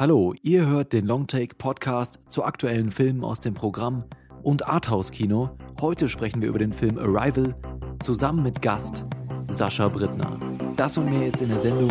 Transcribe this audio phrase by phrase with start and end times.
[0.00, 4.04] Hallo, ihr hört den Longtake Podcast zu aktuellen Filmen aus dem Programm
[4.42, 5.50] und Arthouse Kino.
[5.78, 7.54] Heute sprechen wir über den Film Arrival
[8.00, 9.04] zusammen mit Gast
[9.50, 10.40] Sascha Brittner.
[10.74, 11.90] Das und mehr jetzt in der Sendung.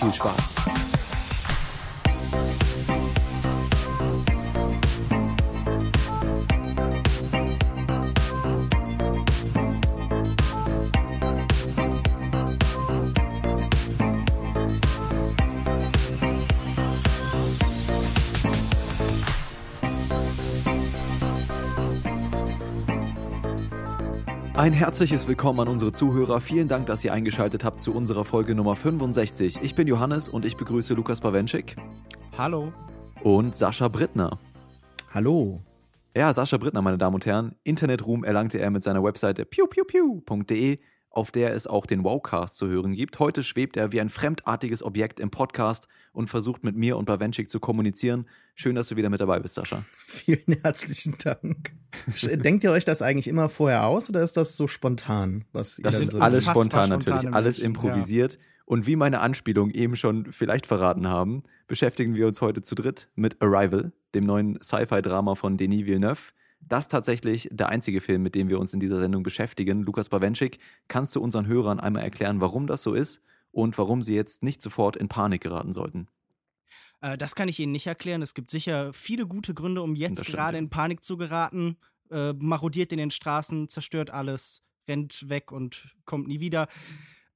[0.00, 0.97] Viel Spaß.
[24.68, 26.42] Ein herzliches Willkommen an unsere Zuhörer.
[26.42, 29.60] Vielen Dank, dass ihr eingeschaltet habt zu unserer Folge Nummer 65.
[29.62, 31.74] Ich bin Johannes und ich begrüße Lukas Bawenschik.
[32.36, 32.74] Hallo.
[33.22, 34.38] Und Sascha Brittner.
[35.10, 35.62] Hallo.
[36.14, 37.54] Ja, Sascha Brittner, meine Damen und Herren.
[37.64, 40.80] Internetruhm erlangte er mit seiner Webseite pewpewpew.de,
[41.18, 43.18] auf der es auch den Wowcast zu hören gibt.
[43.18, 47.50] Heute schwebt er wie ein fremdartiges Objekt im Podcast und versucht mit mir und Bawenschik
[47.50, 48.28] zu kommunizieren.
[48.54, 49.84] Schön, dass du wieder mit dabei bist, Sascha.
[50.06, 51.72] Vielen herzlichen Dank.
[52.22, 55.44] Denkt ihr euch das eigentlich immer vorher aus oder ist das so spontan?
[55.50, 58.34] Was das ist so alles spontan natürlich, alles improvisiert.
[58.34, 58.40] Ja.
[58.64, 63.08] Und wie meine Anspielungen eben schon vielleicht verraten haben, beschäftigen wir uns heute zu dritt
[63.16, 66.30] mit Arrival, dem neuen Sci-Fi-Drama von Denis Villeneuve.
[66.60, 69.82] Das ist tatsächlich der einzige Film, mit dem wir uns in dieser Sendung beschäftigen.
[69.82, 74.14] Lukas Bawenschik, kannst du unseren Hörern einmal erklären, warum das so ist und warum sie
[74.14, 76.08] jetzt nicht sofort in Panik geraten sollten?
[77.00, 78.22] Äh, das kann ich Ihnen nicht erklären.
[78.22, 81.76] Es gibt sicher viele gute Gründe, um jetzt gerade in Panik zu geraten.
[82.10, 86.68] Äh, marodiert in den Straßen, zerstört alles, rennt weg und kommt nie wieder.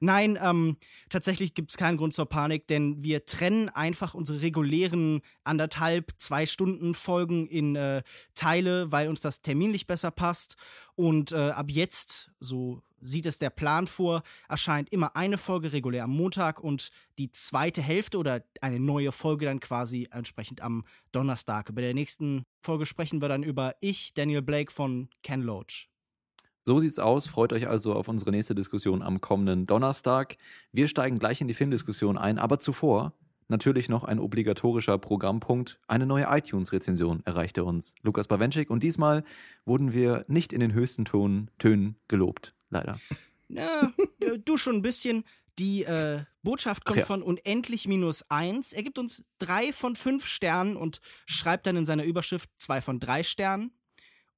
[0.04, 0.78] Nein, ähm,
[1.10, 6.44] tatsächlich gibt es keinen Grund zur Panik, denn wir trennen einfach unsere regulären anderthalb, zwei
[6.44, 8.02] Stunden Folgen in äh,
[8.34, 10.56] Teile, weil uns das terminlich besser passt.
[10.96, 16.02] Und äh, ab jetzt, so sieht es der Plan vor, erscheint immer eine Folge regulär
[16.02, 21.72] am Montag und die zweite Hälfte oder eine neue Folge dann quasi entsprechend am Donnerstag.
[21.76, 25.91] Bei der nächsten Folge sprechen wir dann über Ich, Daniel Blake von Ken Loach.
[26.62, 27.26] So sieht's aus.
[27.26, 30.36] Freut euch also auf unsere nächste Diskussion am kommenden Donnerstag.
[30.70, 33.14] Wir steigen gleich in die Filmdiskussion ein, aber zuvor
[33.48, 35.80] natürlich noch ein obligatorischer Programmpunkt.
[35.88, 37.94] Eine neue iTunes-Rezension erreichte uns.
[38.02, 39.24] Lukas Bawenschik und diesmal
[39.64, 42.98] wurden wir nicht in den höchsten Ton, Tönen gelobt leider.
[43.54, 43.92] Ja,
[44.46, 45.24] du schon ein bisschen.
[45.58, 47.04] Die äh, Botschaft kommt ja.
[47.04, 48.72] von unendlich minus eins.
[48.72, 52.98] Er gibt uns drei von fünf Sternen und schreibt dann in seiner Überschrift zwei von
[52.98, 53.72] drei Sternen.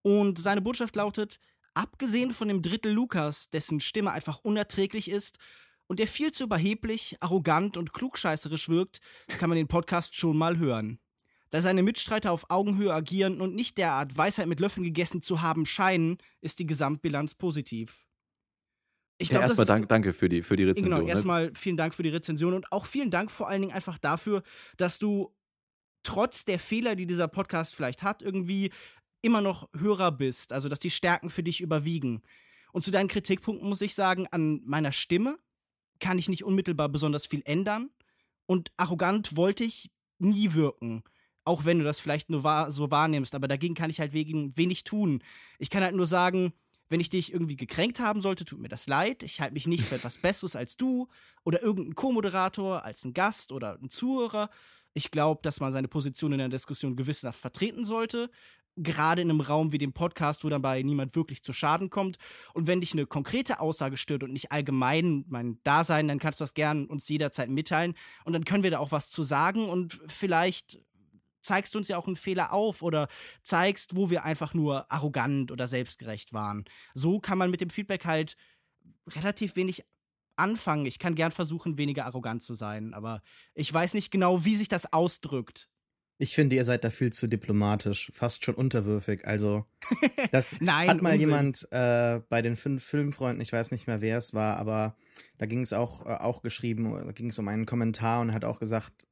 [0.02, 1.38] Und seine Botschaft lautet:
[1.74, 5.38] Abgesehen von dem Drittel Lukas, dessen Stimme einfach unerträglich ist
[5.86, 10.58] und der viel zu überheblich, arrogant und klugscheißerisch wirkt, kann man den Podcast schon mal
[10.58, 10.98] hören.
[11.50, 15.66] Da seine Mitstreiter auf Augenhöhe agieren und nicht derart Weisheit mit Löffeln gegessen zu haben
[15.66, 18.06] scheinen, ist die Gesamtbilanz positiv.
[19.18, 20.92] Ich glaub, ja, erstmal dank, danke für die, für die Rezension.
[20.92, 21.10] Genau, ne?
[21.10, 24.42] erstmal vielen Dank für die Rezension und auch vielen Dank vor allen Dingen einfach dafür,
[24.76, 25.32] dass du
[26.02, 28.72] trotz der Fehler, die dieser Podcast vielleicht hat, irgendwie
[29.24, 30.52] immer noch Hörer bist.
[30.52, 32.22] Also, dass die Stärken für dich überwiegen.
[32.72, 35.38] Und zu deinen Kritikpunkten muss ich sagen, an meiner Stimme
[36.00, 37.90] kann ich nicht unmittelbar besonders viel ändern.
[38.46, 41.02] Und arrogant wollte ich nie wirken.
[41.44, 43.34] Auch wenn du das vielleicht nur wahr, so wahrnimmst.
[43.34, 45.22] Aber dagegen kann ich halt wegen wenig tun.
[45.58, 46.52] Ich kann halt nur sagen,
[46.88, 49.22] wenn ich dich irgendwie gekränkt haben sollte, tut mir das leid.
[49.22, 51.08] Ich halte mich nicht für etwas Besseres als du
[51.44, 54.50] oder irgendein Co-Moderator, als ein Gast oder ein Zuhörer.
[54.92, 58.30] Ich glaube, dass man seine Position in der Diskussion gewissenhaft vertreten sollte.
[58.76, 62.16] Gerade in einem Raum wie dem Podcast, wo dabei niemand wirklich zu Schaden kommt.
[62.54, 66.44] Und wenn dich eine konkrete Aussage stört und nicht allgemein mein Dasein, dann kannst du
[66.44, 67.94] das gern uns jederzeit mitteilen.
[68.24, 70.80] Und dann können wir da auch was zu sagen und vielleicht
[71.44, 73.08] zeigst du uns ja auch einen Fehler auf oder
[73.42, 76.64] zeigst, wo wir einfach nur arrogant oder selbstgerecht waren.
[76.94, 78.36] So kann man mit dem Feedback halt
[79.08, 79.84] relativ wenig
[80.36, 80.86] anfangen.
[80.86, 83.22] Ich kann gern versuchen, weniger arrogant zu sein, aber
[83.54, 85.68] ich weiß nicht genau, wie sich das ausdrückt.
[86.18, 89.26] Ich finde, ihr seid da viel zu diplomatisch, fast schon unterwürfig.
[89.26, 89.64] Also,
[90.32, 91.20] das Nein, hat mal Unsinn.
[91.20, 94.96] jemand äh, bei den fünf Filmfreunden, ich weiß nicht mehr, wer es war, aber
[95.38, 98.44] da ging es auch, äh, auch geschrieben, da ging es um einen Kommentar und hat
[98.44, 99.08] auch gesagt,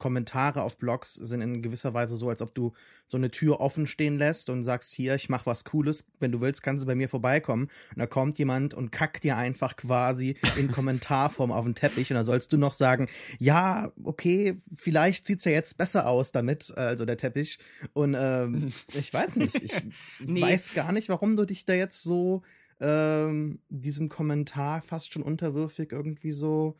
[0.00, 2.72] Kommentare auf Blogs sind in gewisser Weise so, als ob du
[3.06, 6.40] so eine Tür offen stehen lässt und sagst, hier, ich mach was Cooles, wenn du
[6.40, 7.64] willst, kannst du bei mir vorbeikommen.
[7.90, 12.16] Und da kommt jemand und kackt dir einfach quasi in Kommentarform auf den Teppich und
[12.16, 13.08] da sollst du noch sagen,
[13.38, 17.58] ja, okay, vielleicht sieht's ja jetzt besser aus damit, also der Teppich.
[17.92, 19.72] Und ähm, ich weiß nicht, ich
[20.20, 20.40] nee.
[20.40, 22.42] weiß gar nicht, warum du dich da jetzt so
[22.80, 26.76] ähm, diesem Kommentar fast schon unterwürfig irgendwie so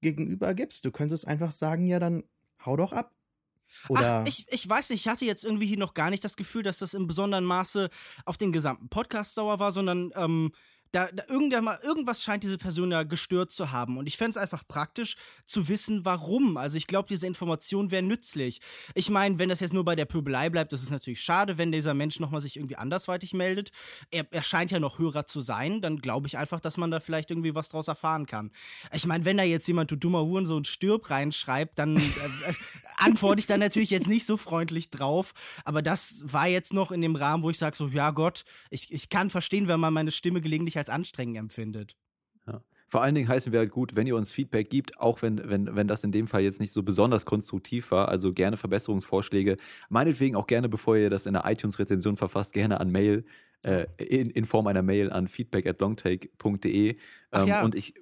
[0.00, 0.84] gegenüber gibst.
[0.84, 2.24] Du könntest einfach sagen, ja, dann
[2.64, 3.14] hau doch ab.
[3.88, 6.36] Oder Ach, ich, ich weiß nicht, ich hatte jetzt irgendwie hier noch gar nicht das
[6.36, 7.90] Gefühl, dass das im besonderen Maße
[8.24, 10.52] auf den gesamten Podcast sauer war, sondern ähm,
[10.92, 13.98] da, da irgendwas scheint diese Person ja gestört zu haben.
[13.98, 16.56] Und ich fände es einfach praktisch zu wissen, warum.
[16.56, 18.60] Also ich glaube, diese Information wäre nützlich.
[18.94, 21.72] Ich meine, wenn das jetzt nur bei der Pöbelei bleibt, das ist natürlich schade, wenn
[21.72, 23.70] dieser Mensch nochmal sich irgendwie andersweitig meldet.
[24.10, 27.00] Er, er scheint ja noch Hörer zu sein, dann glaube ich einfach, dass man da
[27.00, 28.50] vielleicht irgendwie was draus erfahren kann.
[28.92, 32.54] Ich meine, wenn da jetzt jemand, du dummer Hurensohn, stirb reinschreibt, dann äh, äh,
[32.98, 35.32] antworte ich da natürlich jetzt nicht so freundlich drauf.
[35.64, 38.92] Aber das war jetzt noch in dem Rahmen, wo ich sage so, ja Gott, ich,
[38.92, 41.96] ich kann verstehen, wenn man meine Stimme gelegentlich als anstrengend empfindet.
[42.46, 42.62] Ja.
[42.88, 45.74] Vor allen Dingen heißen wir halt gut, wenn ihr uns Feedback gibt, auch wenn, wenn,
[45.76, 49.56] wenn das in dem Fall jetzt nicht so besonders konstruktiv war, also gerne Verbesserungsvorschläge,
[49.88, 53.24] meinetwegen auch gerne, bevor ihr das in der iTunes-Rezension verfasst, gerne an Mail,
[53.62, 56.96] äh, in, in Form einer Mail an feedback at longtake.de.
[57.32, 57.62] Ähm, ja.
[57.62, 57.94] Und ich,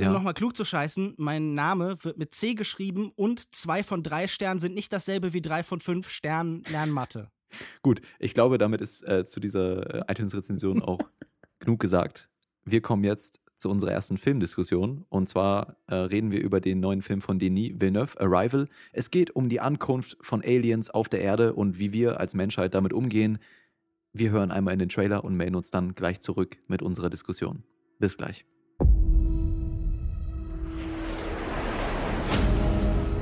[0.00, 0.12] um ja.
[0.12, 4.60] nochmal klug zu scheißen, mein Name wird mit C geschrieben und zwei von drei Sternen
[4.60, 7.30] sind nicht dasselbe wie drei von fünf Sternen Lernmathe.
[7.82, 11.00] Gut, ich glaube, damit ist äh, zu dieser äh, iTunes-Rezension auch
[11.58, 12.28] genug gesagt.
[12.64, 15.04] Wir kommen jetzt zu unserer ersten Filmdiskussion.
[15.08, 18.68] Und zwar äh, reden wir über den neuen Film von Denis Villeneuve, Arrival.
[18.92, 22.74] Es geht um die Ankunft von Aliens auf der Erde und wie wir als Menschheit
[22.74, 23.38] damit umgehen.
[24.12, 27.62] Wir hören einmal in den Trailer und melden uns dann gleich zurück mit unserer Diskussion.
[27.98, 28.46] Bis gleich.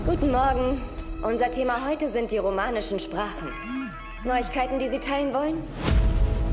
[0.09, 0.81] Guten Morgen.
[1.21, 3.53] Unser Thema heute sind die romanischen Sprachen.
[4.25, 5.63] Neuigkeiten, die Sie teilen wollen?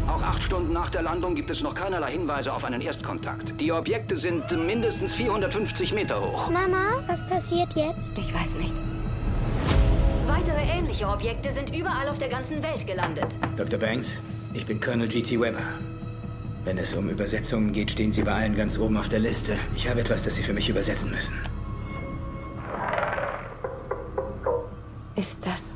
[0.10, 3.54] Auch acht Stunden nach der Landung gibt es noch keinerlei Hinweise auf einen Erstkontakt.
[3.62, 6.50] Die Objekte sind mindestens 450 Meter hoch.
[6.50, 8.12] Mama, was passiert jetzt?
[8.18, 8.76] Ich weiß nicht.
[10.28, 13.40] Weitere ähnliche Objekte sind überall auf der ganzen Welt gelandet.
[13.56, 13.80] Dr.
[13.80, 14.22] Banks,
[14.54, 15.40] ich bin Colonel G.T.
[15.40, 15.62] Weber.
[16.66, 19.58] Wenn es um Übersetzungen geht, stehen Sie bei allen ganz oben auf der Liste.
[19.78, 21.36] Ich habe etwas, das Sie für mich übersetzen müssen.
[25.16, 25.76] Ist das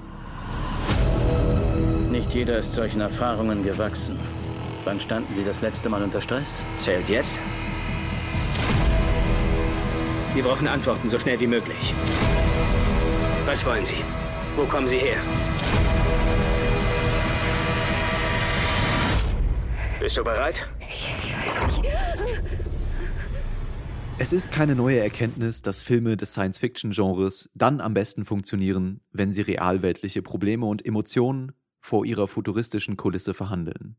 [2.30, 4.20] nicht jeder ist solchen Erfahrungen gewachsen.
[4.84, 6.62] Wann standen Sie das letzte Mal unter Stress?
[6.76, 7.40] Zählt jetzt?
[10.34, 11.94] Wir brauchen Antworten so schnell wie möglich.
[13.46, 14.04] Was wollen Sie?
[14.56, 15.18] Wo kommen Sie her?
[20.00, 20.68] Bist du bereit?
[24.22, 29.44] Es ist keine neue Erkenntnis, dass Filme des Science-Fiction-Genres dann am besten funktionieren, wenn sie
[29.44, 33.96] realweltliche Probleme und Emotionen vor ihrer futuristischen Kulisse verhandeln.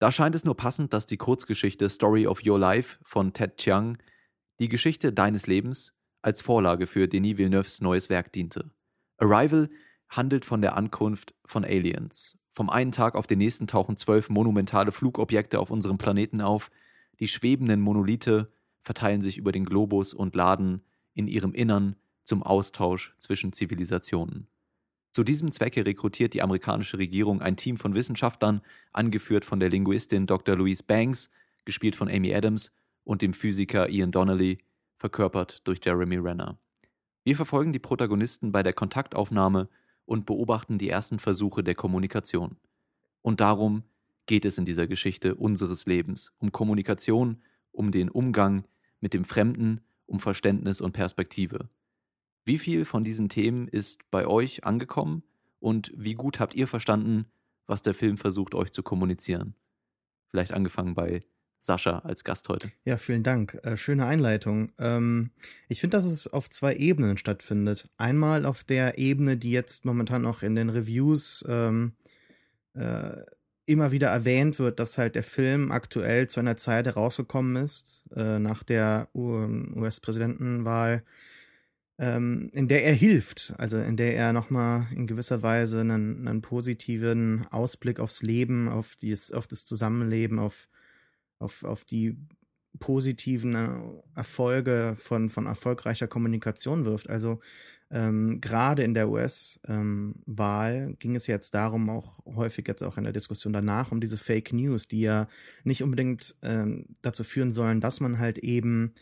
[0.00, 3.96] Da scheint es nur passend, dass die Kurzgeschichte Story of Your Life von Ted Chiang
[4.60, 8.70] die Geschichte deines Lebens als Vorlage für Denis Villeneuves neues Werk diente.
[9.16, 9.70] Arrival
[10.10, 12.36] handelt von der Ankunft von Aliens.
[12.52, 16.70] Vom einen Tag auf den nächsten tauchen zwölf monumentale Flugobjekte auf unserem Planeten auf.
[17.18, 18.52] Die schwebenden Monolithe
[18.88, 20.80] verteilen sich über den Globus und laden
[21.12, 21.94] in ihrem Innern
[22.24, 24.48] zum Austausch zwischen Zivilisationen.
[25.12, 28.62] Zu diesem Zwecke rekrutiert die amerikanische Regierung ein Team von Wissenschaftlern,
[28.94, 30.56] angeführt von der Linguistin Dr.
[30.56, 31.28] Louise Banks,
[31.66, 32.72] gespielt von Amy Adams,
[33.04, 34.56] und dem Physiker Ian Donnelly,
[34.96, 36.58] verkörpert durch Jeremy Renner.
[37.24, 39.68] Wir verfolgen die Protagonisten bei der Kontaktaufnahme
[40.06, 42.56] und beobachten die ersten Versuche der Kommunikation.
[43.20, 43.82] Und darum
[44.24, 48.64] geht es in dieser Geschichte unseres Lebens, um Kommunikation, um den Umgang
[49.00, 51.68] mit dem Fremden, um Verständnis und Perspektive.
[52.44, 55.22] Wie viel von diesen Themen ist bei euch angekommen
[55.60, 57.26] und wie gut habt ihr verstanden,
[57.66, 59.54] was der Film versucht euch zu kommunizieren?
[60.30, 61.22] Vielleicht angefangen bei
[61.60, 62.72] Sascha als Gast heute.
[62.84, 63.58] Ja, vielen Dank.
[63.62, 64.72] Äh, schöne Einleitung.
[64.78, 65.30] Ähm,
[65.68, 67.90] ich finde, dass es auf zwei Ebenen stattfindet.
[67.98, 71.92] Einmal auf der Ebene, die jetzt momentan auch in den Reviews ähm,
[72.74, 73.22] äh,
[73.68, 78.38] immer wieder erwähnt wird, dass halt der Film aktuell zu einer Zeit herausgekommen ist, äh,
[78.38, 81.02] nach der US-Präsidentenwahl
[81.98, 86.42] ähm, in der er hilft, also in der er nochmal in gewisser Weise einen, einen
[86.42, 90.68] positiven Ausblick aufs Leben, auf, dies, auf das Zusammenleben, auf,
[91.40, 92.16] auf, auf die
[92.78, 93.68] positiven äh,
[94.14, 97.10] Erfolge von, von erfolgreicher Kommunikation wirft.
[97.10, 97.40] Also
[97.90, 103.04] ähm, gerade in der US-Wahl ähm, ging es jetzt darum, auch häufig jetzt auch in
[103.04, 105.26] der Diskussion danach, um diese Fake News, die ja
[105.64, 108.92] nicht unbedingt ähm, dazu führen sollen, dass man halt eben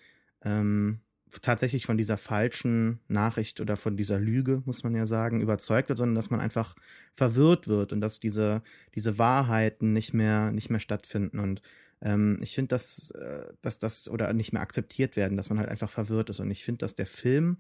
[0.43, 1.01] ähm,
[1.43, 5.99] tatsächlich von dieser falschen Nachricht oder von dieser Lüge, muss man ja sagen, überzeugt wird,
[5.99, 6.77] sondern dass man einfach
[7.15, 8.63] verwirrt wird und dass diese,
[8.95, 11.41] diese Wahrheiten nicht mehr, nicht mehr stattfinden.
[11.41, 11.61] Und
[12.01, 15.69] ähm, ich finde, dass, äh, dass das oder nicht mehr akzeptiert werden, dass man halt
[15.69, 16.41] einfach verwirrt ist.
[16.41, 17.59] Und ich finde, dass der Film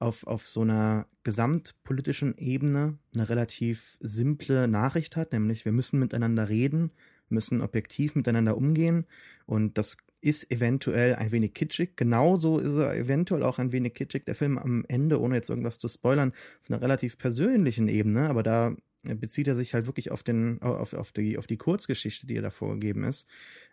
[0.00, 6.48] auf, auf so einer gesamtpolitischen Ebene eine relativ simple Nachricht hat, nämlich wir müssen miteinander
[6.48, 6.92] reden,
[7.28, 9.06] müssen objektiv miteinander umgehen
[9.46, 11.96] und das ist eventuell ein wenig kitschig.
[11.96, 14.24] Genauso ist er eventuell auch ein wenig kitschig.
[14.26, 18.42] Der Film am Ende, ohne jetzt irgendwas zu spoilern, auf einer relativ persönlichen Ebene, aber
[18.42, 22.36] da bezieht er sich halt wirklich auf den, auf, auf die, auf die Kurzgeschichte, die
[22.36, 23.28] er da vorgegeben ist,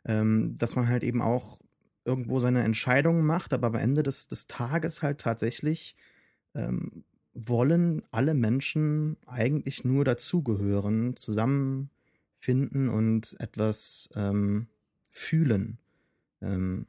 [0.05, 1.59] ähm, dass man halt eben auch
[2.05, 5.97] irgendwo seine Entscheidungen macht, aber am Ende des, des Tages halt tatsächlich
[6.57, 14.67] ähm, wollen alle Menschen eigentlich nur dazugehören, zusammenfinden und etwas ähm,
[15.11, 15.77] fühlen.
[16.41, 16.87] Ähm,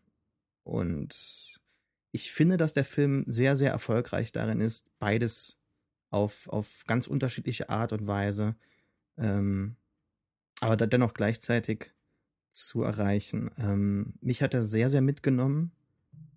[0.64, 1.60] und
[2.12, 5.58] ich finde, dass der Film sehr, sehr erfolgreich darin ist, beides
[6.10, 8.56] auf, auf ganz unterschiedliche Art und Weise,
[9.18, 9.76] ähm,
[10.60, 11.92] aber dennoch gleichzeitig
[12.50, 13.50] zu erreichen.
[13.58, 15.72] Ähm, mich hat er sehr, sehr mitgenommen.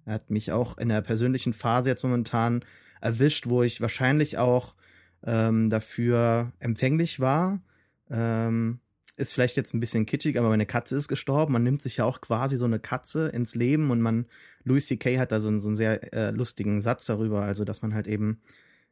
[0.06, 2.66] Er hat mich auch in der persönlichen Phase jetzt momentan
[3.02, 4.76] erwischt, wo ich wahrscheinlich auch
[5.24, 7.62] ähm, dafür empfänglich war.
[8.10, 8.80] Ähm,
[9.18, 11.54] ist vielleicht jetzt ein bisschen kitschig, aber meine Katze ist gestorben.
[11.54, 14.26] Man nimmt sich ja auch quasi so eine Katze ins Leben und man,
[14.64, 15.20] Louis C.K.
[15.20, 18.42] hat da so, so einen sehr äh, lustigen Satz darüber, also dass man halt eben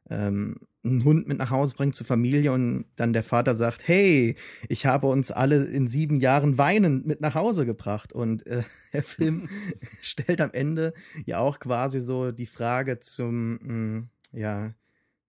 [0.09, 4.35] ähm, einen Hund mit nach Hause bringt zur Familie und dann der Vater sagt, hey,
[4.69, 8.13] ich habe uns alle in sieben Jahren weinend mit nach Hause gebracht.
[8.13, 8.63] Und äh,
[8.93, 9.49] der Film
[10.01, 10.93] stellt am Ende
[11.25, 14.73] ja auch quasi so die Frage zum mh, mm, ja,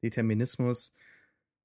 [0.02, 0.94] Determinismus.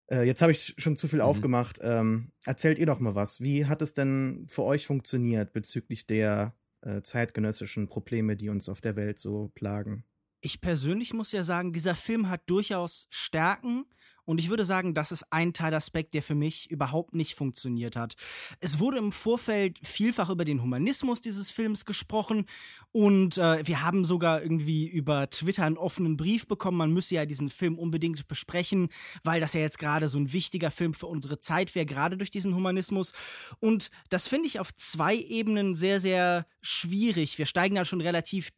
[0.07, 1.25] Äh, jetzt habe ich schon zu viel mhm.
[1.25, 1.79] aufgemacht.
[1.81, 3.41] Ähm, erzählt ihr doch mal was.
[3.41, 8.81] Wie hat es denn für euch funktioniert bezüglich der äh, zeitgenössischen Probleme, die uns auf
[8.81, 10.03] der Welt so plagen?
[10.45, 13.85] Ich persönlich muss ja sagen, dieser Film hat durchaus Stärken.
[14.25, 18.15] Und ich würde sagen, das ist ein Teilaspekt, der für mich überhaupt nicht funktioniert hat.
[18.59, 22.45] Es wurde im Vorfeld vielfach über den Humanismus dieses Films gesprochen
[22.91, 27.27] und äh, wir haben sogar irgendwie über Twitter einen offenen Brief bekommen, man müsse ja
[27.27, 28.89] diesen Film unbedingt besprechen,
[29.23, 32.31] weil das ja jetzt gerade so ein wichtiger Film für unsere Zeit wäre, gerade durch
[32.31, 33.13] diesen Humanismus.
[33.59, 37.37] Und das finde ich auf zwei Ebenen sehr, sehr schwierig.
[37.37, 38.51] Wir steigen da schon relativ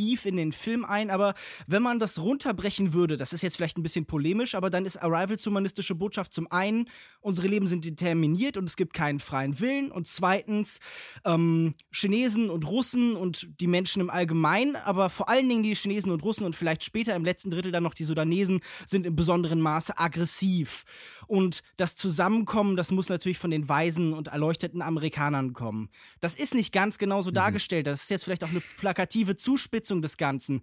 [0.00, 1.34] tief in den Film ein, aber
[1.66, 4.96] wenn man das runterbrechen würde, das ist jetzt vielleicht ein bisschen polemisch, aber dann ist
[4.96, 6.88] Arrivals humanistische Botschaft zum einen,
[7.20, 10.80] unsere Leben sind determiniert und es gibt keinen freien Willen und zweitens,
[11.26, 16.10] ähm, Chinesen und Russen und die Menschen im Allgemeinen, aber vor allen Dingen die Chinesen
[16.12, 19.60] und Russen und vielleicht später im letzten Drittel dann noch die Sudanesen sind im besonderen
[19.60, 20.84] Maße aggressiv.
[21.26, 25.90] Und das Zusammenkommen, das muss natürlich von den weisen und erleuchteten Amerikanern kommen.
[26.20, 27.34] Das ist nicht ganz genau so mhm.
[27.34, 27.86] dargestellt.
[27.86, 30.60] Das ist jetzt vielleicht auch eine plakative Zuspitzung des Ganzen.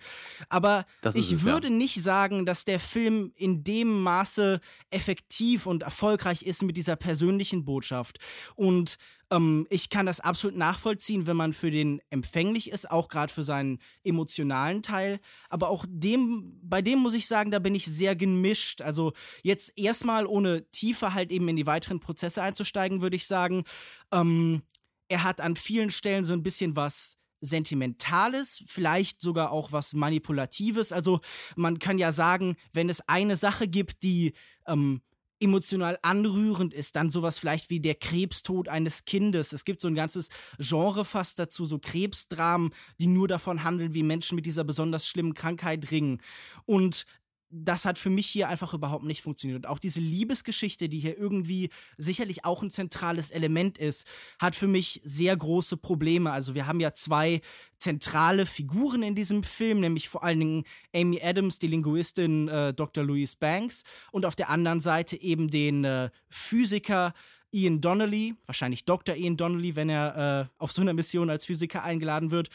[0.49, 1.73] Aber ich es, würde ja.
[1.73, 7.65] nicht sagen, dass der Film in dem Maße effektiv und erfolgreich ist mit dieser persönlichen
[7.65, 8.19] Botschaft.
[8.55, 8.97] Und
[9.29, 13.43] ähm, ich kann das absolut nachvollziehen, wenn man für den empfänglich ist, auch gerade für
[13.43, 15.19] seinen emotionalen Teil.
[15.49, 18.81] Aber auch dem, bei dem muss ich sagen, da bin ich sehr gemischt.
[18.81, 23.63] Also jetzt erstmal ohne tiefer halt eben in die weiteren Prozesse einzusteigen, würde ich sagen,
[24.11, 24.61] ähm,
[25.09, 30.91] er hat an vielen Stellen so ein bisschen was Sentimentales, vielleicht sogar auch was Manipulatives.
[30.91, 31.19] Also
[31.55, 34.33] man kann ja sagen, wenn es eine Sache gibt, die
[34.67, 35.01] ähm,
[35.39, 39.53] emotional anrührend ist, dann sowas vielleicht wie der Krebstod eines Kindes.
[39.53, 44.03] Es gibt so ein ganzes Genre fast dazu, so Krebsdramen, die nur davon handeln, wie
[44.03, 46.21] Menschen mit dieser besonders schlimmen Krankheit ringen.
[46.65, 47.05] Und
[47.49, 49.65] das hat für mich hier einfach überhaupt nicht funktioniert.
[49.65, 54.05] Und auch diese Liebesgeschichte, die hier irgendwie sicherlich auch ein zentrales Element ist,
[54.39, 56.31] hat für mich sehr große Probleme.
[56.31, 57.41] Also wir haben ja zwei
[57.77, 60.63] zentrale Figuren in diesem Film, nämlich vor allen Dingen
[60.93, 63.03] Amy Adams, die Linguistin äh, Dr.
[63.03, 67.13] Louise Banks, und auf der anderen Seite eben den äh, Physiker
[67.51, 69.15] Ian Donnelly, wahrscheinlich Dr.
[69.15, 72.49] Ian Donnelly, wenn er äh, auf so einer Mission als Physiker eingeladen wird.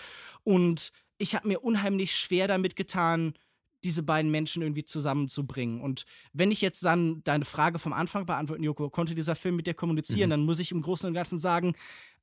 [0.45, 3.35] Und ich habe mir unheimlich schwer damit getan,
[3.85, 5.81] diese beiden Menschen irgendwie zusammenzubringen.
[5.81, 9.67] Und wenn ich jetzt dann deine Frage vom Anfang beantworten, Joko, konnte dieser Film mit
[9.67, 10.33] dir kommunizieren, mhm.
[10.33, 11.75] dann muss ich im Großen und Ganzen sagen,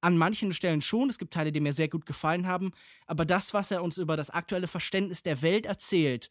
[0.02, 1.10] an manchen Stellen schon.
[1.10, 2.72] Es gibt Teile, die mir sehr gut gefallen haben.
[3.06, 6.30] Aber das, was er uns über das aktuelle Verständnis der Welt erzählt,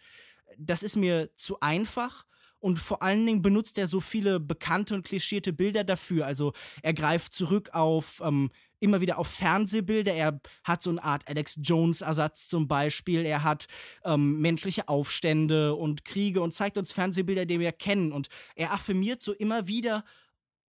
[0.56, 2.24] das ist mir zu einfach.
[2.60, 6.26] Und vor allen Dingen benutzt er so viele bekannte und klischierte Bilder dafür.
[6.26, 10.12] Also er greift zurück auf ähm, immer wieder auf Fernsehbilder.
[10.14, 13.24] Er hat so eine Art Alex Jones-Ersatz zum Beispiel.
[13.24, 13.66] Er hat
[14.04, 18.12] ähm, menschliche Aufstände und Kriege und zeigt uns Fernsehbilder, die wir kennen.
[18.12, 20.04] Und er affirmiert so immer wieder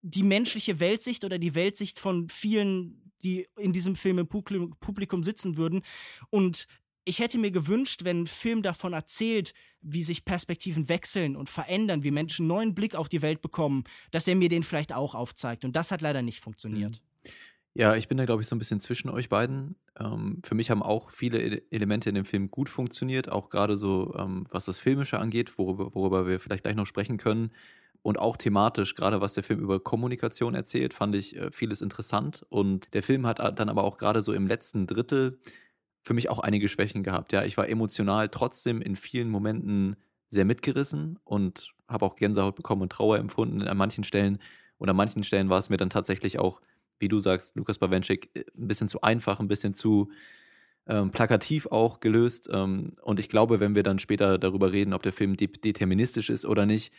[0.02, 5.56] die menschliche Weltsicht oder die Weltsicht von vielen, die in diesem Film im Publikum sitzen
[5.56, 5.82] würden.
[6.30, 6.66] Und
[7.04, 12.02] ich hätte mir gewünscht, wenn ein Film davon erzählt, wie sich Perspektiven wechseln und verändern,
[12.02, 15.14] wie Menschen einen neuen Blick auf die Welt bekommen, dass er mir den vielleicht auch
[15.14, 15.64] aufzeigt.
[15.64, 17.00] Und das hat leider nicht funktioniert.
[17.74, 19.76] Ja, ich bin da, glaube ich, so ein bisschen zwischen euch beiden.
[19.98, 24.12] Ähm, für mich haben auch viele Elemente in dem Film gut funktioniert, auch gerade so,
[24.18, 27.52] ähm, was das Filmische angeht, worüber, worüber wir vielleicht gleich noch sprechen können.
[28.02, 32.44] Und auch thematisch, gerade was der Film über Kommunikation erzählt, fand ich äh, vieles interessant.
[32.48, 35.38] Und der Film hat dann aber auch gerade so im letzten Drittel
[36.02, 37.32] für mich auch einige Schwächen gehabt.
[37.32, 39.96] Ja, ich war emotional trotzdem in vielen Momenten
[40.28, 44.38] sehr mitgerissen und habe auch Gänsehaut bekommen und Trauer empfunden an manchen Stellen.
[44.78, 46.60] Und an manchen Stellen war es mir dann tatsächlich auch,
[47.00, 50.10] wie du sagst, Lukas Bawenschik, ein bisschen zu einfach, ein bisschen zu
[50.86, 52.48] ähm, plakativ auch gelöst.
[52.52, 56.30] Ähm, und ich glaube, wenn wir dann später darüber reden, ob der Film de deterministisch
[56.30, 56.92] ist oder nicht,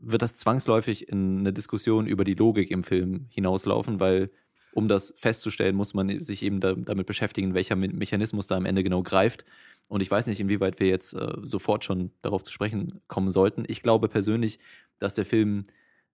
[0.00, 4.30] wird das zwangsläufig in eine Diskussion über die Logik im Film hinauslaufen, weil
[4.72, 8.66] um das festzustellen, muss man sich eben da, damit beschäftigen, welcher Me Mechanismus da am
[8.66, 9.44] Ende genau greift.
[9.88, 13.64] Und ich weiß nicht, inwieweit wir jetzt äh, sofort schon darauf zu sprechen kommen sollten.
[13.66, 14.58] Ich glaube persönlich,
[14.98, 15.64] dass der Film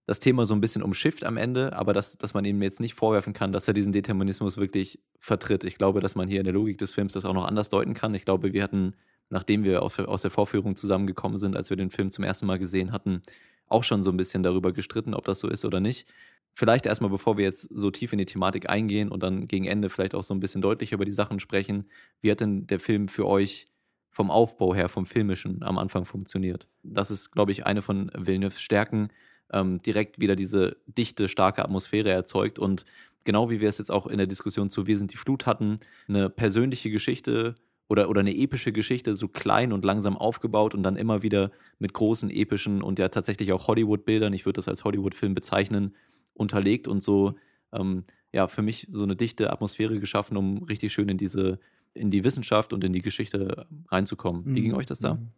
[0.05, 2.93] das Thema so ein bisschen umschifft am Ende, aber dass, dass man ihm jetzt nicht
[2.93, 5.63] vorwerfen kann, dass er diesen Determinismus wirklich vertritt.
[5.63, 7.93] Ich glaube, dass man hier in der Logik des Films das auch noch anders deuten
[7.93, 8.13] kann.
[8.13, 8.93] Ich glaube, wir hatten,
[9.29, 12.59] nachdem wir aus, aus der Vorführung zusammengekommen sind, als wir den Film zum ersten Mal
[12.59, 13.23] gesehen hatten,
[13.67, 16.07] auch schon so ein bisschen darüber gestritten, ob das so ist oder nicht.
[16.53, 19.89] Vielleicht erstmal, bevor wir jetzt so tief in die Thematik eingehen und dann gegen Ende
[19.89, 21.89] vielleicht auch so ein bisschen deutlicher über die Sachen sprechen,
[22.21, 23.67] wie hat denn der Film für euch
[24.11, 26.69] vom Aufbau her, vom Filmischen am Anfang funktioniert?
[26.83, 29.09] Das ist, glaube ich, eine von Villeneuves Stärken,
[29.51, 32.85] ähm, direkt wieder diese dichte, starke Atmosphäre erzeugt und
[33.23, 35.79] genau wie wir es jetzt auch in der Diskussion zu Wir sind die Flut hatten,
[36.07, 37.55] eine persönliche Geschichte
[37.87, 41.93] oder, oder eine epische Geschichte so klein und langsam aufgebaut und dann immer wieder mit
[41.93, 45.95] großen epischen und ja tatsächlich auch Hollywood-Bildern, ich würde das als Hollywood-Film bezeichnen,
[46.33, 47.35] unterlegt und so
[47.71, 51.59] ähm, ja für mich so eine dichte Atmosphäre geschaffen, um richtig schön in diese
[51.93, 54.43] in die Wissenschaft und in die Geschichte reinzukommen.
[54.53, 54.77] Wie ging mhm.
[54.77, 55.13] euch das da?
[55.13, 55.29] Mhm.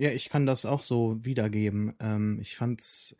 [0.00, 1.92] Ja, ich kann das auch so wiedergeben.
[2.00, 3.18] Ähm, ich fand's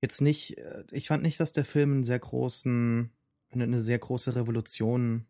[0.00, 3.10] jetzt nicht, äh, ich fand nicht, dass der Film einen sehr großen,
[3.50, 5.26] eine, eine sehr große Revolution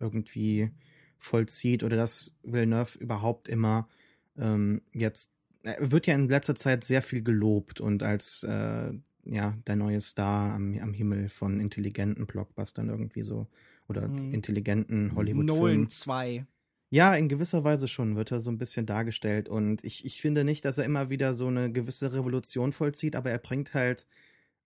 [0.00, 0.70] irgendwie
[1.18, 3.90] vollzieht oder dass Villeneuve überhaupt immer
[4.38, 9.54] ähm, jetzt, er wird ja in letzter Zeit sehr viel gelobt und als äh, ja
[9.66, 13.48] der neue Star am, am Himmel von intelligenten Blockbustern irgendwie so
[13.86, 14.32] oder mhm.
[14.32, 15.46] intelligenten Hollywood-Filmen.
[15.46, 16.46] Nolan 2.
[16.90, 19.48] Ja, in gewisser Weise schon wird er so ein bisschen dargestellt.
[19.48, 23.30] Und ich, ich finde nicht, dass er immer wieder so eine gewisse Revolution vollzieht, aber
[23.30, 24.06] er bringt halt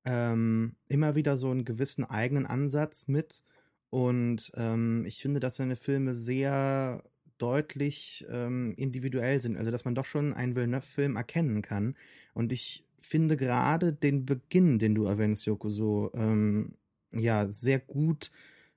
[0.04, 3.42] ähm, immer wieder so einen gewissen eigenen Ansatz mit.
[3.90, 7.02] Und ähm, ich finde, dass seine Filme sehr
[7.38, 9.56] deutlich ähm, individuell sind.
[9.56, 11.96] Also, dass man doch schon einen Villeneuve-Film erkennen kann.
[12.34, 16.76] Und ich finde gerade den Beginn, den du erwähnst, Joko, so ähm,
[17.12, 18.30] ja, sehr gut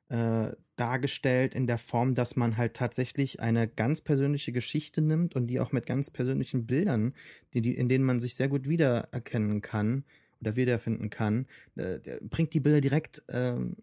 [0.10, 5.48] äh, dargestellt in der Form, dass man halt tatsächlich eine ganz persönliche Geschichte nimmt und
[5.48, 7.14] die auch mit ganz persönlichen Bildern,
[7.54, 10.04] die, die, in denen man sich sehr gut wiedererkennen kann
[10.42, 13.78] oder wiederfinden kann, äh, bringt die Bilder direkt, ähm,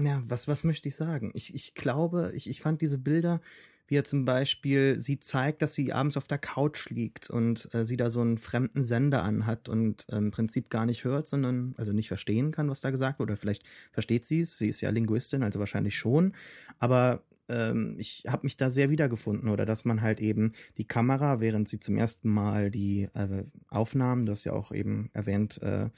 [0.00, 1.30] ja, was, was möchte ich sagen?
[1.34, 3.40] Ich, ich glaube, ich, ich fand diese Bilder
[3.86, 7.84] wie er zum Beispiel sie zeigt, dass sie abends auf der Couch liegt und äh,
[7.84, 11.74] sie da so einen fremden Sender anhat und äh, im Prinzip gar nicht hört, sondern
[11.76, 13.30] also nicht verstehen kann, was da gesagt wird.
[13.30, 16.34] Oder vielleicht versteht sie es, sie ist ja Linguistin, also wahrscheinlich schon.
[16.78, 21.40] Aber ähm, ich habe mich da sehr wiedergefunden oder dass man halt eben die Kamera,
[21.40, 25.90] während sie zum ersten Mal die äh, Aufnahmen, du hast ja auch eben erwähnt, äh,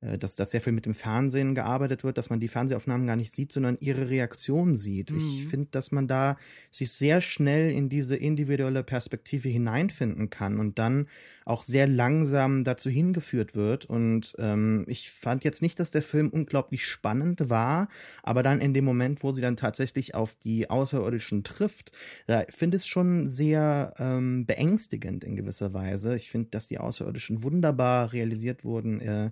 [0.00, 3.32] dass, dass sehr viel mit dem Fernsehen gearbeitet wird, dass man die Fernsehaufnahmen gar nicht
[3.32, 5.10] sieht, sondern ihre Reaktion sieht.
[5.10, 5.18] Mhm.
[5.18, 6.36] Ich finde, dass man da
[6.70, 11.08] sich sehr schnell in diese individuelle Perspektive hineinfinden kann und dann
[11.44, 13.86] auch sehr langsam dazu hingeführt wird.
[13.86, 17.88] Und ähm, ich fand jetzt nicht, dass der Film unglaublich spannend war,
[18.22, 21.90] aber dann in dem Moment, wo sie dann tatsächlich auf die Außerirdischen trifft,
[22.28, 26.16] da finde ich es schon sehr ähm, beängstigend in gewisser Weise.
[26.16, 29.00] Ich finde, dass die Außerirdischen wunderbar realisiert wurden.
[29.00, 29.30] Äh,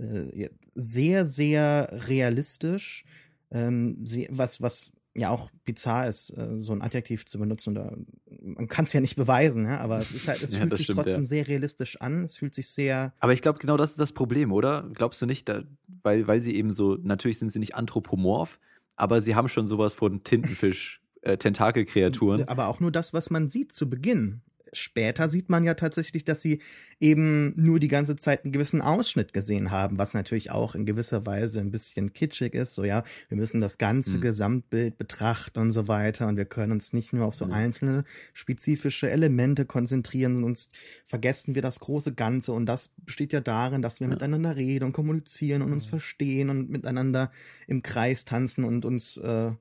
[0.00, 3.04] äh, sehr, sehr realistisch,
[3.50, 7.76] ähm, was, was ja auch bizarr ist, äh, so ein Adjektiv zu benutzen.
[7.76, 7.96] Oder,
[8.42, 10.84] man kann es ja nicht beweisen, ja, aber es ist halt, es ja, fühlt sich
[10.84, 11.26] stimmt, trotzdem ja.
[11.26, 12.24] sehr realistisch an.
[12.24, 13.12] Es fühlt sich sehr.
[13.18, 14.88] Aber ich glaube, genau das ist das Problem, oder?
[14.94, 15.62] Glaubst du nicht, da,
[16.02, 18.60] weil, weil sie eben so, natürlich sind sie nicht anthropomorph,
[18.96, 21.02] aber sie haben schon sowas von Tintenfisch.
[21.22, 22.48] Äh, Tentakelkreaturen.
[22.48, 24.40] Aber auch nur das, was man sieht zu Beginn
[24.72, 26.60] später sieht man ja tatsächlich, dass sie
[27.00, 31.26] eben nur die ganze Zeit einen gewissen Ausschnitt gesehen haben, was natürlich auch in gewisser
[31.26, 32.74] Weise ein bisschen kitschig ist.
[32.74, 34.20] So ja, wir müssen das ganze mhm.
[34.22, 37.52] Gesamtbild betrachten und so weiter und wir können uns nicht nur auf so mhm.
[37.52, 40.72] einzelne spezifische Elemente konzentrieren, sonst
[41.06, 44.14] vergessen wir das große Ganze und das besteht ja darin, dass wir ja.
[44.14, 47.30] miteinander reden und kommunizieren und uns verstehen und miteinander
[47.66, 49.52] im Kreis tanzen und uns äh,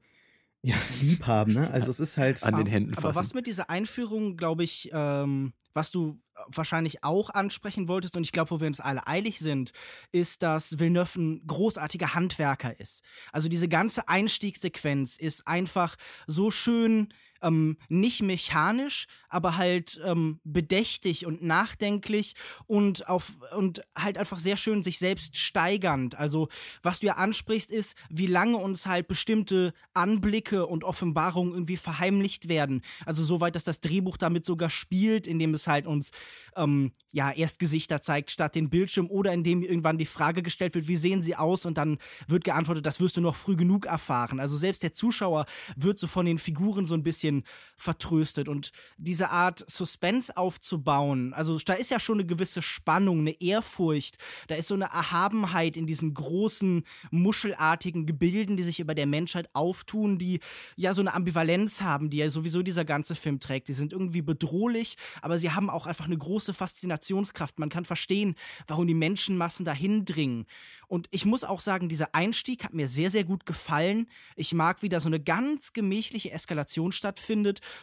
[0.61, 1.71] ja, lieb haben, ne?
[1.71, 2.43] Also es ist halt.
[2.43, 3.07] An den Händen fassen.
[3.07, 8.23] Aber was mit dieser Einführung, glaube ich, ähm, was du wahrscheinlich auch ansprechen wolltest, und
[8.23, 9.71] ich glaube, wo wir uns alle eilig sind,
[10.11, 13.05] ist, dass Villeneuve ein großartiger Handwerker ist.
[13.31, 15.95] Also diese ganze Einstiegssequenz ist einfach
[16.27, 22.35] so schön ähm, nicht mechanisch, aber halt ähm, bedächtig und nachdenklich
[22.67, 26.15] und auf und halt einfach sehr schön sich selbst steigernd.
[26.15, 26.49] Also
[26.81, 32.49] was du ja ansprichst, ist, wie lange uns halt bestimmte Anblicke und Offenbarungen irgendwie verheimlicht
[32.49, 32.81] werden.
[33.05, 36.11] Also soweit, dass das Drehbuch damit sogar spielt, indem es halt uns
[36.55, 40.87] ähm, ja erst Gesichter zeigt statt den Bildschirm oder indem irgendwann die Frage gestellt wird,
[40.87, 41.97] wie sehen sie aus und dann
[42.27, 44.39] wird geantwortet, das wirst du noch früh genug erfahren.
[44.39, 47.28] Also selbst der Zuschauer wird so von den Figuren so ein bisschen
[47.75, 53.39] vertröstet und diese Art Suspense aufzubauen, also da ist ja schon eine gewisse Spannung, eine
[53.41, 59.05] Ehrfurcht, da ist so eine Erhabenheit in diesen großen, muschelartigen Gebilden, die sich über der
[59.05, 60.39] Menschheit auftun, die
[60.75, 63.67] ja so eine Ambivalenz haben, die ja sowieso dieser ganze Film trägt.
[63.67, 67.59] Die sind irgendwie bedrohlich, aber sie haben auch einfach eine große Faszinationskraft.
[67.59, 68.35] Man kann verstehen,
[68.67, 70.45] warum die Menschenmassen dahin dringen.
[70.87, 74.07] Und ich muss auch sagen, dieser Einstieg hat mir sehr, sehr gut gefallen.
[74.35, 77.18] Ich mag, wie da so eine ganz gemächliche Eskalation stattfindet.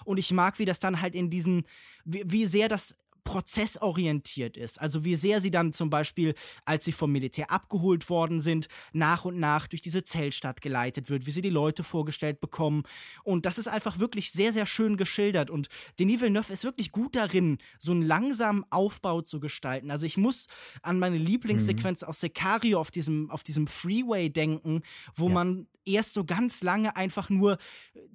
[0.04, 1.64] Und ich mag, wie das dann halt in diesen,
[2.04, 2.96] wie, wie sehr das
[3.26, 4.80] prozessorientiert ist.
[4.80, 9.26] Also wie sehr sie dann zum Beispiel, als sie vom Militär abgeholt worden sind, nach
[9.26, 12.84] und nach durch diese Zellstadt geleitet wird, wie sie die Leute vorgestellt bekommen.
[13.24, 15.50] Und das ist einfach wirklich sehr, sehr schön geschildert.
[15.50, 15.68] Und
[15.98, 19.90] Denis Villeneuve ist wirklich gut darin, so einen langsamen Aufbau zu gestalten.
[19.90, 20.46] Also ich muss
[20.80, 22.08] an meine Lieblingssequenz mhm.
[22.08, 24.82] aus Sicario auf diesem, auf diesem Freeway denken,
[25.14, 25.34] wo ja.
[25.34, 27.58] man erst so ganz lange einfach nur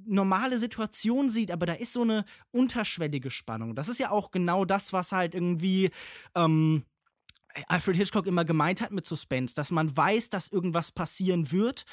[0.05, 3.75] normale Situationen sieht, aber da ist so eine unterschwellige Spannung.
[3.75, 5.89] Das ist ja auch genau das, was halt irgendwie
[6.35, 6.83] ähm,
[7.67, 11.85] Alfred Hitchcock immer gemeint hat mit Suspense, dass man weiß, dass irgendwas passieren wird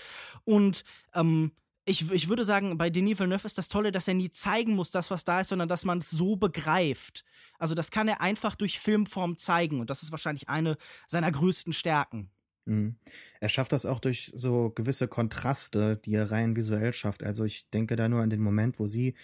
[0.44, 1.52] und ähm,
[1.88, 4.90] ich, ich würde sagen, bei Denis Villeneuve ist das Tolle, dass er nie zeigen muss,
[4.90, 7.24] das, was da ist, sondern dass man es so begreift.
[7.58, 11.72] Also das kann er einfach durch Filmform zeigen und das ist wahrscheinlich eine seiner größten
[11.72, 12.30] Stärken.
[12.68, 12.96] Mhm.
[13.40, 17.24] Er schafft das auch durch so gewisse Kontraste, die er rein visuell schafft.
[17.24, 19.14] Also ich denke da nur an den Moment, wo sie,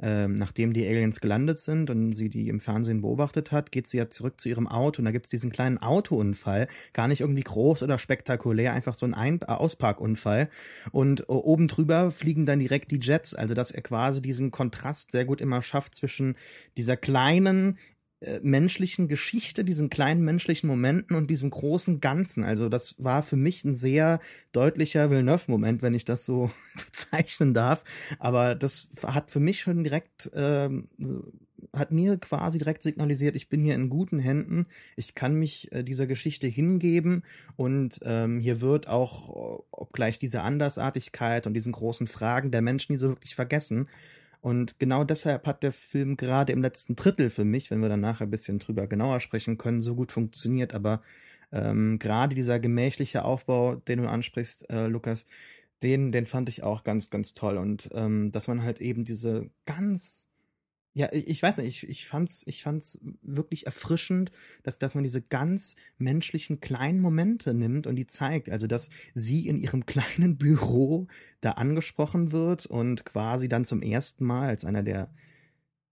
[0.00, 3.96] ähm, nachdem die Aliens gelandet sind und sie die im Fernsehen beobachtet hat, geht sie
[3.96, 7.82] ja zurück zu ihrem Auto und da gibt's diesen kleinen Autounfall, gar nicht irgendwie groß
[7.82, 10.48] oder spektakulär, einfach so ein Ein Ausparkunfall.
[10.92, 15.10] Und äh, oben drüber fliegen dann direkt die Jets, also dass er quasi diesen Kontrast
[15.10, 16.36] sehr gut immer schafft zwischen
[16.76, 17.78] dieser kleinen,
[18.20, 22.44] äh, menschlichen Geschichte, diesen kleinen menschlichen Momenten und diesem großen Ganzen.
[22.44, 24.20] Also das war für mich ein sehr
[24.52, 26.50] deutlicher Villeneuve-Moment, wenn ich das so
[26.86, 27.84] bezeichnen darf.
[28.18, 30.88] Aber das hat für mich schon direkt, ähm,
[31.72, 35.82] hat mir quasi direkt signalisiert, ich bin hier in guten Händen, ich kann mich äh,
[35.82, 37.24] dieser Geschichte hingeben
[37.56, 42.98] und ähm, hier wird auch, obgleich diese Andersartigkeit und diesen großen Fragen der Menschen nie
[42.98, 43.88] so wirklich vergessen,
[44.44, 48.02] und genau deshalb hat der Film gerade im letzten Drittel für mich, wenn wir dann
[48.02, 50.74] nachher ein bisschen drüber genauer sprechen können, so gut funktioniert.
[50.74, 51.00] Aber
[51.50, 55.24] ähm, gerade dieser gemächliche Aufbau, den du ansprichst, äh, Lukas,
[55.82, 57.56] den, den fand ich auch ganz, ganz toll.
[57.56, 60.28] Und ähm, dass man halt eben diese ganz
[60.96, 64.30] ja, ich, weiß nicht, ich, ich fand's, ich fand's wirklich erfrischend,
[64.62, 68.48] dass, dass man diese ganz menschlichen kleinen Momente nimmt und die zeigt.
[68.48, 71.08] Also, dass sie in ihrem kleinen Büro
[71.40, 75.10] da angesprochen wird und quasi dann zum ersten Mal als einer der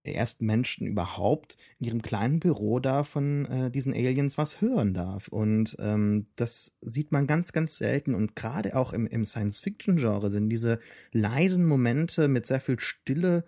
[0.04, 5.28] ersten Menschen überhaupt in ihrem kleinen Büro da von äh, diesen Aliens was hören darf.
[5.28, 8.14] Und ähm, das sieht man ganz, ganz selten.
[8.14, 10.78] Und gerade auch im, im Science-Fiction-Genre sind diese
[11.12, 13.44] leisen Momente mit sehr viel Stille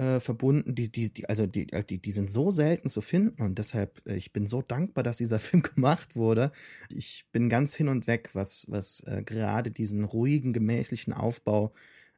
[0.00, 3.58] äh, verbunden, die, die, die, also die, die, die sind so selten zu finden und
[3.58, 6.52] deshalb, äh, ich bin so dankbar, dass dieser Film gemacht wurde.
[6.88, 11.74] Ich bin ganz hin und weg, was, was äh, gerade diesen ruhigen, gemächlichen Aufbau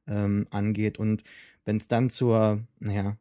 [0.07, 1.01] ähm, angeht.
[1.01, 1.25] Und
[1.64, 3.16] wenn es dann zur, naja,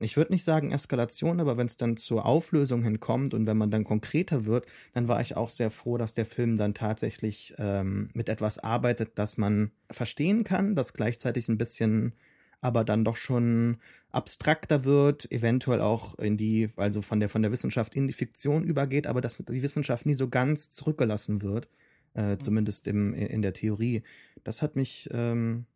[0.00, 3.70] ich würde nicht sagen Eskalation, aber wenn es dann zur Auflösung hinkommt und wenn man
[3.70, 8.10] dann konkreter wird, dann war ich auch sehr froh, dass der Film dann tatsächlich ähm,
[8.14, 12.14] mit etwas arbeitet, das man verstehen kann, das gleichzeitig ein bisschen
[12.62, 13.76] aber dann doch schon
[14.10, 18.62] abstrakter wird, eventuell auch in die, also von der von der Wissenschaft in die Fiktion
[18.62, 21.68] übergeht, aber dass die Wissenschaft nie so ganz zurückgelassen wird,
[22.14, 22.40] äh, mhm.
[22.40, 24.02] zumindest im, in der Theorie.
[24.44, 25.66] Das hat mich ähm,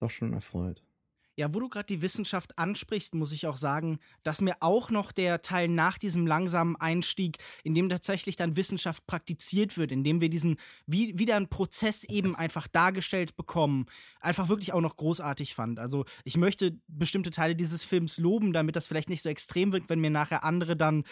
[0.00, 0.82] doch schon erfreut.
[1.34, 5.12] Ja, wo du gerade die Wissenschaft ansprichst, muss ich auch sagen, dass mir auch noch
[5.12, 10.20] der Teil nach diesem langsamen Einstieg, in dem tatsächlich dann Wissenschaft praktiziert wird, in dem
[10.20, 13.86] wir diesen, wie, wieder einen Prozess eben einfach dargestellt bekommen,
[14.20, 15.78] einfach wirklich auch noch großartig fand.
[15.78, 19.88] Also ich möchte bestimmte Teile dieses Films loben, damit das vielleicht nicht so extrem wird,
[19.88, 21.04] wenn mir nachher andere dann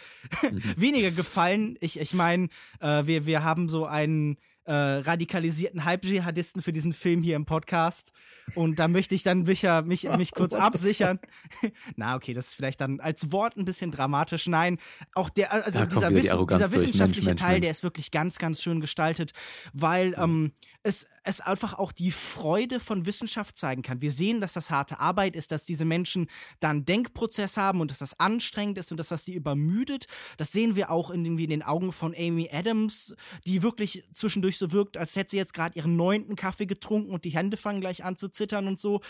[0.42, 0.62] mhm.
[0.76, 1.78] weniger gefallen.
[1.80, 2.48] Ich, ich meine,
[2.80, 4.37] äh, wir, wir haben so einen
[4.70, 8.12] äh, radikalisierten Halb-Dschihadisten für diesen Film hier im Podcast.
[8.54, 11.18] Und da möchte ich dann mich, mich, mich kurz absichern.
[11.96, 14.46] Na, okay, das ist vielleicht dann als Wort ein bisschen dramatisch.
[14.46, 14.78] Nein,
[15.14, 17.62] auch der, also dieser, Wiss die dieser wissenschaftliche Mensch, Teil, Mensch.
[17.62, 19.33] der ist wirklich ganz, ganz schön gestaltet,
[19.72, 20.52] weil ähm,
[20.83, 24.00] es, es einfach auch die Freude von Wissenschaft zeigen kann.
[24.00, 26.28] Wir sehen, dass das harte Arbeit ist, dass diese Menschen
[26.61, 30.06] dann Denkprozess haben und dass das anstrengend ist und dass das sie übermüdet.
[30.37, 33.14] Das sehen wir auch in, in den Augen von Amy Adams,
[33.46, 37.25] die wirklich zwischendurch so wirkt, als hätte sie jetzt gerade ihren neunten Kaffee getrunken und
[37.25, 39.01] die Hände fangen gleich an zu zittern und so.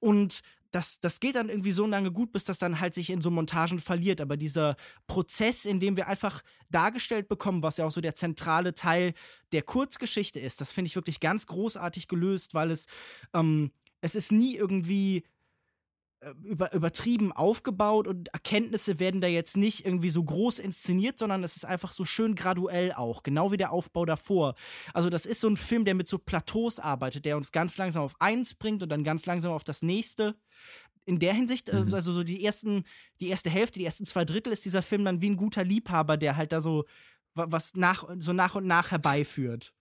[0.00, 3.20] Und das, das geht dann irgendwie so lange gut, bis das dann halt sich in
[3.20, 4.22] so Montagen verliert.
[4.22, 8.72] Aber dieser Prozess, in dem wir einfach dargestellt bekommen, was ja auch so der zentrale
[8.72, 9.12] Teil
[9.52, 12.86] der Kurzgeschichte ist, das finde ich wirklich ganz großartig gelöst, weil es,
[13.34, 15.24] ähm, es ist nie irgendwie
[16.42, 21.56] über, übertrieben aufgebaut und Erkenntnisse werden da jetzt nicht irgendwie so groß inszeniert, sondern es
[21.56, 24.54] ist einfach so schön graduell auch, genau wie der Aufbau davor.
[24.94, 28.04] Also das ist so ein Film, der mit so Plateaus arbeitet, der uns ganz langsam
[28.04, 30.36] auf eins bringt und dann ganz langsam auf das nächste.
[31.04, 31.92] In der Hinsicht, äh, mhm.
[31.92, 32.84] also so die ersten,
[33.20, 36.16] die erste Hälfte, die ersten zwei Drittel ist dieser Film dann wie ein guter Liebhaber,
[36.16, 36.84] der halt da so
[37.34, 39.74] was nach, so nach und nach herbeiführt.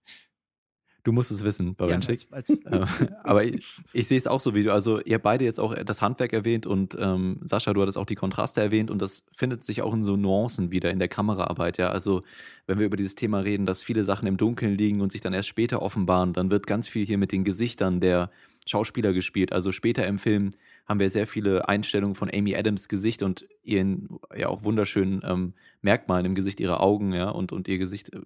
[1.04, 2.28] Du musst es wissen, Bawenschik.
[2.32, 2.40] Ja,
[2.84, 4.72] äh, aber ich, ich, sehe es auch so wie du.
[4.72, 8.16] Also, ihr beide jetzt auch das Handwerk erwähnt und ähm, Sascha, du hattest auch die
[8.16, 11.80] Kontraste erwähnt und das findet sich auch in so Nuancen wieder in der Kameraarbeit.
[11.80, 12.22] Ja, also,
[12.68, 15.34] wenn wir über dieses Thema reden, dass viele Sachen im Dunkeln liegen und sich dann
[15.34, 18.30] erst später offenbaren, dann wird ganz viel hier mit den Gesichtern der
[18.68, 19.54] Schauspieler gespielt.
[19.54, 20.52] Also, später im Film
[20.88, 25.54] haben wir sehr viele Einstellungen von Amy Adams Gesicht und ihren ja auch wunderschönen ähm,
[25.82, 28.20] Merkmalen im Gesicht, ihre Augen, ja, und, und ihr Gesicht äh,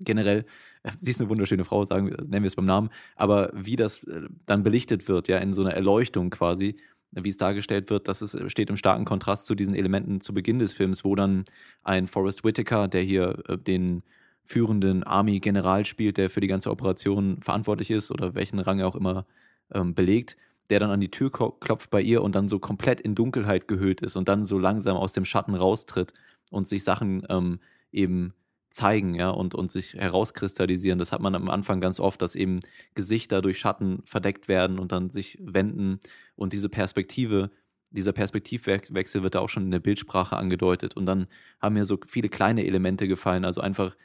[0.00, 0.44] generell,
[0.82, 4.04] äh, sie ist eine wunderschöne Frau, sagen, nennen wir es beim Namen, aber wie das
[4.04, 6.76] äh, dann belichtet wird, ja, in so einer Erleuchtung quasi,
[7.12, 10.34] wie es dargestellt wird, das ist, äh, steht im starken Kontrast zu diesen Elementen zu
[10.34, 11.44] Beginn des Films, wo dann
[11.82, 14.02] ein Forrest Whitaker, der hier den
[14.44, 18.94] führenden Army-General spielt, der für die ganze Operation verantwortlich ist oder welchen Rang er auch
[18.94, 19.26] immer
[19.72, 20.36] ähm, belegt,
[20.70, 24.02] der dann an die Tür klopft bei ihr und dann so komplett in Dunkelheit gehüllt
[24.02, 26.12] ist und dann so langsam aus dem Schatten raustritt
[26.50, 27.58] und sich Sachen ähm,
[27.92, 28.34] eben
[28.76, 30.98] zeigen, ja, und, und sich herauskristallisieren.
[30.98, 32.60] Das hat man am Anfang ganz oft, dass eben
[32.94, 35.98] Gesichter durch Schatten verdeckt werden und dann sich wenden.
[36.36, 37.50] Und diese Perspektive,
[37.90, 40.94] dieser Perspektivwechsel wird da auch schon in der Bildsprache angedeutet.
[40.96, 41.26] Und dann
[41.60, 43.96] haben mir so viele kleine Elemente gefallen, also einfach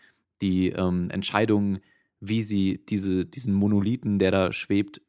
[0.42, 1.80] die ähm, Entscheidung,
[2.22, 5.02] wie sie diese, diesen Monolithen, der da schwebt,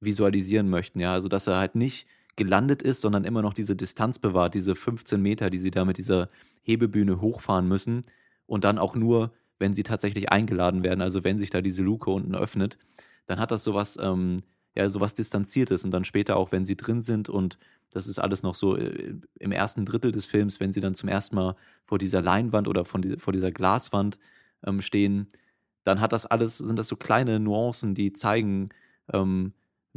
[0.00, 1.00] visualisieren möchten.
[1.00, 4.74] Ja, also dass er halt nicht gelandet ist, sondern immer noch diese Distanz bewahrt, diese
[4.74, 6.28] 15 Meter, die sie da mit dieser
[6.62, 8.02] Hebebühne hochfahren müssen
[8.48, 12.10] und dann auch nur, wenn sie tatsächlich eingeladen werden, also wenn sich da diese Luke
[12.10, 12.78] unten öffnet,
[13.26, 14.38] dann hat das sowas, ähm,
[14.74, 17.58] ja, sowas Distanziertes und dann später auch, wenn sie drin sind und
[17.90, 21.08] das ist alles noch so äh, im ersten Drittel des Films, wenn sie dann zum
[21.08, 24.18] ersten Mal vor dieser Leinwand oder von die, vor dieser Glaswand
[24.64, 25.28] ähm, stehen,
[25.84, 28.70] dann hat das alles, sind das so kleine Nuancen, die zeigen,
[29.12, 29.52] ähm,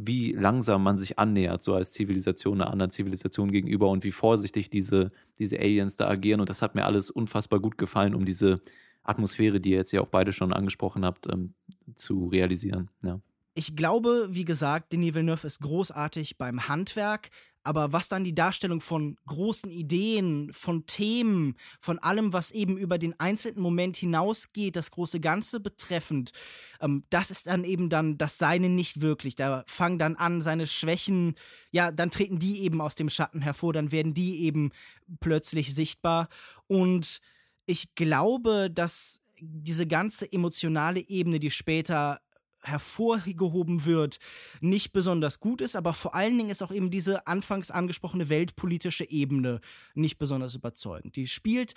[0.08, 4.70] wie langsam man sich annähert, so als Zivilisation einer anderen Zivilisation gegenüber und wie vorsichtig
[4.70, 6.40] diese, diese Aliens da agieren.
[6.40, 8.62] Und das hat mir alles unfassbar gut gefallen, um diese
[9.04, 11.54] Atmosphäre, die ihr jetzt ja auch beide schon angesprochen habt, ähm,
[11.96, 12.90] zu realisieren.
[13.04, 13.20] Ja.
[13.54, 17.30] Ich glaube, wie gesagt, Denis Villeneuve ist großartig beim Handwerk.
[17.63, 22.97] Aber was dann die Darstellung von großen Ideen, von Themen, von allem, was eben über
[22.97, 26.32] den einzelnen Moment hinausgeht, das große Ganze betreffend,
[26.80, 29.36] ähm, das ist dann eben dann das Seine nicht wirklich.
[29.36, 31.36] Da fangen dann an, seine Schwächen,
[31.71, 34.71] ja, dann treten die eben aus dem Schatten hervor, dann werden die eben
[35.19, 36.30] plötzlich sichtbar.
[36.67, 37.21] Und
[37.65, 42.21] ich glaube, dass diese ganze emotionale Ebene, die später
[42.63, 44.19] hervorgehoben wird,
[44.60, 49.10] nicht besonders gut ist, aber vor allen Dingen ist auch eben diese anfangs angesprochene weltpolitische
[49.10, 49.60] Ebene
[49.93, 51.15] nicht besonders überzeugend.
[51.15, 51.74] Die spielt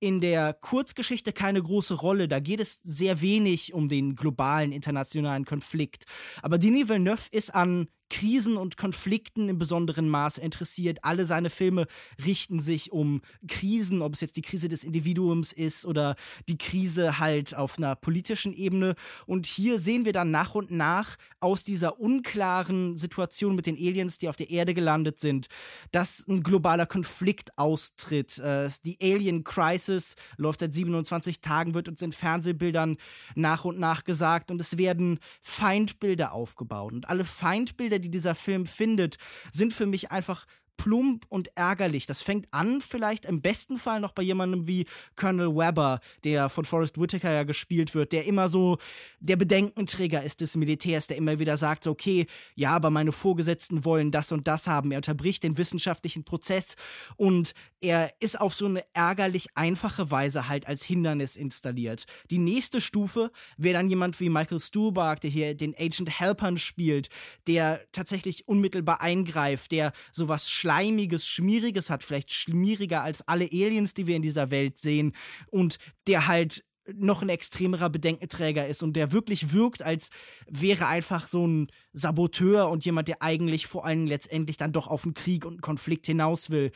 [0.00, 2.28] in der Kurzgeschichte keine große Rolle.
[2.28, 6.04] Da geht es sehr wenig um den globalen internationalen Konflikt.
[6.42, 11.00] Aber Denis Villeneuve ist an Krisen und Konflikten im besonderen Maße interessiert.
[11.02, 11.86] Alle seine Filme
[12.24, 16.16] richten sich um Krisen, ob es jetzt die Krise des Individuums ist oder
[16.48, 18.94] die Krise halt auf einer politischen Ebene.
[19.26, 24.18] Und hier sehen wir dann nach und nach aus dieser unklaren Situation mit den Aliens,
[24.18, 25.48] die auf der Erde gelandet sind,
[25.92, 28.38] dass ein globaler Konflikt austritt.
[28.38, 32.96] Äh, die Alien Crisis läuft seit 27 Tagen, wird uns in Fernsehbildern
[33.34, 36.92] nach und nach gesagt und es werden Feindbilder aufgebaut.
[36.92, 39.18] Und alle Feindbilder, die dieser Film findet,
[39.52, 40.46] sind für mich einfach
[40.78, 42.06] plump und ärgerlich.
[42.06, 44.86] Das fängt an vielleicht im besten Fall noch bei jemandem wie
[45.16, 48.78] Colonel Webber, der von Forrest Whitaker ja gespielt wird, der immer so
[49.20, 54.10] der Bedenkenträger ist des Militärs, der immer wieder sagt, okay, ja, aber meine Vorgesetzten wollen
[54.10, 54.90] das und das haben.
[54.92, 56.76] Er unterbricht den wissenschaftlichen Prozess
[57.16, 62.06] und er ist auf so eine ärgerlich einfache Weise halt als Hindernis installiert.
[62.30, 67.08] Die nächste Stufe wäre dann jemand wie Michael Stuhlbarg, der hier den Agent Helpern spielt,
[67.46, 74.06] der tatsächlich unmittelbar eingreift, der sowas Schleimiges, Schmieriges hat, vielleicht schmieriger als alle Aliens, die
[74.06, 75.12] wir in dieser Welt sehen,
[75.50, 76.62] und der halt
[76.94, 80.10] noch ein extremerer Bedenkenträger ist und der wirklich wirkt, als
[80.46, 85.04] wäre einfach so ein Saboteur und jemand, der eigentlich vor allem letztendlich dann doch auf
[85.04, 86.70] einen Krieg und einen Konflikt hinaus will.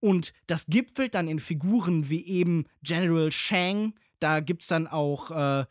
[0.00, 3.94] Und das gipfelt dann in Figuren wie eben General Shang.
[4.18, 5.64] Da gibt es dann auch äh,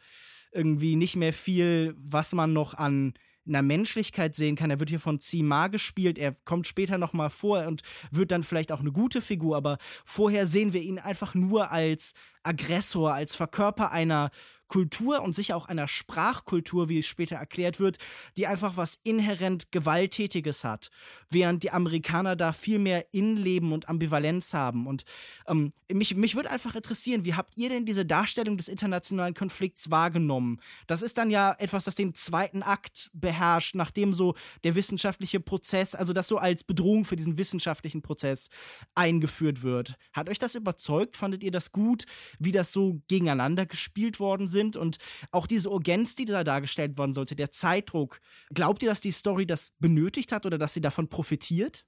[0.52, 3.14] irgendwie nicht mehr viel, was man noch an
[3.50, 4.72] einer Menschlichkeit sehen kann.
[4.72, 7.82] Er wird hier von Zima gespielt, er kommt später nochmal vor und
[8.12, 12.14] wird dann vielleicht auch eine gute Figur, aber vorher sehen wir ihn einfach nur als
[12.44, 14.32] Aggressor, als Verkörper einer
[14.70, 17.98] Kultur und sicher auch einer Sprachkultur, wie es später erklärt wird,
[18.38, 20.90] die einfach was inhärent Gewalttätiges hat,
[21.30, 24.88] während die Amerikaner da viel mehr Innenleben und Ambivalenz haben.
[24.88, 25.04] Und
[25.48, 29.90] ähm, mich, mich würde einfach interessieren, wie habt ihr denn diese Darstellung des internationalen Konflikts
[29.92, 30.62] wahrgenommen?
[30.88, 35.96] Das ist dann ja etwas, das den zweiten Akt beherrscht, nachdem so der wissenschaftliche Prozess,
[35.96, 38.50] also das so als Bedrohung für diesen wissenschaftlichen Prozess
[38.94, 39.96] eingeführt wird.
[40.14, 41.18] Hat euch das überzeugt?
[41.18, 42.06] Fandet ihr das gut,
[42.38, 44.59] wie das so gegeneinander gespielt worden sind?
[44.60, 44.98] Sind und
[45.32, 48.20] auch diese Urgenz, die da dargestellt worden sollte, der Zeitdruck.
[48.54, 51.86] Glaubt ihr, dass die Story das benötigt hat oder dass sie davon profitiert?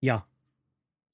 [0.00, 0.26] Ja.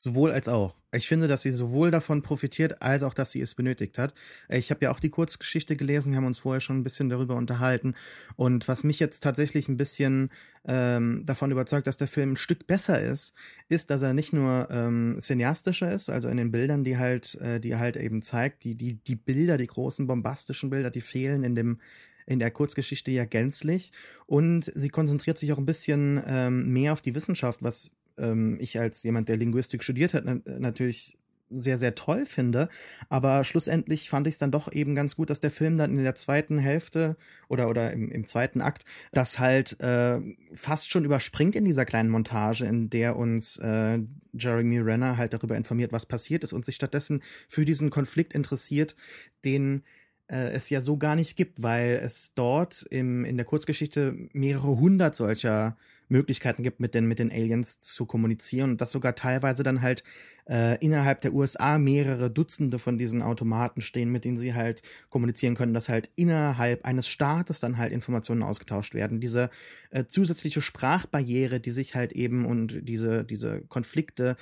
[0.05, 0.75] Sowohl als auch.
[0.93, 4.13] Ich finde, dass sie sowohl davon profitiert, als auch, dass sie es benötigt hat.
[4.51, 7.37] Ich habe ja auch die Kurzgeschichte gelesen, wir haben uns vorher schon ein bisschen darüber
[7.37, 7.95] unterhalten.
[8.37, 10.31] Und was mich jetzt tatsächlich ein bisschen
[10.67, 13.35] ähm, davon überzeugt, dass der Film ein Stück besser ist,
[13.71, 17.59] ist, dass er nicht nur ähm, cineastischer ist, also in den Bildern, die halt, äh,
[17.59, 21.45] die er halt eben zeigt, die, die, die Bilder, die großen bombastischen Bilder, die fehlen
[21.45, 21.81] in dem
[22.27, 23.91] in der Kurzgeschichte ja gänzlich.
[24.27, 28.79] Und sie konzentriert sich auch ein bisschen ähm, mehr auf die Wissenschaft, was ähm, ich
[28.79, 31.19] als jemand, der Linguistik studiert hat, na natürlich
[31.51, 32.69] sehr, sehr toll finde.
[33.09, 36.03] Aber schlussendlich fand ich es dann doch eben ganz gut, dass der Film dann in
[36.03, 37.17] der zweiten Hälfte
[37.49, 40.21] oder, oder im, im zweiten Akt das halt äh,
[40.53, 44.01] fast schon überspringt in dieser kleinen Montage, in der uns äh,
[44.33, 48.97] Jeremy Renner halt darüber informiert, was passiert ist und sich stattdessen für diesen Konflikt interessiert,
[49.45, 49.83] den
[50.27, 54.79] äh, es ja so gar nicht gibt, weil es dort im, in der Kurzgeschichte mehrere
[54.79, 55.77] hundert solcher
[56.09, 60.05] Möglichkeiten gibt, mit den, mit den Aliens zu kommunizieren und dass sogar teilweise dann halt
[60.49, 65.55] äh, innerhalb der USA mehrere Dutzende von diesen Automaten stehen, mit denen sie halt kommunizieren
[65.55, 69.21] können, dass halt innerhalb eines Staates dann halt Informationen ausgetauscht werden.
[69.21, 69.51] Diese
[69.91, 74.37] äh, zusätzliche Sprachbarriere, die sich halt eben und diese, diese Konflikte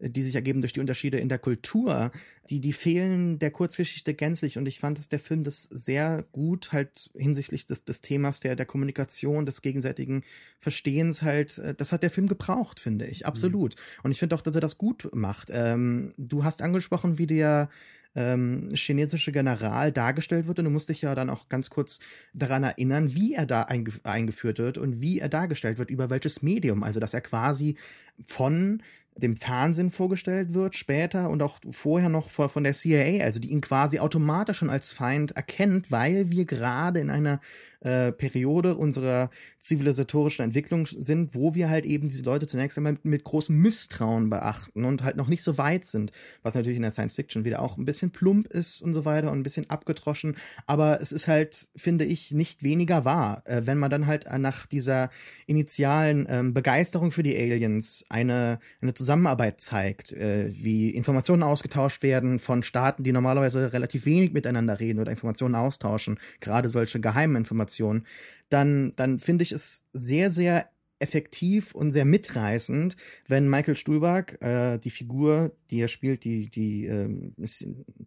[0.00, 2.10] die sich ergeben durch die Unterschiede in der Kultur,
[2.50, 4.56] die, die fehlen der Kurzgeschichte gänzlich.
[4.56, 8.56] Und ich fand, dass der Film das sehr gut halt hinsichtlich des, des Themas der,
[8.56, 10.22] der Kommunikation, des gegenseitigen
[10.60, 13.26] Verstehens halt, äh, das hat der Film gebraucht, finde ich.
[13.26, 13.74] Absolut.
[13.74, 14.00] Mhm.
[14.04, 15.48] Und ich finde auch, dass er das gut macht.
[15.52, 17.68] Ähm, du hast angesprochen, wie der
[18.14, 22.00] ähm, chinesische General dargestellt wird und du musst dich ja dann auch ganz kurz
[22.34, 26.42] daran erinnern, wie er da eingef eingeführt wird und wie er dargestellt wird, über welches
[26.42, 26.82] Medium.
[26.82, 27.76] Also, dass er quasi
[28.24, 28.82] von
[29.18, 33.60] dem Fernsehen vorgestellt wird, später und auch vorher noch von der CIA, also die ihn
[33.60, 37.40] quasi automatisch schon als Feind erkennt, weil wir gerade in einer
[37.80, 43.04] äh, Periode unserer zivilisatorischen Entwicklung sind, wo wir halt eben diese Leute zunächst einmal mit,
[43.04, 46.10] mit großem Misstrauen beachten und halt noch nicht so weit sind,
[46.42, 49.30] was natürlich in der Science Fiction wieder auch ein bisschen plump ist und so weiter
[49.30, 50.36] und ein bisschen abgedroschen,
[50.66, 54.66] aber es ist halt, finde ich, nicht weniger wahr, äh, wenn man dann halt nach
[54.66, 55.10] dieser
[55.46, 62.40] initialen ähm, Begeisterung für die Aliens eine, eine Zusammenarbeit zeigt, äh, wie Informationen ausgetauscht werden
[62.40, 67.67] von Staaten, die normalerweise relativ wenig miteinander reden oder Informationen austauschen, gerade solche geheimen Informationen
[67.68, 68.06] Information,
[68.48, 72.96] dann, dann finde ich es sehr, sehr effektiv und sehr mitreißend,
[73.28, 77.08] wenn Michael Stuhlbarg, äh, die Figur, die er spielt, die, die, äh,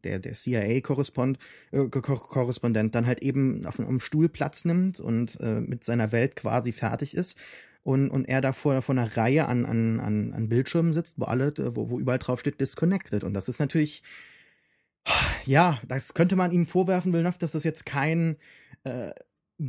[0.04, 1.40] der, der CIA-Korrespondent,
[1.72, 6.74] äh, dann halt eben auf einem Stuhl Platz nimmt und äh, mit seiner Welt quasi
[6.74, 7.38] fertig ist.
[7.84, 11.54] Und, und er da vor, einer Reihe an, an, an, an Bildschirmen sitzt, wo alle,
[11.58, 13.24] wo, wo überall drauf steht, disconnected.
[13.24, 14.04] Und das ist natürlich,
[15.46, 18.36] ja, das könnte man ihm vorwerfen, Villeneuve, dass das jetzt kein,
[18.84, 19.12] äh,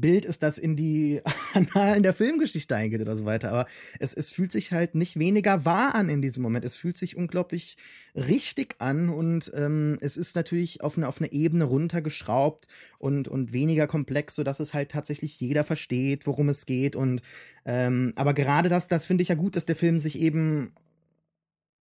[0.00, 1.20] Bild ist, das in die
[1.54, 3.50] Annalen der Filmgeschichte eingeht oder so weiter.
[3.50, 3.66] Aber
[3.98, 6.64] es, es fühlt sich halt nicht weniger wahr an in diesem Moment.
[6.64, 7.76] Es fühlt sich unglaublich
[8.14, 12.66] richtig an und ähm, es ist natürlich auf eine, auf eine Ebene runtergeschraubt
[12.98, 16.96] und, und weniger komplex, sodass es halt tatsächlich jeder versteht, worum es geht.
[16.96, 17.22] Und
[17.64, 20.72] ähm, aber gerade das, das finde ich ja gut, dass der Film sich eben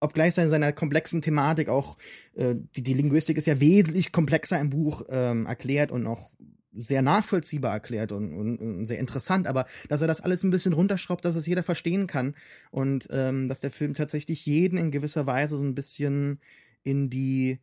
[0.01, 1.97] obgleich in seiner komplexen Thematik auch,
[2.33, 6.31] äh, die, die Linguistik ist ja wesentlich komplexer im Buch ähm, erklärt und auch
[6.73, 10.73] sehr nachvollziehbar erklärt und, und, und, sehr interessant, aber dass er das alles ein bisschen
[10.73, 12.35] runterschraubt, dass es jeder verstehen kann
[12.71, 16.39] und ähm, dass der Film tatsächlich jeden in gewisser Weise so ein bisschen
[16.83, 17.59] in die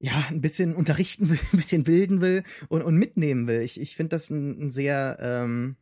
[0.00, 3.62] ja, ein bisschen unterrichten will, ein bisschen bilden will und, und mitnehmen will.
[3.62, 5.76] Ich, ich finde das ein, ein sehr, ähm,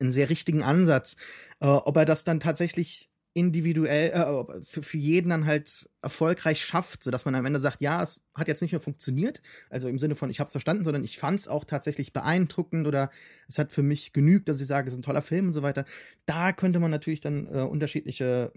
[0.00, 1.16] einen sehr richtigen Ansatz.
[1.60, 7.02] Äh, ob er das dann tatsächlich individuell äh, für, für jeden dann halt erfolgreich schafft,
[7.02, 9.98] so dass man am Ende sagt, ja, es hat jetzt nicht nur funktioniert, also im
[9.98, 13.10] Sinne von ich habe es verstanden, sondern ich fand es auch tatsächlich beeindruckend oder
[13.46, 15.62] es hat für mich genügt, dass ich sage, es ist ein toller Film und so
[15.62, 15.84] weiter.
[16.24, 18.52] Da könnte man natürlich dann äh, unterschiedliche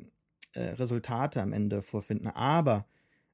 [0.53, 2.87] äh, Resultate am Ende vorfinden, aber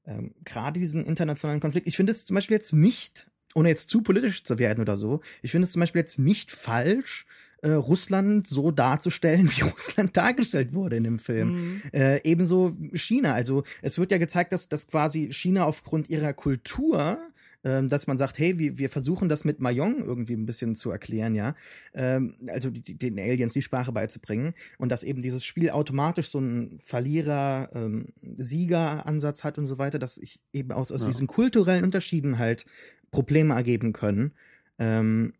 [0.04, 4.02] ähm, gerade diesen internationalen Konflikt, ich finde es zum Beispiel jetzt nicht, ohne jetzt zu
[4.02, 7.24] politisch zu werden oder so, ich finde es zum Beispiel jetzt nicht falsch,
[7.62, 11.48] äh, Russland so darzustellen, wie Russland dargestellt wurde in dem Film.
[11.48, 11.82] Mhm.
[11.92, 13.34] Äh, ebenso China.
[13.34, 17.18] Also es wird ja gezeigt, dass, dass quasi China aufgrund ihrer Kultur
[17.66, 20.92] ähm, dass man sagt, hey, wir, wir versuchen das mit Mayong irgendwie ein bisschen zu
[20.92, 21.56] erklären, ja,
[21.94, 26.38] ähm, also die, den Aliens die Sprache beizubringen und dass eben dieses Spiel automatisch so
[26.38, 31.08] einen Verlierer-Sieger-Ansatz ähm, hat und so weiter, dass ich eben aus, aus ja.
[31.08, 32.66] diesen kulturellen Unterschieden halt
[33.10, 34.30] Probleme ergeben können.
[34.78, 35.32] Ähm,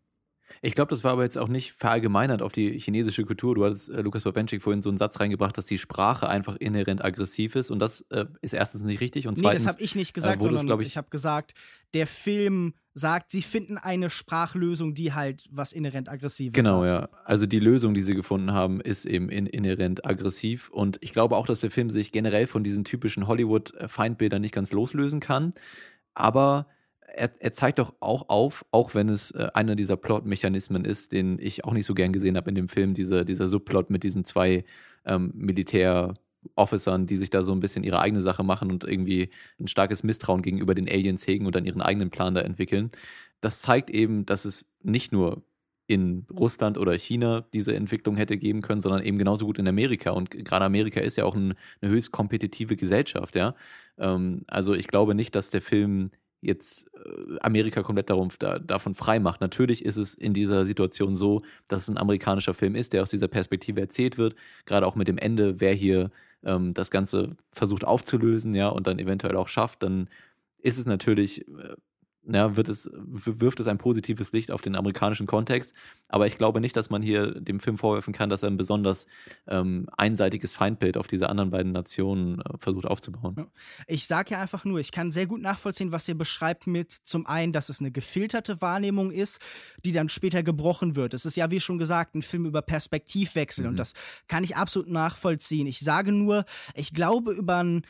[0.61, 3.55] ich glaube, das war aber jetzt auch nicht verallgemeinert auf die chinesische Kultur.
[3.55, 7.03] Du hattest äh, Lukas Babenschik vorhin so einen Satz reingebracht, dass die Sprache einfach inhärent
[7.03, 9.63] aggressiv ist und das äh, ist erstens nicht richtig und zweitens.
[9.63, 11.53] Nee, das habe ich nicht gesagt, äh, sondern ich, ich habe gesagt,
[11.93, 16.87] der Film sagt, sie finden eine Sprachlösung, die halt was inhärent aggressives genau, hat.
[16.87, 17.09] Genau, ja.
[17.25, 21.35] Also die Lösung, die sie gefunden haben, ist eben in, inhärent aggressiv und ich glaube
[21.35, 25.53] auch, dass der Film sich generell von diesen typischen Hollywood-Feindbildern nicht ganz loslösen kann,
[26.15, 26.67] aber
[27.07, 31.39] er, er, zeigt doch auch auf, auch wenn es äh, einer dieser Plot-Mechanismen ist, den
[31.39, 34.23] ich auch nicht so gern gesehen habe in dem Film, diese, dieser Subplot mit diesen
[34.23, 34.65] zwei
[35.05, 39.29] ähm, Militär-Officern, die sich da so ein bisschen ihre eigene Sache machen und irgendwie
[39.59, 42.89] ein starkes Misstrauen gegenüber den Aliens hegen und dann ihren eigenen Plan da entwickeln.
[43.41, 45.43] Das zeigt eben, dass es nicht nur
[45.87, 50.11] in Russland oder China diese Entwicklung hätte geben können, sondern eben genauso gut in Amerika.
[50.11, 53.55] Und gerade Amerika ist ja auch ein, eine höchst kompetitive Gesellschaft, ja.
[53.97, 56.11] Ähm, also ich glaube nicht, dass der Film
[56.41, 59.41] jetzt äh, Amerika komplett darum, da, davon frei macht.
[59.41, 63.09] Natürlich ist es in dieser Situation so, dass es ein amerikanischer Film ist, der aus
[63.09, 64.35] dieser Perspektive erzählt wird,
[64.65, 66.11] gerade auch mit dem Ende, wer hier
[66.43, 70.09] ähm, das Ganze versucht aufzulösen, ja, und dann eventuell auch schafft, dann
[70.59, 71.75] ist es natürlich äh,
[72.29, 75.73] ja, wird es, wirft es ein positives Licht auf den amerikanischen Kontext.
[76.09, 79.07] Aber ich glaube nicht, dass man hier dem Film vorwerfen kann, dass er ein besonders
[79.47, 83.47] ähm, einseitiges Feindbild auf diese anderen beiden Nationen äh, versucht aufzubauen.
[83.87, 87.25] Ich sage ja einfach nur, ich kann sehr gut nachvollziehen, was ihr beschreibt mit zum
[87.27, 89.39] einen, dass es eine gefilterte Wahrnehmung ist,
[89.85, 91.13] die dann später gebrochen wird.
[91.13, 93.71] Es ist ja, wie schon gesagt, ein Film über Perspektivwechsel mhm.
[93.71, 93.93] und das
[94.27, 95.67] kann ich absolut nachvollziehen.
[95.67, 97.83] Ich sage nur, ich glaube, über ein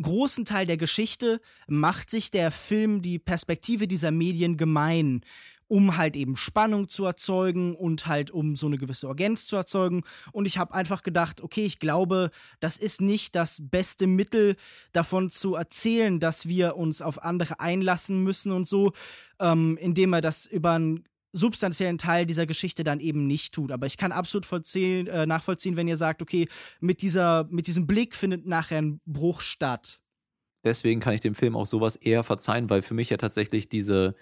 [0.00, 5.22] großen Teil der Geschichte macht sich der Film die Perspektive dieser Medien gemein,
[5.66, 10.02] um halt eben Spannung zu erzeugen und halt um so eine gewisse Urgenz zu erzeugen.
[10.32, 12.30] Und ich habe einfach gedacht, okay, ich glaube,
[12.60, 14.56] das ist nicht das beste Mittel
[14.92, 18.92] davon zu erzählen, dass wir uns auf andere einlassen müssen und so,
[19.40, 21.04] ähm, indem er das über ein
[21.34, 23.72] substanziellen Teil dieser Geschichte dann eben nicht tut.
[23.72, 26.48] Aber ich kann absolut äh, nachvollziehen, wenn ihr sagt, okay,
[26.80, 30.00] mit, dieser, mit diesem Blick findet nachher ein Bruch statt.
[30.64, 34.14] Deswegen kann ich dem Film auch sowas eher verzeihen, weil für mich ja tatsächlich diese,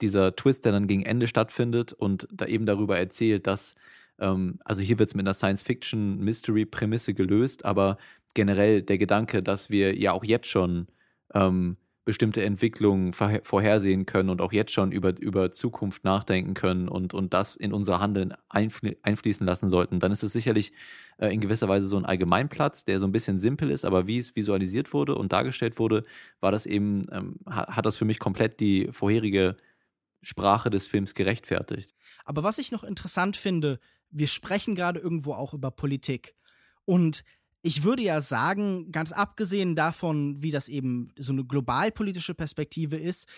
[0.00, 3.74] dieser Twist, der dann gegen Ende stattfindet und da eben darüber erzählt, dass,
[4.20, 7.96] ähm, also hier wird es mit einer Science-Fiction-Mystery-Prämisse gelöst, aber
[8.34, 10.86] generell der Gedanke, dass wir ja auch jetzt schon
[11.34, 11.78] ähm,
[12.08, 17.34] bestimmte Entwicklungen vorhersehen können und auch jetzt schon über, über Zukunft nachdenken können und, und
[17.34, 20.72] das in unser Handeln einfl einfließen lassen sollten, dann ist es sicherlich
[21.18, 24.16] äh, in gewisser Weise so ein Allgemeinplatz, der so ein bisschen simpel ist, aber wie
[24.16, 26.02] es visualisiert wurde und dargestellt wurde,
[26.40, 29.58] war das eben, ähm, hat das für mich komplett die vorherige
[30.22, 31.94] Sprache des Films gerechtfertigt.
[32.24, 36.34] Aber was ich noch interessant finde, wir sprechen gerade irgendwo auch über Politik.
[36.86, 37.22] Und
[37.62, 43.28] ich würde ja sagen, ganz abgesehen davon, wie das eben so eine globalpolitische Perspektive ist,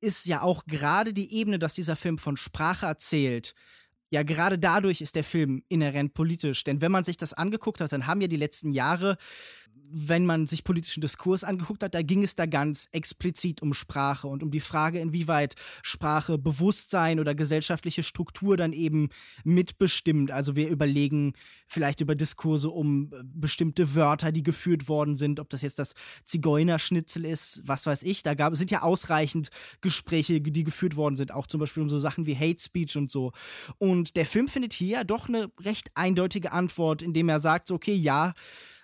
[0.00, 3.54] ist ja auch gerade die Ebene, dass dieser Film von Sprache erzählt,
[4.12, 6.64] ja, gerade dadurch ist der Film inhärent politisch.
[6.64, 9.16] Denn wenn man sich das angeguckt hat, dann haben ja die letzten Jahre
[9.94, 14.26] wenn man sich politischen Diskurs angeguckt hat, da ging es da ganz explizit um Sprache
[14.26, 19.10] und um die Frage, inwieweit Sprache Bewusstsein oder gesellschaftliche Struktur dann eben
[19.44, 20.30] mitbestimmt.
[20.30, 21.34] Also wir überlegen
[21.66, 25.94] vielleicht über Diskurse um äh, bestimmte Wörter, die geführt worden sind, ob das jetzt das
[26.24, 28.22] Zigeunerschnitzel ist, was weiß ich.
[28.22, 29.50] Da gab, sind ja ausreichend
[29.82, 33.10] Gespräche, die geführt worden sind, auch zum Beispiel um so Sachen wie Hate Speech und
[33.10, 33.32] so.
[33.76, 37.74] Und der Film findet hier ja doch eine recht eindeutige Antwort, indem er sagt, so,
[37.74, 38.32] okay, ja,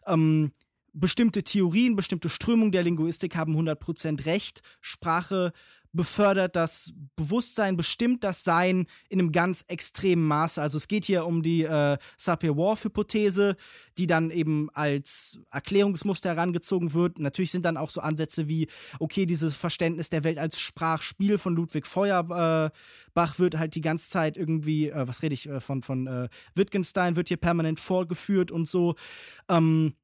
[0.06, 0.52] ähm,
[1.00, 4.62] bestimmte Theorien, bestimmte Strömungen der Linguistik haben 100% recht.
[4.80, 5.52] Sprache
[5.92, 10.60] befördert das Bewusstsein, bestimmt das Sein in einem ganz extremen Maße.
[10.60, 13.56] Also es geht hier um die äh, Sapir-Whorf-Hypothese,
[13.96, 17.18] die dann eben als Erklärungsmuster herangezogen wird.
[17.18, 18.68] Natürlich sind dann auch so Ansätze wie,
[18.98, 22.70] okay, dieses Verständnis der Welt als Sprachspiel von Ludwig Feuerbach
[23.38, 27.16] wird halt die ganze Zeit irgendwie, äh, was rede ich, äh, von, von äh, Wittgenstein
[27.16, 28.94] wird hier permanent vorgeführt und so.
[29.48, 29.94] Ähm,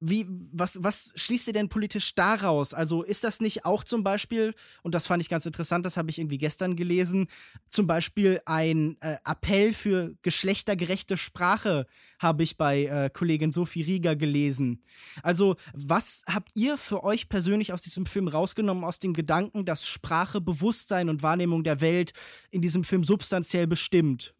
[0.00, 2.72] wie, was, was schließt ihr denn politisch daraus?
[2.72, 6.10] Also ist das nicht auch zum Beispiel, und das fand ich ganz interessant, das habe
[6.10, 7.26] ich irgendwie gestern gelesen,
[7.68, 11.86] zum Beispiel ein äh, Appell für geschlechtergerechte Sprache
[12.18, 14.82] habe ich bei äh, Kollegin Sophie Rieger gelesen.
[15.22, 19.86] Also was habt ihr für euch persönlich aus diesem Film rausgenommen, aus dem Gedanken, dass
[19.86, 22.12] Sprache, Bewusstsein und Wahrnehmung der Welt
[22.50, 24.34] in diesem Film substanziell bestimmt?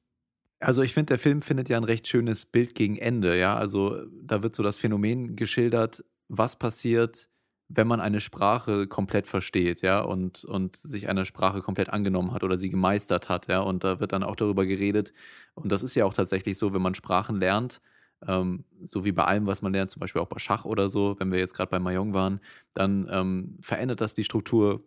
[0.61, 3.57] Also ich finde, der Film findet ja ein recht schönes Bild gegen Ende, ja.
[3.57, 7.29] Also da wird so das Phänomen geschildert, was passiert,
[7.69, 12.43] wenn man eine Sprache komplett versteht, ja, und, und sich einer Sprache komplett angenommen hat
[12.43, 13.61] oder sie gemeistert hat, ja.
[13.61, 15.13] Und da wird dann auch darüber geredet.
[15.55, 17.81] Und das ist ja auch tatsächlich so, wenn man Sprachen lernt,
[18.27, 21.15] ähm, so wie bei allem, was man lernt, zum Beispiel auch bei Schach oder so,
[21.21, 22.41] wenn wir jetzt gerade bei Mahjong waren,
[22.75, 24.83] dann ähm, verändert das die Struktur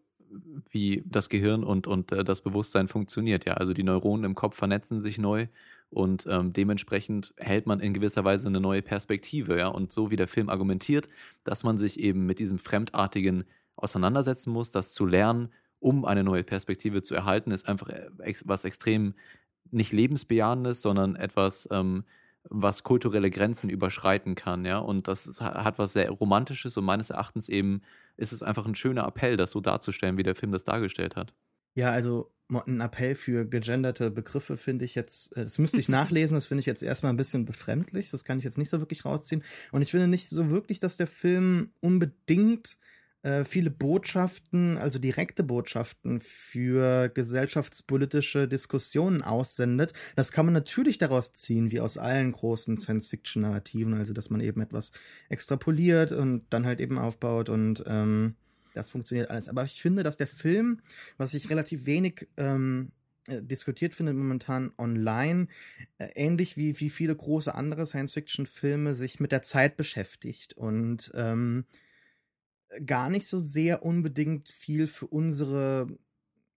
[0.69, 3.45] wie das Gehirn und, und äh, das Bewusstsein funktioniert.
[3.45, 5.47] Ja, also die Neuronen im Kopf vernetzen sich neu
[5.89, 9.57] und ähm, dementsprechend hält man in gewisser Weise eine neue Perspektive.
[9.57, 11.09] Ja, und so wie der Film argumentiert,
[11.43, 13.43] dass man sich eben mit diesem Fremdartigen
[13.75, 18.09] auseinandersetzen muss, das zu lernen, um eine neue Perspektive zu erhalten, ist einfach äh,
[18.45, 19.15] was extrem
[19.71, 22.03] nicht lebensbejahendes, sondern etwas, ähm,
[22.49, 24.79] was kulturelle Grenzen überschreiten kann, ja.
[24.79, 27.81] Und das hat was sehr Romantisches und meines Erachtens eben
[28.21, 31.33] ist es einfach ein schöner Appell, das so darzustellen, wie der Film das dargestellt hat.
[31.73, 36.35] Ja, also ein Appell für gegenderte Begriffe finde ich jetzt, äh, das müsste ich nachlesen,
[36.35, 39.05] das finde ich jetzt erstmal ein bisschen befremdlich, das kann ich jetzt nicht so wirklich
[39.05, 39.43] rausziehen.
[39.71, 42.77] Und ich finde nicht so wirklich, dass der Film unbedingt
[43.23, 49.93] äh, viele Botschaften, also direkte Botschaften für gesellschaftspolitische Diskussionen aussendet.
[50.15, 54.61] Das kann man natürlich daraus ziehen, wie aus allen großen Science-Fiction-Narrativen, also dass man eben
[54.61, 54.91] etwas
[55.29, 58.35] extrapoliert und dann halt eben aufbaut und ähm,
[58.73, 59.49] das funktioniert alles.
[59.49, 60.81] Aber ich finde, dass der Film,
[61.17, 62.91] was ich relativ wenig ähm,
[63.27, 65.47] äh, diskutiert finde momentan online,
[65.99, 71.65] äh, ähnlich wie, wie viele große andere Science-Fiction-Filme sich mit der Zeit beschäftigt und ähm,
[72.85, 75.87] gar nicht so sehr unbedingt viel für unsere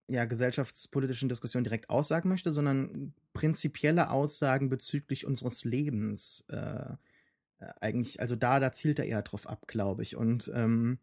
[0.08, 6.44] ja, gesellschaftspolitischen Diskussionen direkt aussagen möchte, sondern prinzipielle Aussagen bezüglich unseres Lebens.
[6.48, 6.94] Äh,
[7.58, 10.16] äh, eigentlich, also da, da zielt er eher drauf ab, glaube ich.
[10.16, 10.98] Und ähm,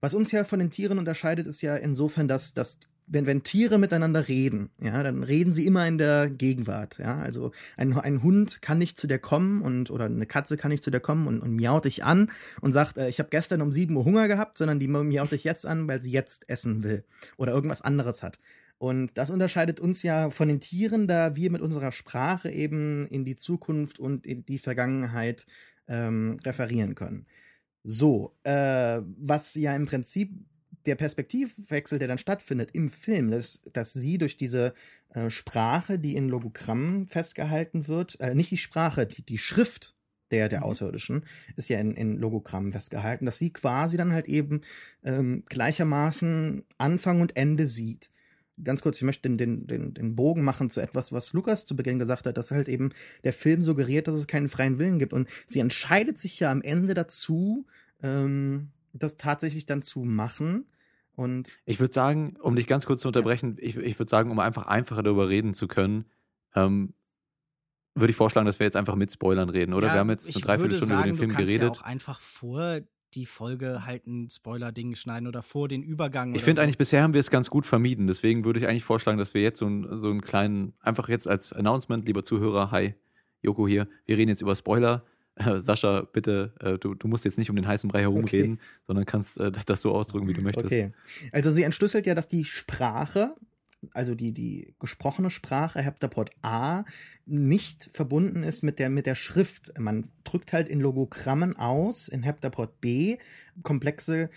[0.00, 2.78] was uns ja von den Tieren unterscheidet, ist ja insofern, dass, dass
[3.10, 7.18] wenn, wenn Tiere miteinander reden, ja, dann reden sie immer in der Gegenwart, ja.
[7.18, 10.84] Also ein, ein Hund kann nicht zu dir kommen und oder eine Katze kann nicht
[10.84, 12.30] zu dir kommen und, und miaut dich an
[12.60, 15.44] und sagt, äh, ich habe gestern um sieben Uhr Hunger gehabt, sondern die miaut dich
[15.44, 17.04] jetzt an, weil sie jetzt essen will
[17.36, 18.38] oder irgendwas anderes hat.
[18.78, 23.24] Und das unterscheidet uns ja von den Tieren, da wir mit unserer Sprache eben in
[23.24, 25.46] die Zukunft und in die Vergangenheit
[25.88, 27.26] ähm, referieren können.
[27.82, 30.32] So, äh, was ja im Prinzip
[30.86, 34.74] der Perspektivwechsel, der dann stattfindet im Film, dass, dass sie durch diese
[35.10, 39.94] äh, Sprache, die in Logogrammen festgehalten wird, äh, nicht die Sprache, die, die Schrift
[40.30, 40.66] der, der mhm.
[40.66, 41.24] Außerirdischen
[41.56, 44.62] ist ja in, in Logogrammen festgehalten, dass sie quasi dann halt eben
[45.02, 48.10] ähm, gleichermaßen Anfang und Ende sieht.
[48.62, 51.76] Ganz kurz, ich möchte den, den, den, den Bogen machen zu etwas, was Lukas zu
[51.76, 52.90] Beginn gesagt hat, dass halt eben
[53.24, 55.14] der Film suggeriert, dass es keinen freien Willen gibt.
[55.14, 57.66] Und sie entscheidet sich ja am Ende dazu,
[58.02, 60.66] ähm, das tatsächlich dann zu machen.
[61.14, 63.66] Und ich würde sagen, um dich ganz kurz zu unterbrechen, ja.
[63.66, 66.06] ich, ich würde sagen, um einfach einfacher darüber reden zu können,
[66.54, 66.94] ähm,
[67.94, 69.88] würde ich vorschlagen, dass wir jetzt einfach mit Spoilern reden, oder?
[69.88, 71.62] Ja, wir haben jetzt eine Dreiviertelstunde über den Film geredet.
[71.62, 72.80] Ja auch einfach vor
[73.14, 76.34] die Folge halt ein Spoiler-Ding schneiden oder vor den Übergang.
[76.34, 76.62] Ich finde so.
[76.62, 78.06] eigentlich, bisher haben wir es ganz gut vermieden.
[78.06, 81.26] Deswegen würde ich eigentlich vorschlagen, dass wir jetzt so, ein, so einen kleinen, einfach jetzt
[81.26, 82.94] als Announcement, lieber Zuhörer, hi,
[83.42, 85.04] Joko hier, wir reden jetzt über Spoiler.
[85.58, 88.62] Sascha, bitte, äh, du, du, musst jetzt nicht um den heißen Brei herumreden, okay.
[88.82, 90.66] sondern kannst äh, das, das, so ausdrücken, wie du möchtest.
[90.66, 90.92] Okay.
[91.32, 93.34] Also sie entschlüsselt ja, dass die Sprache,
[93.92, 96.84] also die, die gesprochene Sprache Heptapod A,
[97.26, 99.78] nicht verbunden ist mit der, mit der Schrift.
[99.78, 103.18] Man drückt halt in Logogrammen aus, in Heptapod B,
[103.62, 104.30] komplexe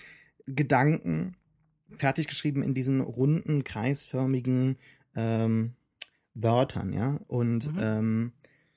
[0.46, 1.36] Gedanken,
[1.98, 4.78] fertig geschrieben in diesen runden, kreisförmigen
[5.16, 5.74] ähm,
[6.34, 7.20] Wörtern, ja.
[7.28, 7.80] Und mhm.
[7.80, 8.32] ähm,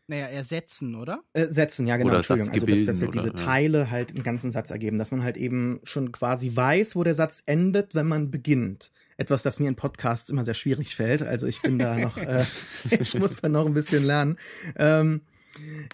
[0.09, 1.22] naja, ersetzen, oder?
[1.32, 2.11] Äh, setzen, ja, genau.
[2.11, 2.52] Oder Entschuldigung.
[2.52, 5.36] Also, dass, dass ja diese oder, Teile halt einen ganzen Satz ergeben, dass man halt
[5.36, 8.92] eben schon quasi weiß, wo der Satz endet, wenn man beginnt.
[9.16, 11.22] Etwas, das mir in Podcasts immer sehr schwierig fällt.
[11.22, 12.44] Also ich bin da noch, äh,
[12.90, 14.38] ich muss da noch ein bisschen lernen.
[14.76, 15.22] Ähm,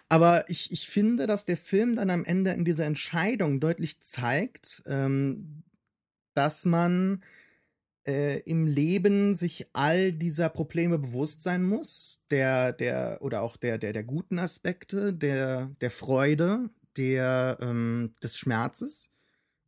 [0.08, 4.82] Aber ich, ich finde, dass der Film dann am Ende in dieser Entscheidung deutlich zeigt,
[4.86, 5.62] ähm,
[6.34, 7.22] dass man
[8.06, 13.78] äh, im Leben sich all dieser Probleme bewusst sein muss, der, der, oder auch der,
[13.78, 19.10] der, der guten Aspekte, der, der Freude, der, ähm, des Schmerzes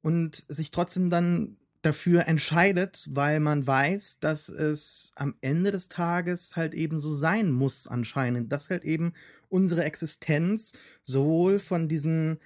[0.02, 6.56] und sich trotzdem dann dafür entscheidet, weil man weiß, dass es am Ende des Tages
[6.56, 9.12] halt eben so sein muss anscheinend, dass halt eben
[9.48, 10.72] unsere Existenz
[11.02, 12.38] sowohl von diesen,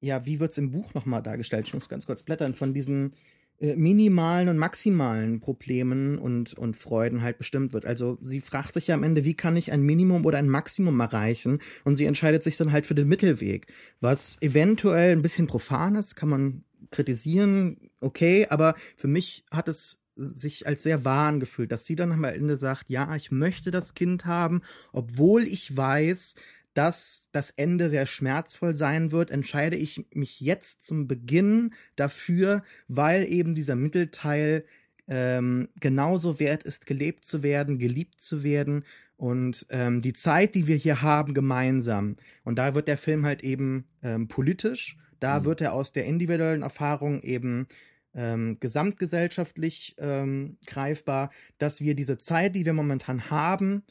[0.00, 3.14] ja, wie wird's im Buch nochmal dargestellt, ich muss ganz kurz blättern, von diesen
[3.60, 7.86] minimalen und maximalen Problemen und, und Freuden halt bestimmt wird.
[7.86, 10.98] Also sie fragt sich ja am Ende, wie kann ich ein Minimum oder ein Maximum
[11.00, 11.60] erreichen?
[11.84, 13.66] Und sie entscheidet sich dann halt für den Mittelweg,
[14.00, 20.02] was eventuell ein bisschen profan ist, kann man kritisieren, okay, aber für mich hat es
[20.16, 23.94] sich als sehr wahr angefühlt, dass sie dann am Ende sagt, ja, ich möchte das
[23.94, 26.36] Kind haben, obwohl ich weiß,
[26.74, 33.24] dass das Ende sehr schmerzvoll sein wird, entscheide ich mich jetzt zum Beginn dafür, weil
[33.24, 34.64] eben dieser Mittelteil
[35.06, 38.84] ähm, genauso wert ist, gelebt zu werden, geliebt zu werden
[39.16, 42.16] und ähm, die Zeit, die wir hier haben, gemeinsam.
[42.42, 45.44] Und da wird der Film halt eben ähm, politisch da mhm.
[45.46, 47.66] wird er aus der individuellen Erfahrung eben
[48.14, 53.84] ähm, gesamtgesellschaftlich ähm, greifbar, dass wir diese Zeit, die wir momentan haben,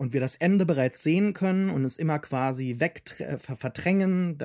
[0.00, 4.38] und wir das Ende bereits sehen können und es immer quasi weg äh, verdrängen.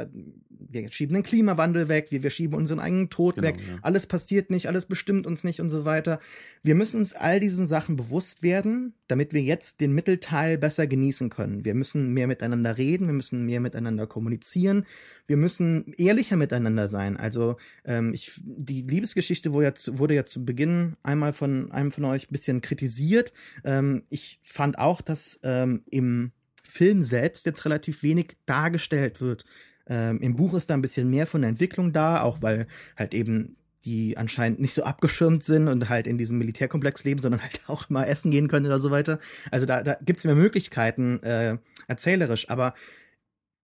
[0.50, 3.56] wir schieben den Klimawandel weg, wir, wir schieben unseren eigenen Tod genau, weg.
[3.66, 3.78] Ja.
[3.82, 6.20] Alles passiert nicht, alles bestimmt uns nicht und so weiter.
[6.62, 11.30] Wir müssen uns all diesen Sachen bewusst werden, damit wir jetzt den Mittelteil besser genießen
[11.30, 11.64] können.
[11.64, 14.86] Wir müssen mehr miteinander reden, wir müssen mehr miteinander kommunizieren,
[15.26, 17.16] wir müssen ehrlicher miteinander sein.
[17.16, 21.92] Also ähm, ich, die Liebesgeschichte wurde ja, zu, wurde ja zu Beginn einmal von einem
[21.92, 23.32] von euch ein bisschen kritisiert.
[23.64, 26.32] Ähm, ich fand auch, dass ähm, im
[26.64, 29.46] Film selbst jetzt relativ wenig dargestellt wird.
[29.88, 32.68] Ähm, Im Buch ist da ein bisschen mehr von der Entwicklung da, auch weil
[32.98, 37.44] halt eben die anscheinend nicht so abgeschirmt sind und halt in diesem Militärkomplex leben, sondern
[37.44, 39.20] halt auch mal essen gehen können oder so weiter.
[39.52, 42.74] Also da, da gibt es mehr Möglichkeiten äh, erzählerisch, aber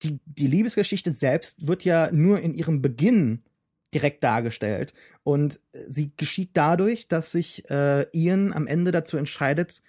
[0.03, 3.43] die, die Liebesgeschichte selbst wird ja nur in ihrem Beginn
[3.93, 4.93] direkt dargestellt.
[5.23, 9.81] Und sie geschieht dadurch, dass sich äh, Ian am Ende dazu entscheidet,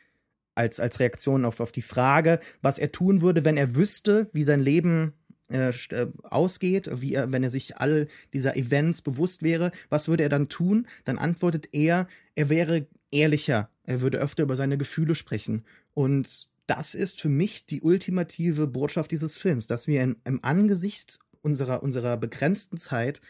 [0.54, 4.42] als, als Reaktion auf, auf die Frage, was er tun würde, wenn er wüsste, wie
[4.42, 5.14] sein Leben
[5.50, 10.22] äh, äh, ausgeht, wie er, wenn er sich all dieser Events bewusst wäre, was würde
[10.22, 10.86] er dann tun?
[11.04, 15.64] Dann antwortet er, er wäre ehrlicher, er würde öfter über seine Gefühle sprechen.
[15.94, 21.18] Und das ist für mich die ultimative Botschaft dieses Films, dass wir in, im Angesicht
[21.42, 23.20] unserer, unserer begrenzten Zeit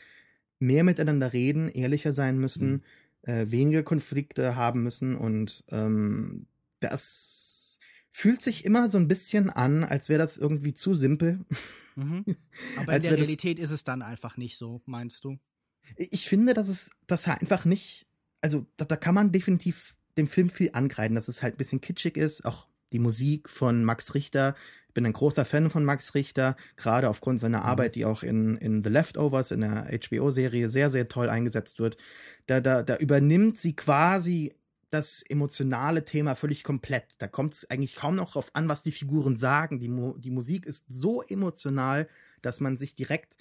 [0.61, 2.85] mehr miteinander reden, ehrlicher sein müssen,
[3.27, 3.33] mhm.
[3.33, 6.47] äh, weniger Konflikte haben müssen und ähm,
[6.85, 7.79] das
[8.11, 11.45] fühlt sich immer so ein bisschen an, als wäre das irgendwie zu simpel.
[11.95, 12.25] Mhm.
[12.79, 15.39] Aber in der Realität ist es dann einfach nicht so, meinst du?
[15.99, 18.07] Ich finde, dass es das einfach nicht,
[18.41, 21.83] also da, da kann man definitiv dem Film viel angreifen, dass es halt ein bisschen
[21.83, 24.55] kitschig ist, auch die Musik von Max Richter.
[24.89, 27.67] Ich bin ein großer Fan von Max Richter, gerade aufgrund seiner mhm.
[27.67, 31.97] Arbeit, die auch in, in The Leftovers, in der HBO-Serie, sehr, sehr toll eingesetzt wird.
[32.47, 34.55] Da, da, da übernimmt sie quasi
[34.93, 37.21] das emotionale Thema völlig komplett.
[37.23, 39.81] Da kommt es eigentlich kaum noch drauf an, was die Figuren sagen.
[39.81, 42.09] Die, Mo die Musik ist so emotional,
[42.43, 43.37] dass man sich direkt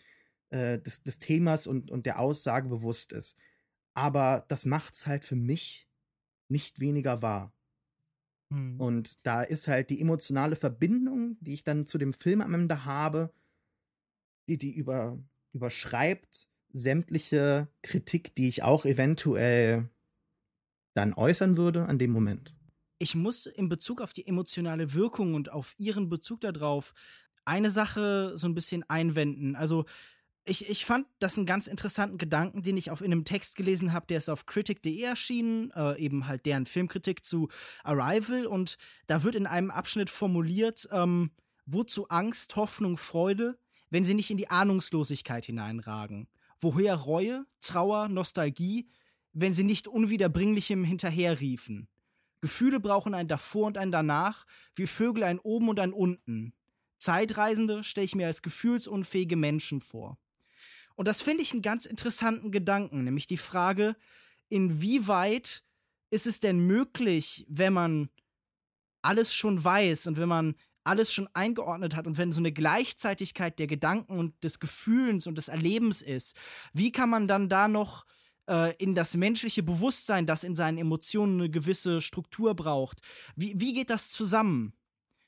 [0.50, 3.36] äh, des, des Themas und, und der Aussage bewusst ist.
[3.94, 5.90] Aber das macht es halt für mich
[6.48, 7.54] nicht weniger wahr.
[8.50, 8.80] Hm.
[8.80, 12.86] Und da ist halt die emotionale Verbindung, die ich dann zu dem Film am Ende
[12.86, 13.34] habe,
[14.48, 15.22] die, die über,
[15.52, 19.90] überschreibt sämtliche Kritik, die ich auch eventuell
[20.94, 22.54] dann äußern würde an dem Moment.
[23.00, 26.94] Ich muss in Bezug auf die emotionale Wirkung und auf ihren Bezug darauf
[27.46, 29.56] eine Sache so ein bisschen einwenden.
[29.56, 29.86] Also
[30.46, 33.94] ich, ich fand das einen ganz interessanten Gedanken, den ich auf in einem Text gelesen
[33.94, 37.50] habe, der ist auf critic.de erschienen, äh, eben halt deren Filmkritik zu
[37.84, 38.78] Arrival und
[39.08, 41.32] da wird in einem Abschnitt formuliert, ähm,
[41.66, 43.58] wozu Angst, Hoffnung, Freude,
[43.90, 46.28] wenn sie nicht in die Ahnungslosigkeit hineinragen?
[46.60, 48.90] Woher Reue, Trauer, Nostalgie,
[49.34, 51.88] wenn sie nicht unwiederbringlichem hinterherriefen.
[52.42, 56.54] Gefühle brauchen ein davor und ein danach, wie Vögel ein oben und ein unten.
[56.98, 60.18] Zeitreisende stelle ich mir als gefühlsunfähige Menschen vor.
[60.96, 63.96] Und das finde ich einen ganz interessanten Gedanken, nämlich die Frage,
[64.50, 65.64] inwieweit
[66.10, 68.10] ist es denn möglich, wenn man
[69.02, 73.60] alles schon weiß und wenn man alles schon eingeordnet hat und wenn so eine Gleichzeitigkeit
[73.60, 76.36] der Gedanken und des Gefühlens und des Erlebens ist,
[76.74, 78.06] wie kann man dann da noch
[78.48, 83.00] äh, in das menschliche Bewusstsein, das in seinen Emotionen eine gewisse Struktur braucht.
[83.36, 84.74] Wie, wie geht das zusammen?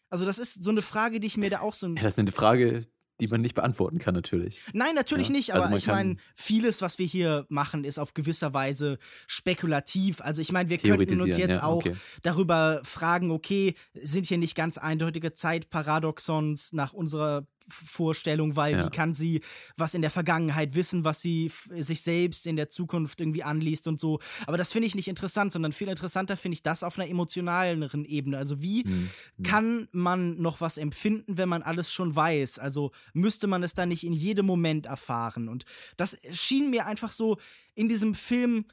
[0.10, 1.88] Also, das ist so eine Frage, die ich mir da auch so.
[1.88, 2.86] Ja, das ist eine Frage,
[3.20, 4.60] die man nicht beantworten kann, natürlich.
[4.74, 5.34] Nein, natürlich ja?
[5.34, 8.98] nicht, aber also ich meine, vieles, was wir hier machen, ist auf gewisser Weise
[9.28, 10.20] spekulativ.
[10.22, 11.92] Also ich meine, wir könnten uns jetzt ja, okay.
[11.92, 18.86] auch darüber fragen, okay, sind hier nicht ganz eindeutige Zeitparadoxons nach unserer Vorstellung, weil ja.
[18.86, 19.42] wie kann sie
[19.76, 24.00] was in der Vergangenheit wissen, was sie sich selbst in der Zukunft irgendwie anliest und
[24.00, 24.20] so.
[24.46, 28.06] Aber das finde ich nicht interessant, sondern viel interessanter finde ich das auf einer emotionaleren
[28.06, 28.38] Ebene.
[28.38, 29.10] Also wie mhm.
[29.44, 32.60] kann man noch was empfinden, wenn man alles schon weiß?
[32.60, 35.50] Also müsste man es dann nicht in jedem Moment erfahren?
[35.50, 35.66] Und
[35.98, 37.38] das schien mir einfach so
[37.76, 38.66] in diesem Film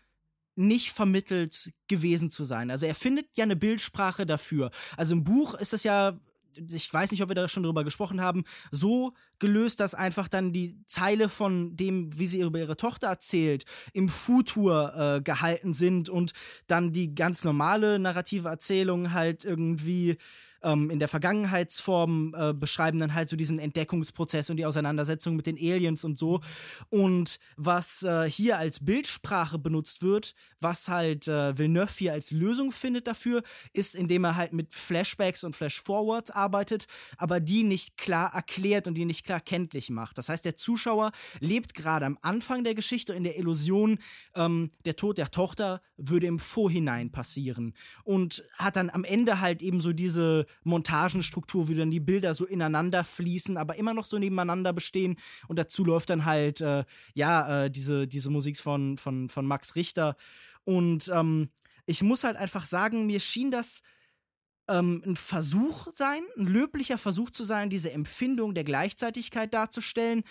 [0.57, 2.70] nicht vermittelt gewesen zu sein.
[2.70, 4.70] Also er findet ja eine Bildsprache dafür.
[4.97, 6.18] Also im Buch ist es ja
[6.55, 10.53] ich weiß nicht, ob wir da schon drüber gesprochen haben, so gelöst, dass einfach dann
[10.53, 16.09] die Zeile von dem, wie sie über ihre Tochter erzählt, im Futur äh, gehalten sind
[16.09, 16.33] und
[16.67, 20.17] dann die ganz normale narrative Erzählung halt irgendwie
[20.63, 25.47] ähm, in der Vergangenheitsform äh, beschreiben dann halt so diesen Entdeckungsprozess und die Auseinandersetzung mit
[25.47, 26.41] den Aliens und so.
[26.89, 32.73] Und was äh, hier als Bildsprache benutzt wird, was halt äh, Villeneuve hier als Lösung
[32.73, 33.43] findet dafür,
[33.73, 36.87] ist, indem er halt mit Flashbacks und Flashforwards arbeitet,
[37.17, 40.19] aber die nicht klar erklärt und die nicht klar kenntlich macht.
[40.19, 43.99] Das heißt, der Zuschauer lebt gerade am Anfang der Geschichte in der Illusion,
[44.35, 49.63] ähm, der Tod der Tochter würde im Vorhinein passieren und hat dann am Ende halt
[49.63, 54.19] eben so diese Montagenstruktur, wie dann die Bilder so ineinander fließen, aber immer noch so
[54.19, 55.17] nebeneinander bestehen.
[55.49, 56.85] Und dazu läuft dann halt, äh,
[57.15, 60.17] ja, äh, diese, diese Musik von, von, von Max Richter.
[60.65, 61.51] Und ähm,
[61.87, 63.83] ich muss halt einfach sagen, mir schien das
[64.71, 70.23] ähm, ein Versuch sein, ein löblicher Versuch zu sein, diese Empfindung der Gleichzeitigkeit darzustellen.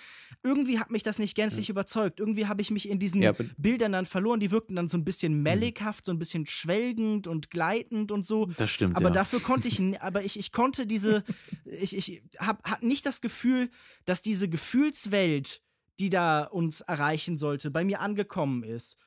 [0.42, 1.74] Irgendwie hat mich das nicht gänzlich ja.
[1.74, 2.20] überzeugt.
[2.20, 4.40] Irgendwie habe ich mich in diesen ja, Bildern dann verloren.
[4.40, 5.44] Die wirkten dann so ein bisschen mhm.
[5.44, 8.46] mellighaft, so ein bisschen schwelgend und gleitend und so.
[8.58, 8.96] Das stimmt.
[8.96, 9.14] Aber ja.
[9.14, 11.24] dafür konnte ich, aber ich, ich konnte diese,
[11.66, 13.70] ich, ich habe hab nicht das Gefühl,
[14.06, 15.62] dass diese Gefühlswelt,
[16.00, 18.98] die da uns erreichen sollte, bei mir angekommen ist.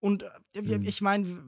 [0.00, 0.24] Und
[0.54, 0.82] äh, mhm.
[0.82, 1.42] ich meine,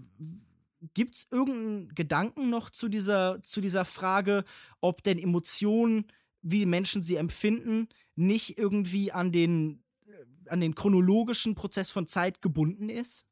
[0.94, 4.44] Gibt es irgendeinen Gedanken noch zu dieser, zu dieser Frage,
[4.80, 6.06] ob denn Emotionen,
[6.42, 12.40] wie Menschen sie empfinden, nicht irgendwie an den, äh, an den chronologischen Prozess von Zeit
[12.40, 13.26] gebunden ist?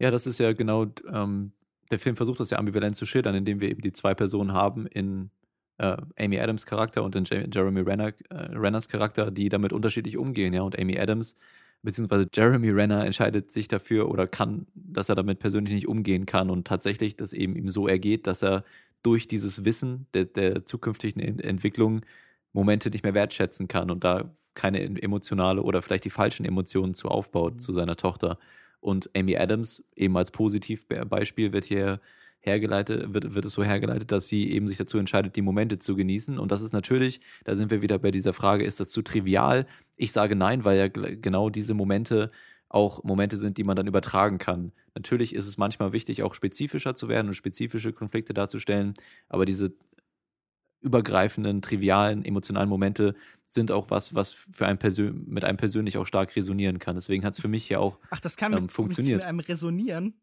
[0.00, 1.52] Ja, das ist ja genau, ähm,
[1.90, 4.86] der Film versucht das ja ambivalent zu schildern, indem wir eben die zwei Personen haben
[4.86, 5.30] in
[5.78, 10.52] äh, Amy Adams Charakter und in Jeremy Renner, äh, Renners Charakter, die damit unterschiedlich umgehen,
[10.52, 10.62] ja.
[10.62, 11.36] Und Amy Adams
[11.82, 16.50] beziehungsweise Jeremy Renner entscheidet sich dafür oder kann, dass er damit persönlich nicht umgehen kann
[16.50, 18.64] und tatsächlich das eben ihm so ergeht, dass er
[19.02, 22.02] durch dieses Wissen der, der zukünftigen Entwicklung
[22.52, 27.08] Momente nicht mehr wertschätzen kann und da keine emotionale oder vielleicht die falschen Emotionen zu
[27.08, 27.58] aufbaut mhm.
[27.60, 28.38] zu seiner Tochter.
[28.80, 32.00] Und Amy Adams, eben als Positivbeispiel, wird hier
[32.40, 35.94] hergeleitet, wird, wird es so hergeleitet, dass sie eben sich dazu entscheidet, die Momente zu
[35.94, 36.38] genießen.
[36.38, 39.66] Und das ist natürlich, da sind wir wieder bei dieser Frage, ist das zu trivial?
[40.00, 42.30] Ich sage nein, weil ja genau diese Momente
[42.70, 44.72] auch Momente sind, die man dann übertragen kann.
[44.94, 48.94] Natürlich ist es manchmal wichtig, auch spezifischer zu werden und spezifische Konflikte darzustellen,
[49.28, 49.74] aber diese
[50.80, 53.14] übergreifenden, trivialen, emotionalen Momente
[53.50, 56.94] sind auch was, was für einen Persön mit einem persönlich auch stark resonieren kann.
[56.94, 59.18] Deswegen hat es für mich ja auch Ach, das kann ähm, mit, funktioniert.
[59.18, 60.14] mit einem resonieren?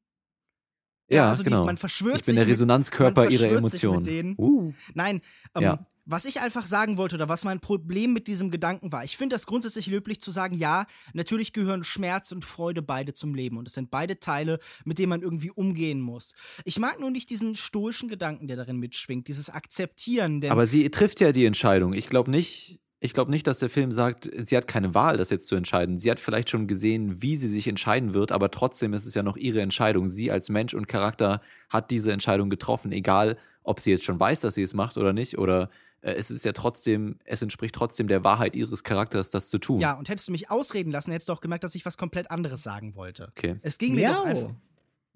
[1.07, 1.61] Ja, also genau.
[1.61, 4.34] Die, man verschwört ich bin der Resonanzkörper mit, ihrer Emotionen.
[4.39, 4.73] Uh.
[4.95, 5.21] Nein,
[5.53, 5.80] ähm, ja.
[6.07, 9.35] Was ich einfach sagen wollte oder was mein Problem mit diesem Gedanken war, ich finde
[9.35, 13.67] das grundsätzlich löblich zu sagen, ja, natürlich gehören Schmerz und Freude beide zum Leben und
[13.67, 16.33] es sind beide Teile, mit denen man irgendwie umgehen muss.
[16.63, 20.43] Ich mag nur nicht diesen stoischen Gedanken, der darin mitschwingt, dieses Akzeptieren.
[20.49, 21.91] Aber sie trifft ja die Entscheidung.
[21.91, 25.29] Ich glaube nicht, ich glaube nicht, dass der Film sagt, sie hat keine Wahl, das
[25.29, 25.97] jetzt zu entscheiden.
[25.97, 29.23] Sie hat vielleicht schon gesehen, wie sie sich entscheiden wird, aber trotzdem ist es ja
[29.23, 30.07] noch ihre Entscheidung.
[30.07, 34.39] Sie als Mensch und Charakter hat diese Entscheidung getroffen, egal ob sie jetzt schon weiß,
[34.39, 35.69] dass sie es macht oder nicht, oder
[36.15, 39.81] es ist ja trotzdem, es entspricht trotzdem der Wahrheit ihres Charakters, das zu tun.
[39.81, 42.31] Ja, und hättest du mich ausreden lassen, hättest du auch gemerkt, dass ich was komplett
[42.31, 43.31] anderes sagen wollte.
[43.37, 43.57] Okay.
[43.61, 44.53] Es ging mir doch einfach.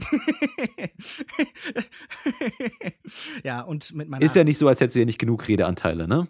[3.43, 4.25] ja, und mit meiner.
[4.25, 6.27] Ist ja nicht so, als hättest du ja nicht genug Redeanteile, ne?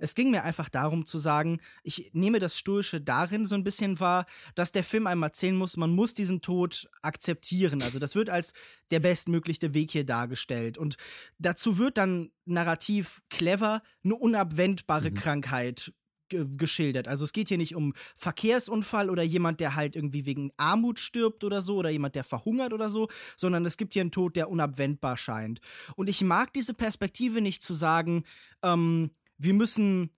[0.00, 4.00] Es ging mir einfach darum zu sagen, ich nehme das Stoische darin so ein bisschen
[4.00, 7.82] wahr, dass der Film einem erzählen muss, man muss diesen Tod akzeptieren.
[7.82, 8.52] Also das wird als
[8.90, 10.78] der bestmögliche Weg hier dargestellt.
[10.78, 10.96] Und
[11.38, 15.14] dazu wird dann narrativ clever eine unabwendbare mhm.
[15.14, 15.92] Krankheit
[16.30, 17.08] geschildert.
[17.08, 21.44] Also es geht hier nicht um Verkehrsunfall oder jemand, der halt irgendwie wegen Armut stirbt
[21.44, 24.48] oder so oder jemand, der verhungert oder so, sondern es gibt hier einen Tod, der
[24.48, 25.60] unabwendbar scheint.
[25.96, 28.24] Und ich mag diese Perspektive nicht zu sagen,
[28.62, 29.10] ähm,
[29.40, 30.10] wir müssen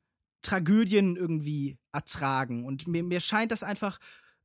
[0.42, 2.64] Tragödien irgendwie ertragen.
[2.64, 3.98] Und mir, mir scheint das einfach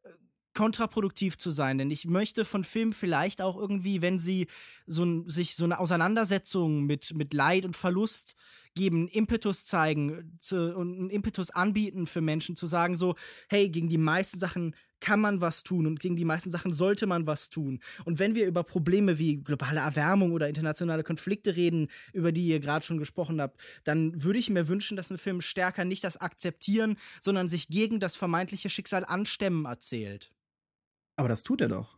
[0.03, 0.09] äh,
[0.53, 4.47] kontraproduktiv zu sein, denn ich möchte von Filmen vielleicht auch irgendwie, wenn sie
[4.86, 8.36] so sich so eine Auseinandersetzung mit, mit Leid und Verlust
[8.78, 13.15] geben, Impetus zeigen zu, und einen Impetus anbieten für Menschen, zu sagen so,
[13.49, 17.05] hey, gegen die meisten Sachen kann man was tun und gegen die meisten Sachen sollte
[17.05, 17.80] man was tun.
[18.05, 22.59] Und wenn wir über Probleme wie globale Erwärmung oder internationale Konflikte reden, über die ihr
[22.59, 26.17] gerade schon gesprochen habt, dann würde ich mir wünschen, dass ein Film stärker nicht das
[26.17, 30.32] Akzeptieren, sondern sich gegen das vermeintliche Schicksal anstemmen erzählt.
[31.15, 31.97] Aber das tut er doch.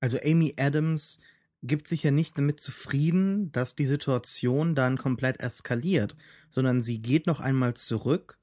[0.00, 1.18] Also Amy Adams
[1.66, 6.14] gibt sich ja nicht damit zufrieden, dass die Situation dann komplett eskaliert,
[6.50, 8.38] sondern sie geht noch einmal zurück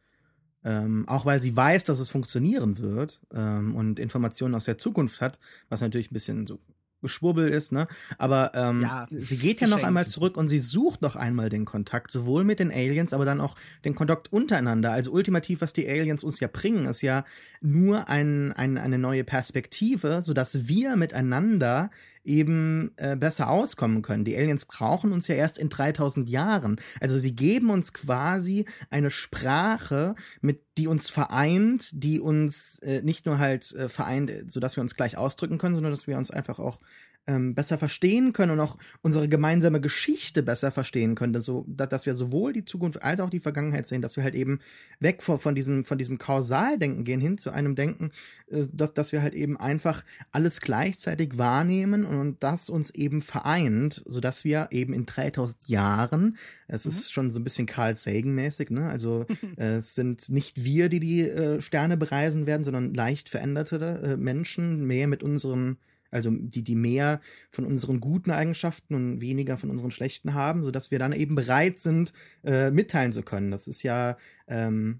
[0.63, 5.21] ähm, auch weil sie weiß, dass es funktionieren wird ähm, und Informationen aus der Zukunft
[5.21, 6.59] hat, was natürlich ein bisschen so
[7.01, 7.87] Geschwurbel ist, ne?
[8.19, 11.65] Aber ähm, ja, sie geht ja noch einmal zurück und sie sucht noch einmal den
[11.65, 14.91] Kontakt, sowohl mit den Aliens, aber dann auch den Kontakt untereinander.
[14.91, 17.25] Also ultimativ, was die Aliens uns ja bringen, ist ja
[17.59, 21.89] nur ein, ein, eine neue Perspektive, sodass wir miteinander
[22.23, 24.25] eben äh, besser auskommen können.
[24.25, 26.79] Die Aliens brauchen uns ja erst in 3000 Jahren.
[26.99, 33.25] Also sie geben uns quasi eine Sprache, mit die uns vereint, die uns äh, nicht
[33.25, 36.59] nur halt äh, vereint, sodass wir uns gleich ausdrücken können, sondern dass wir uns einfach
[36.59, 36.79] auch
[37.27, 42.05] ähm, besser verstehen können und auch unsere gemeinsame Geschichte besser verstehen können, dass, so, dass
[42.05, 44.59] wir sowohl die Zukunft als auch die Vergangenheit sehen, dass wir halt eben
[44.99, 48.11] weg von, von diesem, von diesem Kausaldenken gehen hin zu einem Denken,
[48.47, 54.01] äh, dass, dass wir halt eben einfach alles gleichzeitig wahrnehmen und das uns eben vereint,
[54.05, 56.91] sodass wir eben in 3000 Jahren, es mhm.
[56.91, 58.89] ist schon so ein bisschen Carl Sagan-mäßig, ne?
[58.89, 59.25] Also
[59.57, 64.17] äh, es sind nicht wir, die die äh, Sterne bereisen werden, sondern leicht veränderte äh,
[64.17, 65.77] Menschen, mehr mit unserem
[66.11, 70.91] also die, die mehr von unseren guten Eigenschaften und weniger von unseren schlechten haben, sodass
[70.91, 73.49] wir dann eben bereit sind, äh, mitteilen zu können.
[73.49, 74.99] Das ist ja ähm,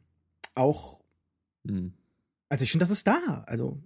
[0.56, 1.04] auch,
[1.68, 1.94] hm.
[2.50, 3.44] also ich finde, das ist da.
[3.46, 3.78] Also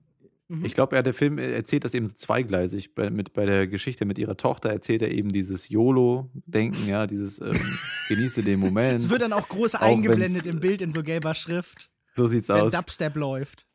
[0.48, 0.66] mhm.
[0.66, 2.94] ich glaube, ja, der Film erzählt das eben zweigleisig.
[2.94, 7.42] Bei, mit, bei der Geschichte mit ihrer Tochter erzählt er eben dieses YOLO-Denken, ja, dieses
[7.42, 7.54] ähm,
[8.08, 9.02] genieße den Moment.
[9.02, 11.90] Es wird dann auch groß auch eingeblendet im Bild in so gelber Schrift.
[12.14, 12.72] So sieht's wenn aus.
[12.72, 13.66] Wenn Dubstep läuft.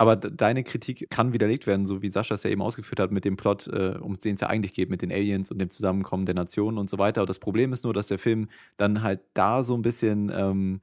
[0.00, 3.26] Aber deine Kritik kann widerlegt werden, so wie Sascha es ja eben ausgeführt hat, mit
[3.26, 6.24] dem Plot, äh, um den es ja eigentlich geht, mit den Aliens und dem Zusammenkommen
[6.24, 7.20] der Nationen und so weiter.
[7.20, 8.48] Und das Problem ist nur, dass der Film
[8.78, 10.80] dann halt da so ein bisschen ähm,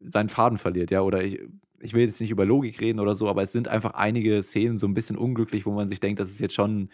[0.00, 1.02] seinen Faden verliert, ja.
[1.02, 1.40] Oder ich,
[1.80, 4.78] ich will jetzt nicht über Logik reden oder so, aber es sind einfach einige Szenen
[4.78, 6.88] so ein bisschen unglücklich, wo man sich denkt, das ist jetzt schon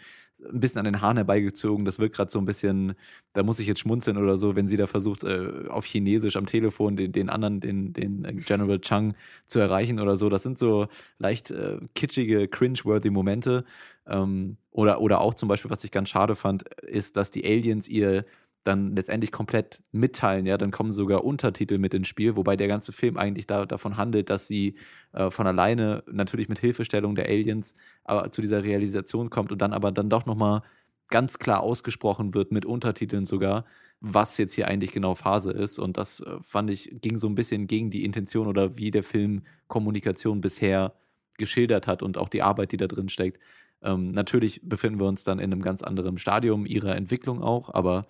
[0.53, 1.85] ein bisschen an den Haaren herbeigezogen.
[1.85, 2.95] Das wirkt gerade so ein bisschen,
[3.33, 6.47] da muss ich jetzt schmunzeln oder so, wenn sie da versucht, äh, auf Chinesisch am
[6.47, 9.15] Telefon den, den anderen, den, den General Chang
[9.47, 10.29] zu erreichen oder so.
[10.29, 13.65] Das sind so leicht äh, kitschige, cringe-worthy Momente.
[14.07, 17.89] Ähm, oder, oder auch zum Beispiel, was ich ganz schade fand, ist, dass die Aliens
[17.89, 18.25] ihr
[18.65, 22.93] dann letztendlich komplett mitteilen, ja, dann kommen sogar Untertitel mit ins Spiel, wobei der ganze
[22.93, 24.77] Film eigentlich da, davon handelt, dass sie
[25.13, 29.73] äh, von alleine, natürlich mit Hilfestellung der Aliens, aber zu dieser Realisation kommt und dann
[29.73, 30.63] aber dann doch nochmal
[31.09, 33.65] ganz klar ausgesprochen wird, mit Untertiteln sogar,
[34.01, 35.79] was jetzt hier eigentlich genau Phase ist.
[35.79, 39.03] Und das äh, fand ich, ging so ein bisschen gegen die Intention oder wie der
[39.03, 40.95] Film Kommunikation bisher
[41.39, 43.41] geschildert hat und auch die Arbeit, die da drin steckt.
[43.83, 48.07] Ähm, natürlich befinden wir uns dann in einem ganz anderen Stadium ihrer Entwicklung auch, aber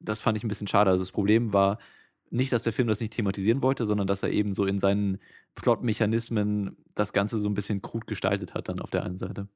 [0.00, 0.90] das fand ich ein bisschen schade.
[0.90, 1.78] Also das Problem war
[2.30, 5.18] nicht, dass der Film das nicht thematisieren wollte, sondern dass er eben so in seinen
[5.54, 9.48] Plotmechanismen das Ganze so ein bisschen krud gestaltet hat dann auf der einen Seite.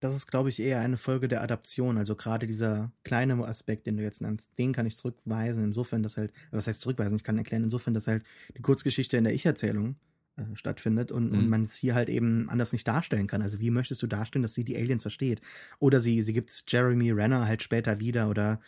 [0.00, 1.98] Das ist, glaube ich, eher eine Folge der Adaption.
[1.98, 5.64] Also gerade dieser kleine Aspekt, den du jetzt nennst, den kann ich zurückweisen.
[5.64, 7.16] Insofern, dass halt, was heißt zurückweisen?
[7.16, 8.22] Ich kann erklären, insofern, dass halt
[8.56, 9.96] die Kurzgeschichte in der Ich-Erzählung
[10.36, 11.38] äh, stattfindet und, mhm.
[11.38, 13.42] und man es hier halt eben anders nicht darstellen kann.
[13.42, 15.40] Also wie möchtest du darstellen, dass sie die Aliens versteht?
[15.80, 18.60] Oder sie, sie gibt's Jeremy Renner halt später wieder oder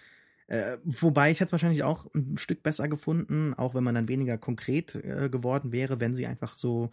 [0.51, 4.09] äh, wobei ich hätte es wahrscheinlich auch ein Stück besser gefunden, auch wenn man dann
[4.09, 6.91] weniger konkret äh, geworden wäre, wenn sie einfach so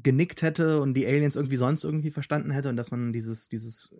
[0.00, 3.92] genickt hätte und die Aliens irgendwie sonst irgendwie verstanden hätte und dass man dieses, dieses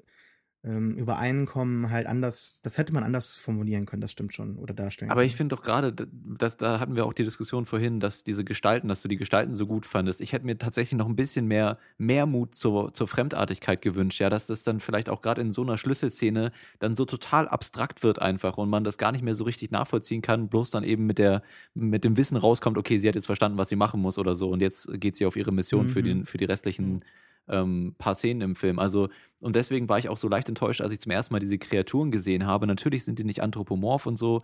[0.64, 5.10] ähm, Übereinkommen halt anders, das hätte man anders formulieren können, das stimmt schon, oder darstellen
[5.10, 8.44] Aber ich finde doch gerade, dass da hatten wir auch die Diskussion vorhin, dass diese
[8.44, 10.22] Gestalten, dass du die Gestalten so gut fandest.
[10.22, 14.30] Ich hätte mir tatsächlich noch ein bisschen mehr, mehr Mut zur, zur Fremdartigkeit gewünscht, ja,
[14.30, 18.22] dass das dann vielleicht auch gerade in so einer Schlüsselszene dann so total abstrakt wird
[18.22, 21.18] einfach und man das gar nicht mehr so richtig nachvollziehen kann, bloß dann eben mit
[21.18, 21.42] der,
[21.74, 24.48] mit dem Wissen rauskommt, okay, sie hat jetzt verstanden, was sie machen muss oder so
[24.48, 25.90] und jetzt geht sie auf ihre Mission mhm.
[25.90, 27.04] für, den, für die restlichen
[27.48, 28.78] ähm, paar Szenen im Film.
[28.78, 29.08] Also,
[29.40, 32.10] und deswegen war ich auch so leicht enttäuscht, als ich zum ersten Mal diese Kreaturen
[32.10, 32.66] gesehen habe.
[32.66, 34.42] Natürlich sind die nicht anthropomorph und so,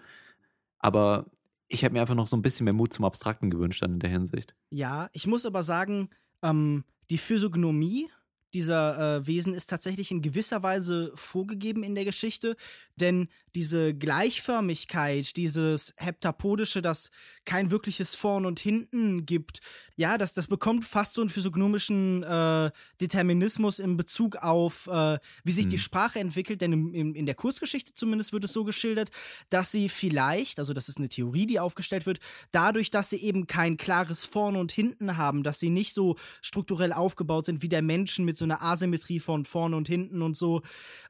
[0.79, 1.27] aber
[1.69, 4.01] ich habe mir einfach noch so ein bisschen mehr Mut zum Abstrakten gewünscht dann in
[4.01, 4.55] der Hinsicht.
[4.71, 6.11] Ja, ich muss aber sagen,
[6.43, 8.09] ähm, die Physiognomie
[8.55, 12.57] dieser äh, Wesen ist tatsächlich in gewisser Weise vorgegeben in der Geschichte,
[12.97, 17.11] denn diese Gleichförmigkeit, dieses Heptapodische, das
[17.45, 19.61] kein wirkliches Vorn und Hinten gibt,
[19.97, 22.71] ja, das, das bekommt fast so einen physiognomischen äh,
[23.03, 25.71] Determinismus in Bezug auf, äh, wie sich mhm.
[25.71, 29.11] die Sprache entwickelt, denn in, in, in der Kurzgeschichte zumindest wird es so geschildert,
[29.51, 32.19] dass sie vielleicht, also das ist eine Theorie, die aufgestellt wird,
[32.51, 36.95] dadurch, dass sie eben kein klares Vorn und Hinten haben, dass sie nicht so strukturell
[36.95, 40.63] aufgebaut sind wie der Menschen mit so einer Asymmetrie von vorne und hinten und so,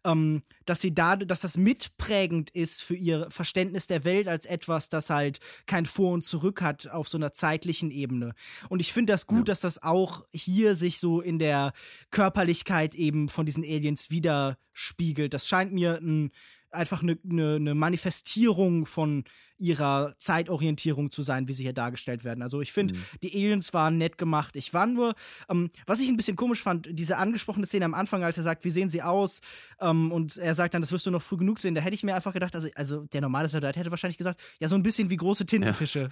[0.05, 4.89] ähm, dass sie da, dass das mitprägend ist für ihr Verständnis der Welt als etwas,
[4.89, 8.35] das halt kein Vor und Zurück hat auf so einer zeitlichen Ebene.
[8.69, 9.53] Und ich finde das gut, ja.
[9.53, 11.73] dass das auch hier sich so in der
[12.11, 15.33] Körperlichkeit eben von diesen Aliens widerspiegelt.
[15.33, 16.31] Das scheint mir ein
[16.73, 19.25] einfach eine, eine, eine Manifestierung von
[19.61, 22.43] ihrer Zeitorientierung zu sein, wie sie hier dargestellt werden.
[22.43, 23.05] Also ich finde, mhm.
[23.23, 24.57] die Aliens waren nett gemacht.
[24.57, 25.15] Ich war nur,
[25.49, 28.65] ähm, was ich ein bisschen komisch fand, diese angesprochene Szene am Anfang, als er sagt,
[28.65, 29.41] wie sehen sie aus?
[29.81, 31.75] Ähm, und er sagt dann, das wirst du noch früh genug sehen.
[31.75, 34.69] Da hätte ich mir einfach gedacht, also, also der normale Soldat hätte wahrscheinlich gesagt, ja,
[34.69, 36.09] so ein bisschen wie große Tintenfische.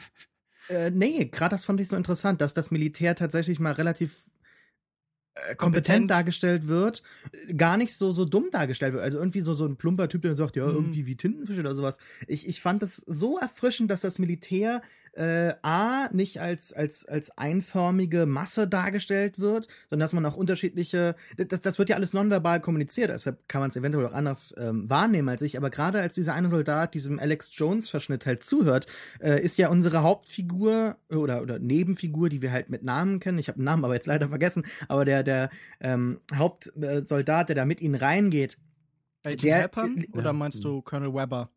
[0.68, 0.76] Ja.
[0.76, 4.24] Äh, nee, gerade das fand ich so interessant, dass das Militär tatsächlich mal relativ
[5.50, 7.02] äh, kompetent, dargestellt wird,
[7.56, 9.02] gar nicht so so dumm dargestellt wird.
[9.02, 10.74] Also irgendwie so so ein plumper Typ, der sagt, ja, mhm.
[10.74, 11.98] irgendwie wie Tintenfisch oder sowas.
[12.26, 14.82] Ich, ich fand das so erfrischend, dass das Militär
[15.18, 21.16] äh, A, nicht als, als, als einförmige Masse dargestellt wird, sondern dass man auch unterschiedliche,
[21.36, 24.88] das, das wird ja alles nonverbal kommuniziert, deshalb kann man es eventuell auch anders ähm,
[24.88, 28.86] wahrnehmen als ich, aber gerade als dieser eine Soldat diesem Alex Jones-Verschnitt halt zuhört,
[29.20, 33.48] äh, ist ja unsere Hauptfigur oder, oder Nebenfigur, die wir halt mit Namen kennen, ich
[33.48, 35.50] habe den Namen aber jetzt leider vergessen, aber der, der
[35.80, 38.56] ähm, Hauptsoldat, der da mit ihnen reingeht,
[39.24, 41.50] Agent der, Happern, oder meinst du Colonel Webber?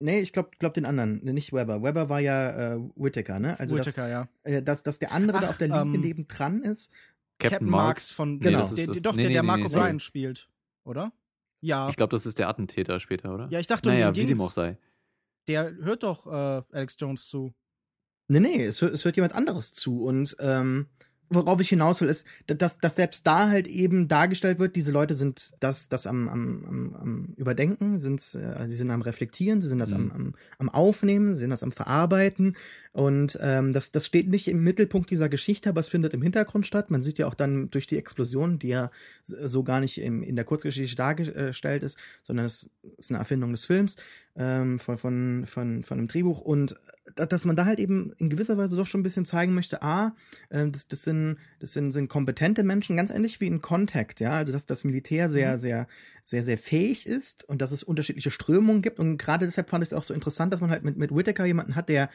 [0.00, 1.82] Nee, ich glaube glaub den anderen, nicht Weber.
[1.82, 3.58] Weber war ja äh, Whittaker, ne?
[3.58, 4.28] Also Whittaker, dass, ja.
[4.42, 6.90] Äh, dass, dass der andere Ach, da auf der Linie ähm, neben dran ist.
[7.38, 8.68] Captain, Marks von genau.
[8.68, 10.48] Nee, der, der, doch, nee, der, der Marco nee, Bryan spielt,
[10.84, 11.12] oder?
[11.60, 11.88] Ja.
[11.88, 13.48] Ich glaube, das ist der Attentäter später, oder?
[13.50, 14.78] Ja, ich dachte, naja, wie dem auch sei.
[15.48, 17.54] Der hört doch äh, Alex Jones zu.
[18.28, 20.88] Nee, nee, es hört, es hört jemand anderes zu und ähm,
[21.34, 25.14] worauf ich hinaus will, ist, dass, dass selbst da halt eben dargestellt wird, diese Leute
[25.14, 29.78] sind das, das am, am, am, Überdenken, sind, äh, sie sind am Reflektieren, sie sind
[29.78, 29.96] das mhm.
[29.96, 32.56] am, am, am Aufnehmen, sie sind das am Verarbeiten
[32.92, 36.66] und ähm, das, das steht nicht im Mittelpunkt dieser Geschichte, aber es findet im Hintergrund
[36.66, 36.90] statt.
[36.90, 38.90] Man sieht ja auch dann durch die Explosion, die ja
[39.22, 43.64] so gar nicht im, in der Kurzgeschichte dargestellt ist, sondern es ist eine Erfindung des
[43.64, 43.96] Films,
[44.36, 46.76] ähm, von, von, von, von einem Drehbuch und
[47.14, 50.14] dass man da halt eben in gewisser Weise doch schon ein bisschen zeigen möchte, a,
[50.48, 51.23] äh, das, das, sind,
[51.60, 55.30] das sind, sind kompetente Menschen, ganz ähnlich wie in Contact, ja, also dass das Militär
[55.30, 55.60] sehr, mhm.
[55.60, 55.86] sehr,
[56.22, 59.90] sehr, sehr fähig ist und dass es unterschiedliche Strömungen gibt und gerade deshalb fand ich
[59.90, 62.08] es auch so interessant, dass man halt mit, mit Whittaker jemanden hat, der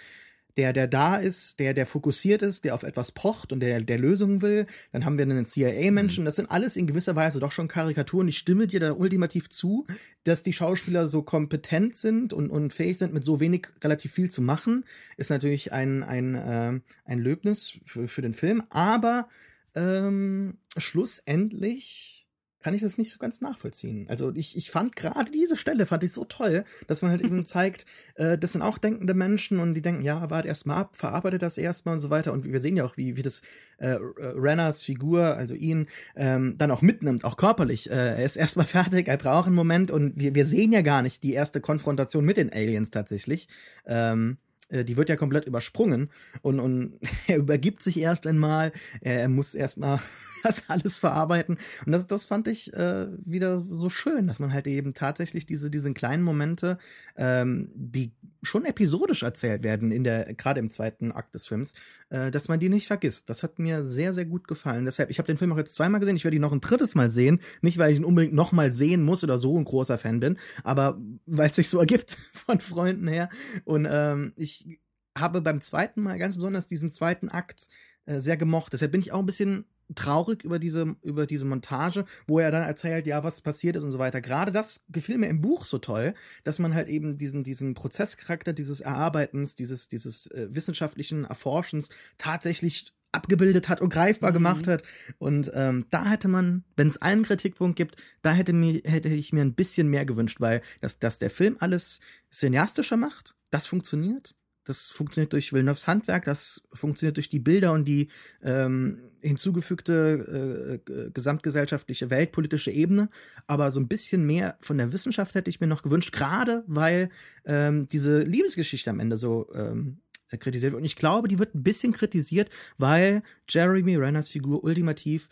[0.60, 3.98] der, der da ist, der, der fokussiert ist, der auf etwas pocht und der, der
[3.98, 4.68] Lösungen will.
[4.92, 6.24] Dann haben wir einen CIA-Menschen.
[6.24, 6.26] Mhm.
[6.26, 8.28] Das sind alles in gewisser Weise doch schon Karikaturen.
[8.28, 9.88] Ich stimme dir da ultimativ zu,
[10.26, 14.30] dass die Schauspieler so kompetent sind und, und fähig sind, mit so wenig relativ viel
[14.30, 14.84] zu machen.
[15.16, 18.64] Ist natürlich ein, ein, äh, ein Löbnis für, für den Film.
[18.70, 19.30] Aber
[19.76, 22.19] ähm, schlussendlich
[22.62, 24.06] kann ich das nicht so ganz nachvollziehen.
[24.10, 27.46] Also ich, ich fand gerade diese Stelle fand ich so toll, dass man halt eben
[27.46, 27.86] zeigt,
[28.16, 31.42] äh, das sind auch denkende Menschen und die denken, ja, warte erst mal ab, verarbeitet
[31.42, 32.34] das erstmal und so weiter.
[32.34, 33.42] Und wir sehen ja auch, wie, wie das
[33.78, 37.90] äh, Renners Figur, also ihn, ähm, dann auch mitnimmt, auch körperlich.
[37.90, 41.02] Äh, er ist erstmal fertig, er braucht einen Moment und wir, wir sehen ja gar
[41.02, 43.48] nicht die erste Konfrontation mit den Aliens tatsächlich.
[43.86, 44.38] Ähm,
[44.70, 46.10] äh, die wird ja komplett übersprungen
[46.42, 50.00] und, und er übergibt sich erst einmal, er muss erstmal
[50.44, 51.58] das alles verarbeiten.
[51.86, 55.70] Und das, das fand ich äh, wieder so schön, dass man halt eben tatsächlich diese,
[55.70, 56.78] diese kleinen Momente,
[57.16, 61.74] ähm, die schon episodisch erzählt werden, in der, gerade im zweiten Akt des Films,
[62.10, 63.30] äh, dass man die nicht vergisst.
[63.30, 64.86] Das hat mir sehr, sehr gut gefallen.
[64.86, 66.96] Deshalb, ich habe den Film auch jetzt zweimal gesehen, ich werde ihn noch ein drittes
[66.96, 67.40] Mal sehen.
[67.62, 70.38] Nicht, weil ich ihn unbedingt noch mal sehen muss oder so ein großer Fan bin,
[70.64, 73.30] aber weil es sich so ergibt von Freunden her.
[73.66, 74.80] Und ähm, ich
[75.18, 77.68] habe beim zweiten Mal ganz besonders diesen zweiten Akt
[78.06, 78.74] äh, sehr gemocht.
[78.74, 79.66] Deshalb bin ich auch ein bisschen
[79.96, 83.92] traurig über diese, über diese Montage, wo er dann erzählt, ja, was passiert ist und
[83.92, 84.22] so weiter.
[84.22, 86.14] Gerade das gefiel mir im Buch so toll,
[86.44, 92.94] dass man halt eben diesen, diesen Prozesscharakter dieses Erarbeitens, dieses, dieses äh, wissenschaftlichen Erforschens tatsächlich
[93.12, 94.36] abgebildet hat und greifbar mhm.
[94.36, 94.84] gemacht hat.
[95.18, 99.34] Und ähm, da hätte man, wenn es einen Kritikpunkt gibt, da hätte, mir, hätte ich
[99.34, 102.00] mir ein bisschen mehr gewünscht, weil dass, dass der Film alles
[102.32, 104.36] cineastischer macht, das funktioniert.
[104.70, 108.10] Das funktioniert durch Villeneuves Handwerk, das funktioniert durch die Bilder und die
[108.44, 113.10] ähm, hinzugefügte äh, äh, gesamtgesellschaftliche, weltpolitische Ebene.
[113.48, 117.10] Aber so ein bisschen mehr von der Wissenschaft hätte ich mir noch gewünscht, gerade weil
[117.46, 120.02] ähm, diese Liebesgeschichte am Ende so ähm,
[120.38, 120.82] kritisiert wird.
[120.82, 125.30] Und ich glaube, die wird ein bisschen kritisiert, weil Jeremy Renners Figur ultimativ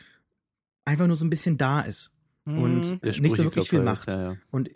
[0.83, 2.11] einfach nur so ein bisschen da ist
[2.45, 2.59] mhm.
[2.59, 4.11] und nicht so wirklich viel macht.
[4.11, 4.37] Ja, ja.
[4.49, 4.71] Und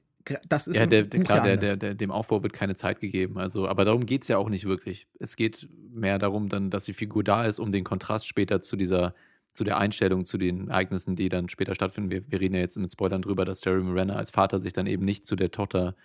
[0.47, 3.38] das ist ja, der, der, klar, der, der, der, dem Aufbau wird keine Zeit gegeben.
[3.38, 5.07] Also, aber darum geht es ja auch nicht wirklich.
[5.19, 8.76] Es geht mehr darum, dann, dass die Figur da ist, um den Kontrast später zu
[8.76, 9.13] dieser,
[9.53, 12.11] zu der Einstellung, zu den Ereignissen, die dann später stattfinden.
[12.11, 14.88] Wir, wir reden ja jetzt mit Spoilern drüber, dass Jeremy Renner als Vater sich dann
[14.88, 15.95] eben nicht zu der Tochter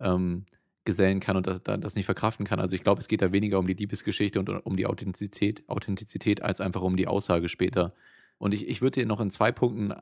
[0.00, 0.44] ähm,
[0.84, 2.60] gesellen kann und das, das nicht verkraften kann.
[2.60, 6.42] Also ich glaube, es geht da weniger um die Liebesgeschichte und um die Authentizität, Authentizität
[6.42, 7.94] als einfach um die Aussage später.
[8.38, 9.92] Und ich, ich würde dir noch in zwei Punkten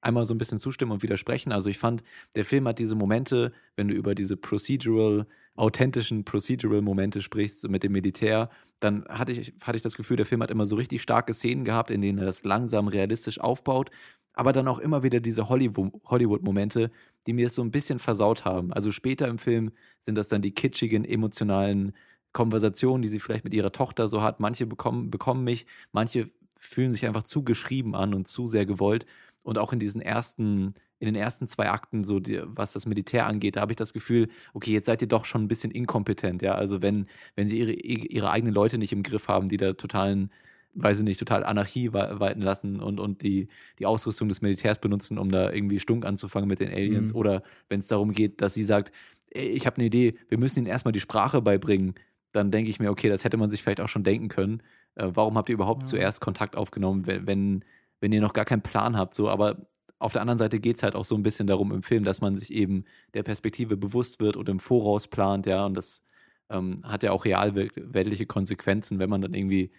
[0.00, 1.52] einmal so ein bisschen zustimmen und widersprechen.
[1.52, 2.02] Also ich fand,
[2.34, 5.26] der Film hat diese Momente, wenn du über diese procedural,
[5.56, 8.48] authentischen procedural-Momente sprichst mit dem Militär,
[8.80, 11.64] dann hatte ich, hatte ich das Gefühl, der Film hat immer so richtig starke Szenen
[11.64, 13.90] gehabt, in denen er das langsam realistisch aufbaut,
[14.34, 16.92] aber dann auch immer wieder diese Hollywood-Momente,
[17.26, 18.72] die mir es so ein bisschen versaut haben.
[18.72, 21.92] Also später im Film sind das dann die kitschigen, emotionalen
[22.32, 24.38] Konversationen, die sie vielleicht mit ihrer Tochter so hat.
[24.38, 26.30] Manche bekommen, bekommen mich, manche
[26.60, 29.06] fühlen sich einfach zu geschrieben an und zu sehr gewollt.
[29.42, 33.26] Und auch in diesen ersten, in den ersten zwei Akten, so die, was das Militär
[33.26, 36.42] angeht, da habe ich das Gefühl, okay, jetzt seid ihr doch schon ein bisschen inkompetent,
[36.42, 36.54] ja.
[36.54, 40.30] Also wenn, wenn sie ihre, ihre eigenen Leute nicht im Griff haben, die da totalen,
[40.74, 45.18] weiß ich nicht, total Anarchie walten lassen und, und die, die Ausrüstung des Militärs benutzen,
[45.18, 47.12] um da irgendwie Stunk anzufangen mit den Aliens.
[47.12, 47.18] Mhm.
[47.18, 48.92] Oder wenn es darum geht, dass sie sagt,
[49.30, 51.94] ich habe eine Idee, wir müssen ihnen erstmal die Sprache beibringen,
[52.32, 54.62] dann denke ich mir, okay, das hätte man sich vielleicht auch schon denken können.
[54.94, 55.88] Äh, warum habt ihr überhaupt ja.
[55.88, 57.64] zuerst Kontakt aufgenommen, wenn, wenn
[58.00, 59.68] wenn ihr noch gar keinen Plan habt, so, aber
[59.98, 62.20] auf der anderen Seite geht es halt auch so ein bisschen darum im Film, dass
[62.20, 62.84] man sich eben
[63.14, 66.02] der Perspektive bewusst wird und im Voraus plant, ja, und das
[66.50, 69.70] ähm, hat ja auch realweltliche Konsequenzen, wenn man dann irgendwie,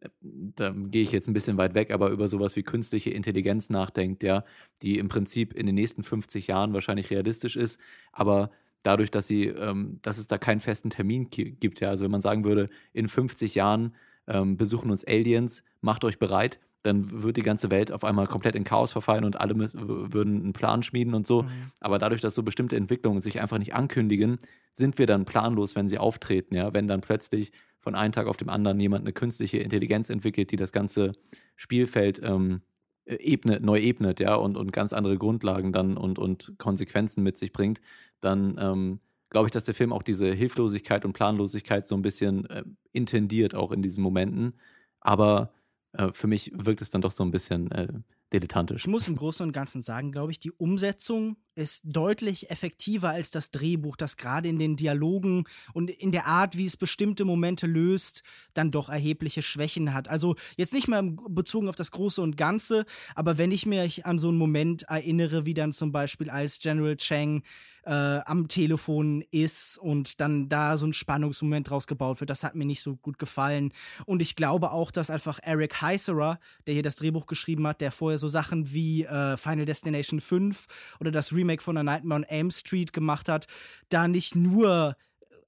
[0.00, 3.70] äh, da gehe ich jetzt ein bisschen weit weg, aber über sowas wie künstliche Intelligenz
[3.70, 4.44] nachdenkt, ja,
[4.82, 7.80] die im Prinzip in den nächsten 50 Jahren wahrscheinlich realistisch ist,
[8.12, 8.50] aber
[8.82, 12.20] dadurch, dass sie, ähm, dass es da keinen festen Termin gibt, ja, also wenn man
[12.20, 13.94] sagen würde, in 50 Jahren
[14.26, 18.56] ähm, besuchen uns Aliens, macht euch bereit, dann wird die ganze Welt auf einmal komplett
[18.56, 21.42] in Chaos verfallen und alle müssen, würden einen Plan schmieden und so.
[21.42, 21.48] Mhm.
[21.80, 24.38] Aber dadurch, dass so bestimmte Entwicklungen sich einfach nicht ankündigen,
[24.72, 26.56] sind wir dann planlos, wenn sie auftreten.
[26.56, 30.50] Ja, wenn dann plötzlich von einem Tag auf dem anderen jemand eine künstliche Intelligenz entwickelt,
[30.50, 31.12] die das ganze
[31.56, 32.62] Spielfeld ähm,
[33.06, 37.52] ebnet, neu ebnet, ja, und, und ganz andere Grundlagen dann und, und Konsequenzen mit sich
[37.52, 37.80] bringt,
[38.20, 42.48] dann ähm, glaube ich, dass der Film auch diese Hilflosigkeit und Planlosigkeit so ein bisschen
[42.50, 44.54] äh, intendiert, auch in diesen Momenten.
[45.00, 45.52] Aber
[45.92, 47.88] äh, für mich wirkt es dann doch so ein bisschen äh,
[48.32, 48.82] dilettantisch.
[48.82, 53.30] Ich muss im Großen und Ganzen sagen, glaube ich, die Umsetzung ist deutlich effektiver als
[53.30, 57.66] das Drehbuch, das gerade in den Dialogen und in der Art, wie es bestimmte Momente
[57.66, 58.22] löst,
[58.54, 60.08] dann doch erhebliche Schwächen hat.
[60.08, 62.84] Also jetzt nicht mal bezogen auf das Große und Ganze,
[63.14, 66.96] aber wenn ich mich an so einen Moment erinnere, wie dann zum Beispiel als General
[66.96, 67.42] Chang
[67.84, 72.30] äh, am Telefon ist und dann da so ein Spannungsmoment rausgebaut wird.
[72.30, 73.72] Das hat mir nicht so gut gefallen.
[74.06, 77.92] Und ich glaube auch, dass einfach Eric Heiserer, der hier das Drehbuch geschrieben hat, der
[77.92, 80.66] vorher so Sachen wie äh, Final Destination 5
[81.00, 83.46] oder das Remake von A Nightmare on Elm Street gemacht hat,
[83.88, 84.96] da nicht nur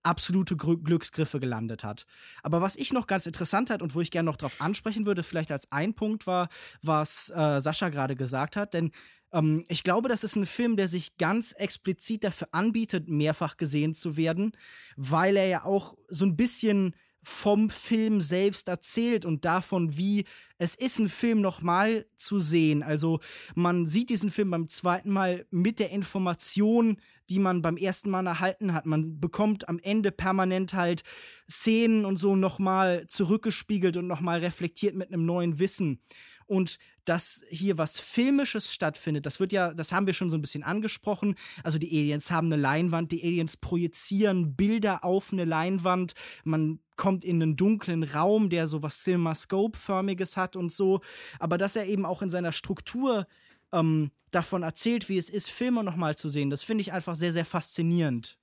[0.05, 2.07] absolute Glücksgriffe gelandet hat.
[2.43, 5.23] Aber was ich noch ganz interessant hat und wo ich gerne noch drauf ansprechen würde,
[5.23, 6.49] vielleicht als ein Punkt war,
[6.83, 8.91] was äh, Sascha gerade gesagt hat, denn
[9.33, 13.95] ähm, ich glaube, das ist ein Film, der sich ganz explizit dafür anbietet, mehrfach gesehen
[13.95, 14.53] zu werden,
[14.97, 16.95] weil er ja auch so ein bisschen
[17.25, 20.25] vom Film selbst erzählt und davon, wie
[20.59, 22.83] es ist, einen Film nochmal zu sehen.
[22.83, 23.21] Also
[23.55, 26.99] man sieht diesen Film beim zweiten Mal mit der Information,
[27.31, 28.87] die man beim ersten Mal erhalten hat.
[28.87, 31.03] Man bekommt am Ende permanent halt
[31.51, 36.01] Szenen und so nochmal zurückgespiegelt und nochmal reflektiert mit einem neuen Wissen.
[36.47, 39.27] Und dass hier was Filmisches stattfindet.
[39.27, 41.35] Das wird ja, das haben wir schon so ein bisschen angesprochen.
[41.63, 46.15] Also die Aliens haben eine Leinwand, die Aliens projizieren Bilder auf eine Leinwand.
[46.45, 51.01] Man kommt in einen dunklen Raum, der so was Cinemascope-förmiges hat und so.
[51.39, 53.27] Aber dass er eben auch in seiner Struktur
[53.73, 57.33] ähm, davon erzählt, wie es ist, Filme nochmal zu sehen, das finde ich einfach sehr,
[57.33, 58.39] sehr faszinierend.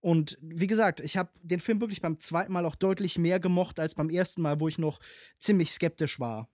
[0.00, 3.80] Und wie gesagt, ich habe den Film wirklich beim zweiten Mal auch deutlich mehr gemocht
[3.80, 5.00] als beim ersten Mal, wo ich noch
[5.40, 6.48] ziemlich skeptisch war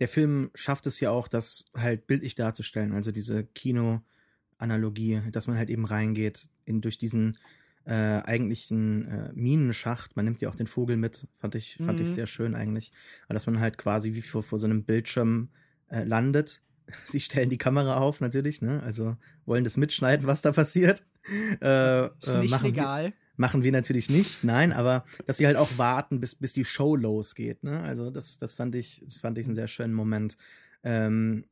[0.00, 5.56] der Film schafft es ja auch, das halt bildlich darzustellen, also diese Kino-Analogie, dass man
[5.58, 7.36] halt eben reingeht in durch diesen
[7.84, 10.14] äh, eigentlichen äh, Minenschacht.
[10.14, 12.04] Man nimmt ja auch den Vogel mit, fand ich, fand mhm.
[12.04, 12.92] ich sehr schön eigentlich.
[13.26, 15.48] Aber dass man halt quasi wie vor, vor so einem Bildschirm
[15.88, 16.60] äh, landet.
[17.04, 18.82] Sie stellen die Kamera auf, natürlich, ne?
[18.82, 21.04] Also wollen das mitschneiden, was da passiert.
[21.60, 23.12] Äh, ist nicht äh, legal.
[23.38, 26.96] Machen wir natürlich nicht, nein, aber dass sie halt auch warten, bis, bis die Show
[26.96, 27.62] losgeht.
[27.62, 27.80] Ne?
[27.80, 30.36] Also das, das fand ich, das fand ich einen sehr schönen Moment.
[30.82, 31.44] Ähm,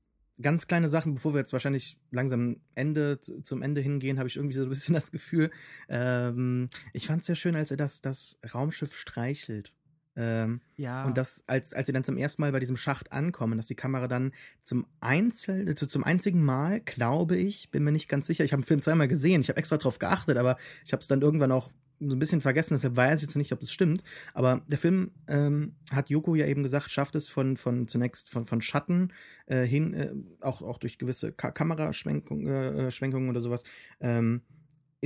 [0.42, 4.56] ganz kleine Sachen, bevor wir jetzt wahrscheinlich langsam Ende zum Ende hingehen, habe ich irgendwie
[4.56, 5.52] so ein bisschen das Gefühl.
[5.88, 9.72] Ähm, ich fand es sehr schön, als er das, das Raumschiff streichelt.
[10.16, 11.04] Ähm, ja.
[11.04, 13.74] Und das, als, als sie dann zum ersten Mal bei diesem Schacht ankommen, dass die
[13.74, 14.32] Kamera dann
[14.64, 18.62] zum Einzel, also zum einzigen Mal, glaube ich, bin mir nicht ganz sicher, ich habe
[18.62, 21.52] den Film zweimal gesehen, ich habe extra drauf geachtet, aber ich habe es dann irgendwann
[21.52, 24.02] auch so ein bisschen vergessen, deshalb weiß ich jetzt nicht, ob es stimmt.
[24.34, 28.44] Aber der Film ähm, hat Yoko ja eben gesagt, schafft es von, von zunächst von,
[28.44, 29.12] von Schatten
[29.46, 33.62] äh, hin, äh, auch, auch durch gewisse Ka Kameraschwenkungen äh, Schwenkungen oder sowas,
[34.00, 34.42] ähm,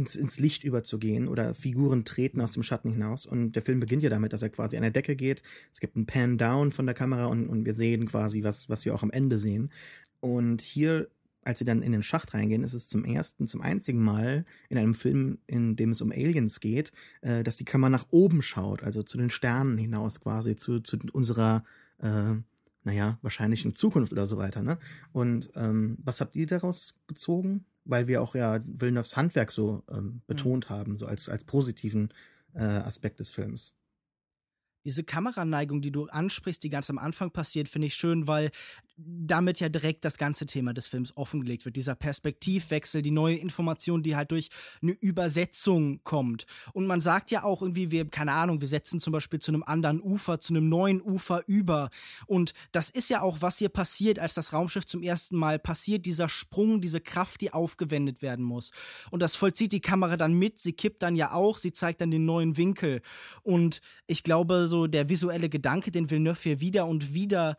[0.00, 3.26] ins, ins Licht überzugehen oder Figuren treten aus dem Schatten hinaus.
[3.26, 5.42] Und der Film beginnt ja damit, dass er quasi an der Decke geht.
[5.72, 8.94] Es gibt einen Pan-Down von der Kamera und, und wir sehen quasi, was, was wir
[8.94, 9.70] auch am Ende sehen.
[10.20, 11.08] Und hier,
[11.44, 14.78] als sie dann in den Schacht reingehen, ist es zum ersten, zum einzigen Mal in
[14.78, 18.82] einem Film, in dem es um Aliens geht, äh, dass die Kamera nach oben schaut,
[18.82, 21.62] also zu den Sternen hinaus quasi, zu, zu unserer
[21.98, 22.36] äh,
[22.82, 24.78] naja, wahrscheinlich in Zukunft oder so weiter, ne?
[25.12, 27.66] Und ähm, was habt ihr daraus gezogen?
[27.90, 30.74] Weil wir auch ja Villeneuves Handwerk so ähm, betont mhm.
[30.74, 32.12] haben, so als, als positiven
[32.54, 33.74] äh, Aspekt des Films
[34.84, 38.50] diese Kameraneigung, die du ansprichst, die ganz am Anfang passiert, finde ich schön, weil
[39.06, 41.76] damit ja direkt das ganze Thema des Films offengelegt wird.
[41.76, 44.48] Dieser Perspektivwechsel, die neue Information, die halt durch
[44.82, 46.46] eine Übersetzung kommt.
[46.72, 49.62] Und man sagt ja auch irgendwie, wir, keine Ahnung, wir setzen zum Beispiel zu einem
[49.62, 51.90] anderen Ufer, zu einem neuen Ufer über.
[52.26, 56.06] Und das ist ja auch, was hier passiert, als das Raumschiff zum ersten Mal passiert,
[56.06, 58.70] dieser Sprung, diese Kraft, die aufgewendet werden muss.
[59.10, 62.10] Und das vollzieht die Kamera dann mit, sie kippt dann ja auch, sie zeigt dann
[62.10, 63.00] den neuen Winkel.
[63.42, 67.56] Und ich glaube, so der visuelle Gedanke, den Villeneuve hier wieder und wieder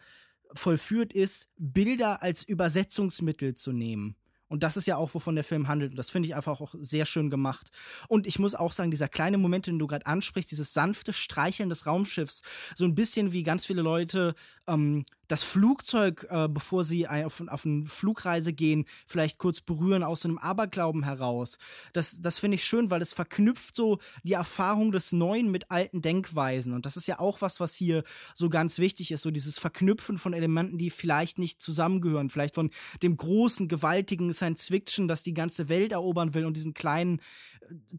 [0.54, 4.16] vollführt ist, Bilder als Übersetzungsmittel zu nehmen.
[4.52, 5.92] Und das ist ja auch, wovon der Film handelt.
[5.92, 7.70] Und das finde ich einfach auch sehr schön gemacht.
[8.10, 11.70] Und ich muss auch sagen, dieser kleine Moment, den du gerade ansprichst, dieses sanfte Streicheln
[11.70, 12.42] des Raumschiffs,
[12.76, 14.36] so ein bisschen wie ganz viele Leute
[14.68, 20.26] ähm, das Flugzeug, äh, bevor sie auf, auf eine Flugreise gehen, vielleicht kurz berühren aus
[20.26, 21.58] einem Aberglauben heraus.
[21.94, 26.02] Das, das finde ich schön, weil es verknüpft so die Erfahrung des Neuen mit alten
[26.02, 26.74] Denkweisen.
[26.74, 28.04] Und das ist ja auch was, was hier
[28.34, 32.70] so ganz wichtig ist, so dieses Verknüpfen von Elementen, die vielleicht nicht zusammengehören, vielleicht von
[33.02, 37.22] dem großen, gewaltigen Science-Fiction, das die ganze Welt erobern will und diesen kleinen,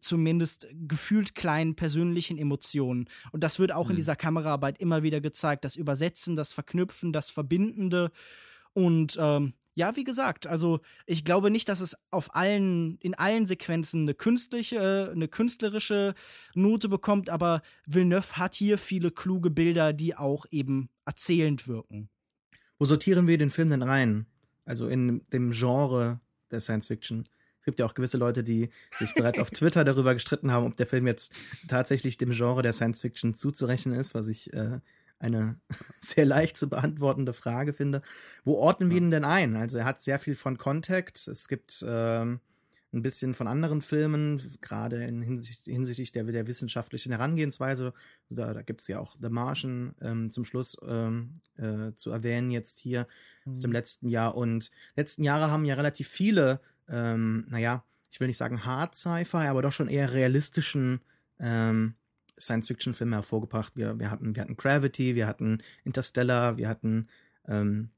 [0.00, 3.08] zumindest gefühlt kleinen persönlichen Emotionen.
[3.32, 3.90] Und das wird auch mhm.
[3.90, 5.64] in dieser Kameraarbeit immer wieder gezeigt.
[5.64, 8.10] Das Übersetzen, das Verknüpfen, das Verbindende.
[8.74, 13.46] Und ähm, ja, wie gesagt, also ich glaube nicht, dass es auf allen, in allen
[13.46, 16.14] Sequenzen eine künstliche, eine künstlerische
[16.54, 22.10] Note bekommt, aber Villeneuve hat hier viele kluge Bilder, die auch eben erzählend wirken.
[22.78, 24.26] Wo sortieren wir den Film denn rein?
[24.64, 26.20] Also in dem Genre
[26.50, 27.28] der Science Fiction?
[27.62, 30.76] Es gibt ja auch gewisse Leute, die sich bereits auf Twitter darüber gestritten haben, ob
[30.76, 31.32] der Film jetzt
[31.68, 34.80] tatsächlich dem Genre der Science Fiction zuzurechnen ist, was ich äh,
[35.20, 35.60] eine
[36.00, 38.02] sehr leicht zu beantwortende Frage finde.
[38.44, 39.54] Wo ordnen wir ihn denn ein?
[39.54, 41.28] Also er hat sehr viel von Contact.
[41.28, 42.40] Es gibt ähm,
[42.92, 47.94] ein bisschen von anderen Filmen, gerade in Hinsicht, hinsichtlich der, der wissenschaftlichen Herangehensweise.
[48.28, 52.50] Da, da gibt es ja auch The Martian ähm, zum Schluss ähm, äh, zu erwähnen
[52.50, 53.06] jetzt hier
[53.44, 53.52] mhm.
[53.52, 53.74] aus dem mhm.
[53.74, 54.34] letzten Jahr.
[54.34, 56.60] Und letzten Jahre haben ja relativ viele
[56.92, 61.00] ähm, naja, ich will nicht sagen Hard Sci-Fi, aber doch schon eher realistischen
[61.40, 61.94] ähm,
[62.38, 63.72] Science-Fiction-Filme hervorgebracht.
[63.74, 67.08] Wir, wir, hatten, wir hatten Gravity, wir hatten Interstellar, wir hatten
[67.48, 67.90] ähm,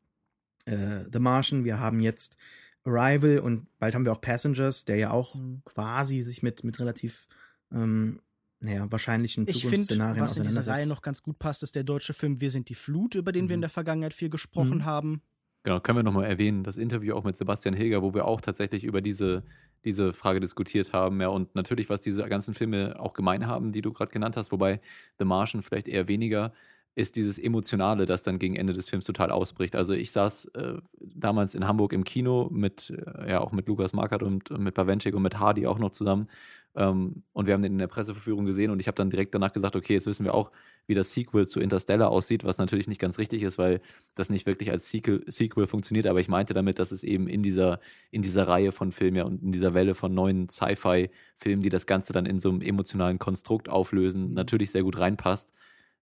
[0.67, 2.37] äh, The Martian, wir haben jetzt
[2.85, 5.63] Arrival und bald haben wir auch Passengers, der ja auch mhm.
[5.65, 7.27] quasi sich mit, mit relativ
[7.73, 8.21] ähm,
[8.61, 12.15] naja, wahrscheinlichen Zukunftsszenarien find, Was in diese Reihe noch ganz gut passt, ist der deutsche
[12.15, 13.49] Film Wir sind die Flut, über den mhm.
[13.49, 14.85] wir in der Vergangenheit viel gesprochen mhm.
[14.85, 15.23] haben.
[15.67, 18.85] Genau, können wir nochmal erwähnen, das Interview auch mit Sebastian Hilger, wo wir auch tatsächlich
[18.85, 19.45] über diese,
[19.85, 21.21] diese Frage diskutiert haben.
[21.23, 24.53] Ja, und natürlich, was diese ganzen Filme auch gemein haben, die du gerade genannt hast,
[24.53, 24.81] wobei
[25.19, 26.53] The Martian vielleicht eher weniger,
[26.95, 29.75] ist dieses Emotionale, das dann gegen Ende des Films total ausbricht.
[29.75, 33.93] Also ich saß äh, damals in Hamburg im Kino mit, äh, ja, auch mit Lukas
[33.93, 36.29] Markert und, und mit Bawenschik und mit Hardy auch noch zusammen
[36.77, 39.53] ähm, und wir haben den in der Presseverführung gesehen und ich habe dann direkt danach
[39.53, 40.51] gesagt, okay, jetzt wissen wir auch,
[40.87, 43.81] wie das Sequel zu Interstellar aussieht, was natürlich nicht ganz richtig ist, weil
[44.15, 47.43] das nicht wirklich als Sequel, Sequel funktioniert, aber ich meinte damit, dass es eben in
[47.43, 47.81] dieser,
[48.11, 51.87] in dieser Reihe von Filmen ja, und in dieser Welle von neuen Sci-Fi-Filmen, die das
[51.87, 55.53] Ganze dann in so einem emotionalen Konstrukt auflösen, natürlich sehr gut reinpasst.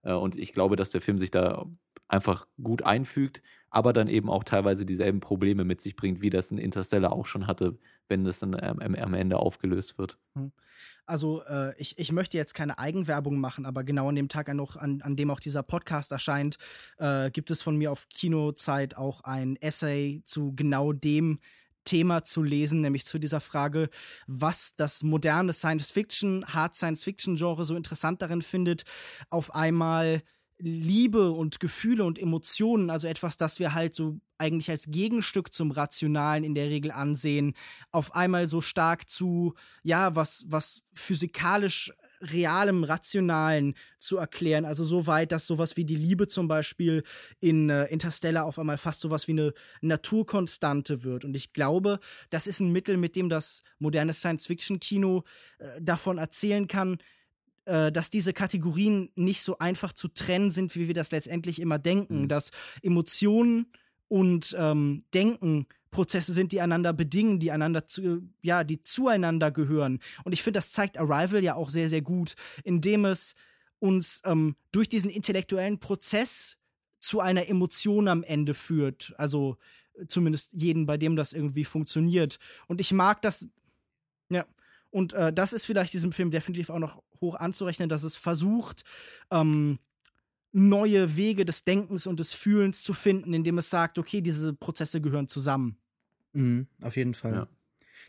[0.03, 1.66] Äh, und ich glaube, dass der Film sich da
[2.09, 6.51] einfach gut einfügt, aber dann eben auch teilweise dieselben Probleme mit sich bringt, wie das
[6.51, 10.19] ein Interstellar auch schon hatte, wenn das dann am, am Ende aufgelöst wird.
[10.35, 10.53] Hm.
[11.07, 14.61] Also äh, ich, ich möchte jetzt keine Eigenwerbung machen, aber genau an dem Tag, an,
[15.03, 16.59] an, dem auch dieser Podcast erscheint,
[16.99, 21.41] äh, gibt es von mir auf Kinozeit auch ein Essay zu genau dem
[21.85, 23.89] Thema zu lesen, nämlich zu dieser Frage,
[24.27, 28.85] was das moderne Science-Fiction, Hard Science-Fiction-Genre so interessant darin findet,
[29.31, 30.23] auf einmal
[30.59, 35.73] Liebe und Gefühle und Emotionen, also etwas, das wir halt so eigentlich als Gegenstück zum
[35.73, 37.55] Rationalen in der Regel ansehen,
[37.91, 41.93] auf einmal so stark zu, ja, was, was physikalisch
[42.23, 44.65] realem, rationalen zu erklären.
[44.65, 47.03] Also so weit, dass sowas wie die Liebe zum Beispiel
[47.40, 51.24] in äh, Interstellar auf einmal fast sowas wie eine Naturkonstante wird.
[51.24, 51.99] Und ich glaube,
[52.31, 55.24] das ist ein Mittel, mit dem das moderne Science-Fiction-Kino
[55.59, 56.99] äh, davon erzählen kann,
[57.65, 61.78] äh, dass diese Kategorien nicht so einfach zu trennen sind, wie wir das letztendlich immer
[61.78, 62.28] denken, mhm.
[62.28, 62.51] dass
[62.82, 63.66] Emotionen
[64.12, 70.01] und ähm, Denken Prozesse sind, die einander bedingen, die einander zu, ja, die zueinander gehören.
[70.22, 73.34] Und ich finde, das zeigt Arrival ja auch sehr, sehr gut, indem es
[73.78, 76.59] uns ähm, durch diesen intellektuellen Prozess
[76.98, 79.14] zu einer Emotion am Ende führt.
[79.16, 79.56] Also
[80.09, 82.39] zumindest jeden, bei dem das irgendwie funktioniert.
[82.68, 83.48] Und ich mag das,
[84.28, 84.44] ja.
[84.90, 88.82] Und äh, das ist vielleicht diesem Film definitiv auch noch hoch anzurechnen, dass es versucht,
[89.30, 89.78] ähm,
[90.53, 95.01] neue Wege des Denkens und des Fühlens zu finden, indem es sagt, okay, diese Prozesse
[95.01, 95.77] gehören zusammen.
[96.33, 97.33] Mhm, auf jeden Fall.
[97.35, 97.49] Ja.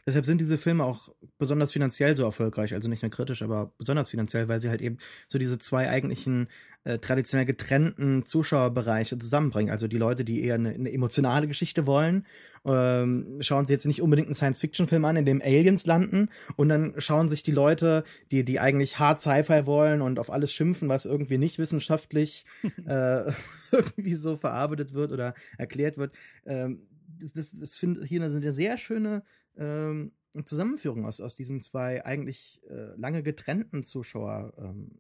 [0.05, 4.10] Deshalb sind diese Filme auch besonders finanziell so erfolgreich, also nicht nur kritisch, aber besonders
[4.10, 4.97] finanziell, weil sie halt eben
[5.27, 6.47] so diese zwei eigentlichen
[6.85, 9.72] äh, traditionell getrennten Zuschauerbereiche zusammenbringen.
[9.72, 12.26] Also die Leute, die eher eine, eine emotionale Geschichte wollen,
[12.65, 16.93] ähm, schauen sich jetzt nicht unbedingt einen Science-Fiction-Film an, in dem Aliens landen, und dann
[16.97, 21.05] schauen sich die Leute, die die eigentlich hart Sci-Fi wollen und auf alles schimpfen, was
[21.05, 22.45] irgendwie nicht wissenschaftlich
[22.85, 23.31] äh,
[23.72, 26.14] irgendwie so verarbeitet wird oder erklärt wird.
[26.45, 26.88] Ähm,
[27.19, 29.23] das, das, das finde hier sind ja sehr schöne
[29.57, 30.11] ähm,
[30.45, 34.99] Zusammenführung aus, aus diesen zwei eigentlich äh, lange getrennten Zuschauerbereichen.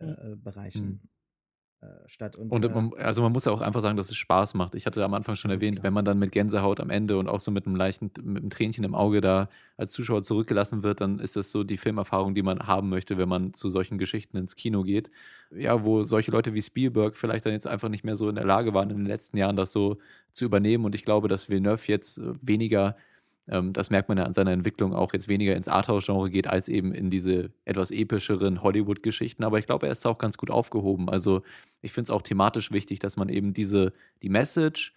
[0.00, 1.08] Ähm, äh,
[1.80, 2.34] äh, statt.
[2.34, 4.74] Und, und man, äh, also man muss ja auch einfach sagen, dass es Spaß macht.
[4.74, 5.84] Ich hatte am Anfang schon erwähnt, klar.
[5.84, 8.50] wenn man dann mit Gänsehaut am Ende und auch so mit einem leichten, mit einem
[8.50, 12.42] Tränchen im Auge da als Zuschauer zurückgelassen wird, dann ist das so die Filmerfahrung, die
[12.42, 15.12] man haben möchte, wenn man zu solchen Geschichten ins Kino geht.
[15.52, 18.44] Ja, wo solche Leute wie Spielberg vielleicht dann jetzt einfach nicht mehr so in der
[18.44, 19.98] Lage waren, in den letzten Jahren das so
[20.32, 20.84] zu übernehmen.
[20.84, 22.96] Und ich glaube, dass Villeneuve jetzt weniger
[23.50, 26.68] ähm, das merkt man ja an seiner Entwicklung auch jetzt weniger ins Arthouse-Genre geht, als
[26.68, 29.44] eben in diese etwas epischeren Hollywood-Geschichten.
[29.44, 31.08] Aber ich glaube, er ist auch ganz gut aufgehoben.
[31.08, 31.42] Also
[31.80, 33.92] ich finde es auch thematisch wichtig, dass man eben diese,
[34.22, 34.94] die Message,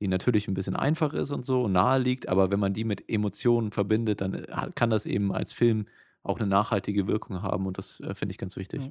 [0.00, 2.84] die natürlich ein bisschen einfach ist und so und nahe liegt, aber wenn man die
[2.84, 5.86] mit Emotionen verbindet, dann äh, kann das eben als Film
[6.24, 8.82] auch eine nachhaltige Wirkung haben und das äh, finde ich ganz wichtig.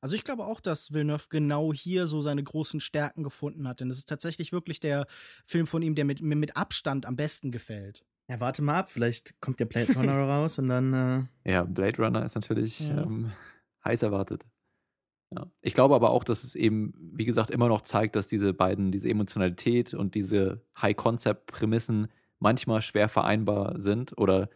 [0.00, 3.90] Also ich glaube auch, dass Villeneuve genau hier so seine großen Stärken gefunden hat, denn
[3.90, 5.06] es ist tatsächlich wirklich der
[5.44, 8.04] Film von ihm, der mit, mir mit Abstand am besten gefällt.
[8.28, 11.28] Ja, warte mal ab, vielleicht kommt der Blade Runner raus und dann.
[11.44, 13.02] Äh ja, Blade Runner ist natürlich ja.
[13.02, 13.32] ähm,
[13.84, 14.46] heiß erwartet.
[15.34, 15.46] Ja.
[15.60, 18.92] Ich glaube aber auch, dass es eben, wie gesagt, immer noch zeigt, dass diese beiden,
[18.92, 22.08] diese Emotionalität und diese High-Concept-Prämissen
[22.38, 24.48] manchmal schwer vereinbar sind oder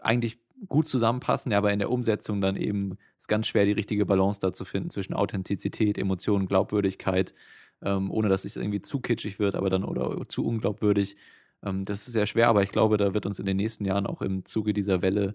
[0.00, 4.40] eigentlich gut zusammenpassen, aber in der Umsetzung dann eben ist ganz schwer, die richtige Balance
[4.40, 7.34] da zu finden zwischen Authentizität, Emotionen, Glaubwürdigkeit,
[7.82, 11.16] ähm, ohne dass es irgendwie zu kitschig wird, aber dann oder zu unglaubwürdig.
[11.62, 14.06] Ähm, das ist sehr schwer, aber ich glaube, da wird uns in den nächsten Jahren
[14.06, 15.34] auch im Zuge dieser Welle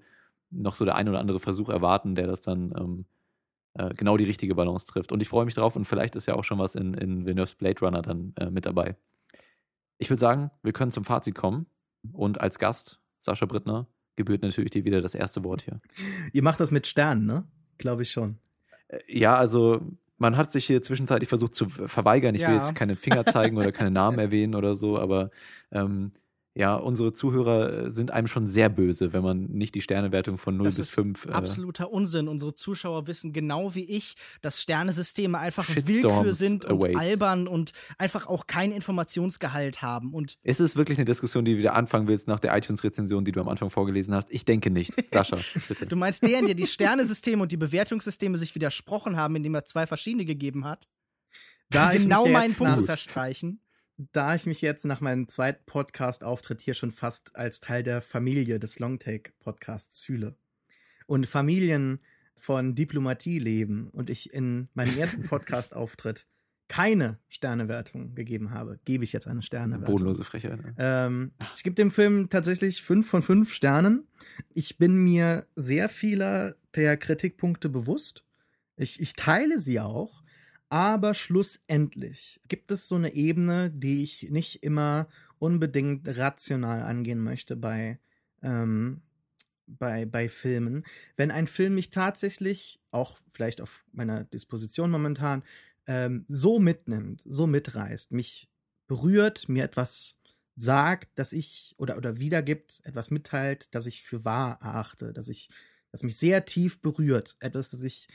[0.50, 3.06] noch so der ein oder andere Versuch erwarten, der das dann ähm,
[3.76, 5.12] äh, genau die richtige Balance trifft.
[5.12, 7.56] Und ich freue mich drauf und vielleicht ist ja auch schon was in, in Villeneuve's
[7.56, 8.96] Blade Runner dann äh, mit dabei.
[9.98, 11.66] Ich würde sagen, wir können zum Fazit kommen
[12.12, 15.80] und als Gast, Sascha Brittner, gebührt natürlich dir wieder das erste Wort hier.
[16.32, 17.48] Ihr macht das mit Sternen, ne?
[17.78, 18.38] Glaube ich schon.
[18.88, 19.82] Äh, ja, also
[20.18, 22.36] man hat sich hier zwischenzeitlich versucht zu verweigern.
[22.36, 22.50] Ich ja.
[22.50, 25.32] will jetzt keine Finger zeigen oder keine Namen erwähnen oder so, aber
[25.72, 26.12] ähm,
[26.56, 30.66] ja, unsere Zuhörer sind einem schon sehr böse, wenn man nicht die Sternewertung von 0
[30.66, 31.26] das bis 5.
[31.26, 32.28] Äh absoluter Unsinn.
[32.28, 34.14] Unsere Zuschauer wissen genau wie ich,
[34.44, 36.96] dass Sternesysteme einfach Willkür sind und await.
[36.96, 40.14] albern und einfach auch keinen Informationsgehalt haben.
[40.14, 43.32] Und ist es wirklich eine Diskussion, die du wieder anfangen willst nach der iTunes-Rezension, die
[43.32, 44.32] du am Anfang vorgelesen hast?
[44.32, 44.94] Ich denke nicht.
[45.10, 45.88] Sascha, bitte.
[45.88, 49.66] du meinst der, in der die Sternesysteme und die Bewertungssysteme sich widersprochen haben, indem er
[49.66, 50.88] zwei verschiedene gegeben hat?
[51.72, 53.60] Da genau meinen Punkt unterstreichen
[53.98, 58.60] da ich mich jetzt nach meinem zweiten Podcast-Auftritt hier schon fast als Teil der Familie
[58.60, 60.36] des Longtake-Podcasts fühle
[61.06, 62.00] und Familien
[62.38, 66.28] von Diplomatie leben und ich in meinem ersten Podcast-Auftritt
[66.68, 69.94] keine Sternewertung gegeben habe, gebe ich jetzt eine Sternewertung.
[69.94, 70.60] Bodenlose Frechheit.
[70.64, 70.74] Ne?
[70.78, 74.08] Ähm, ich gebe dem Film tatsächlich fünf von fünf Sternen.
[74.54, 78.24] Ich bin mir sehr vieler der Kritikpunkte bewusst.
[78.76, 80.23] Ich, ich teile sie auch.
[80.74, 87.56] Aber schlussendlich gibt es so eine Ebene, die ich nicht immer unbedingt rational angehen möchte
[87.56, 88.00] bei,
[88.42, 89.04] ähm,
[89.68, 90.84] bei, bei Filmen.
[91.16, 95.44] Wenn ein Film mich tatsächlich, auch vielleicht auf meiner Disposition momentan,
[95.86, 98.50] ähm, so mitnimmt, so mitreißt, mich
[98.88, 100.18] berührt, mir etwas
[100.56, 105.52] sagt, dass ich oder, oder wiedergibt, etwas mitteilt, das ich für wahr erachte, dass ich,
[105.92, 108.08] das mich sehr tief berührt, etwas, das ich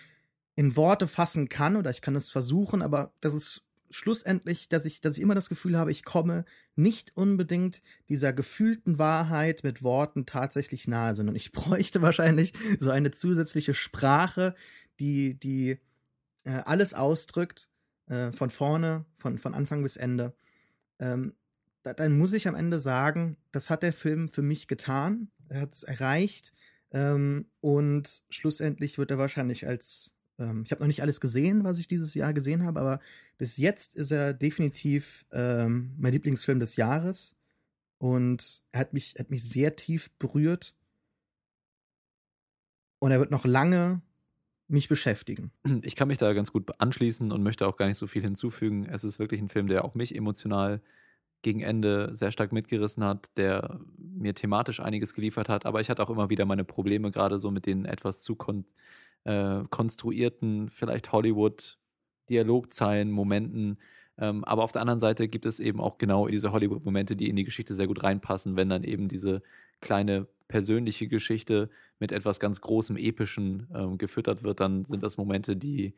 [0.58, 5.00] in Worte fassen kann oder ich kann es versuchen, aber das ist schlussendlich, dass ich,
[5.00, 6.44] dass ich immer das Gefühl habe, ich komme
[6.74, 13.12] nicht unbedingt dieser gefühlten Wahrheit mit Worten tatsächlich nahe, sondern ich bräuchte wahrscheinlich so eine
[13.12, 14.56] zusätzliche Sprache,
[14.98, 15.78] die, die
[16.42, 17.68] äh, alles ausdrückt,
[18.08, 20.34] äh, von vorne, von, von Anfang bis Ende,
[20.98, 21.36] ähm,
[21.84, 25.30] da, dann muss ich am Ende sagen, das hat der Film für mich getan.
[25.48, 26.52] Er hat es erreicht.
[26.90, 31.78] Ähm, und schlussendlich wird er wahrscheinlich als, ähm, ich habe noch nicht alles gesehen, was
[31.78, 33.00] ich dieses Jahr gesehen habe, aber
[33.36, 37.34] bis jetzt ist er definitiv ähm, mein Lieblingsfilm des Jahres.
[37.98, 40.74] Und er hat mich, hat mich sehr tief berührt.
[43.00, 44.02] Und er wird noch lange
[44.68, 45.50] mich beschäftigen.
[45.82, 48.86] Ich kann mich da ganz gut anschließen und möchte auch gar nicht so viel hinzufügen.
[48.86, 50.82] Es ist wirklich ein Film, der auch mich emotional
[51.42, 56.02] gegen Ende sehr stark mitgerissen hat, der mir thematisch einiges geliefert hat, aber ich hatte
[56.02, 58.64] auch immer wieder meine Probleme, gerade so mit den etwas zu kon
[59.28, 63.78] äh, konstruierten, vielleicht Hollywood-Dialogzeilen, Momenten.
[64.16, 67.36] Ähm, aber auf der anderen Seite gibt es eben auch genau diese Hollywood-Momente, die in
[67.36, 69.42] die Geschichte sehr gut reinpassen, wenn dann eben diese
[69.80, 71.68] kleine persönliche Geschichte
[71.98, 75.94] mit etwas ganz Großem, Epischen ähm, gefüttert wird, dann sind das Momente, die,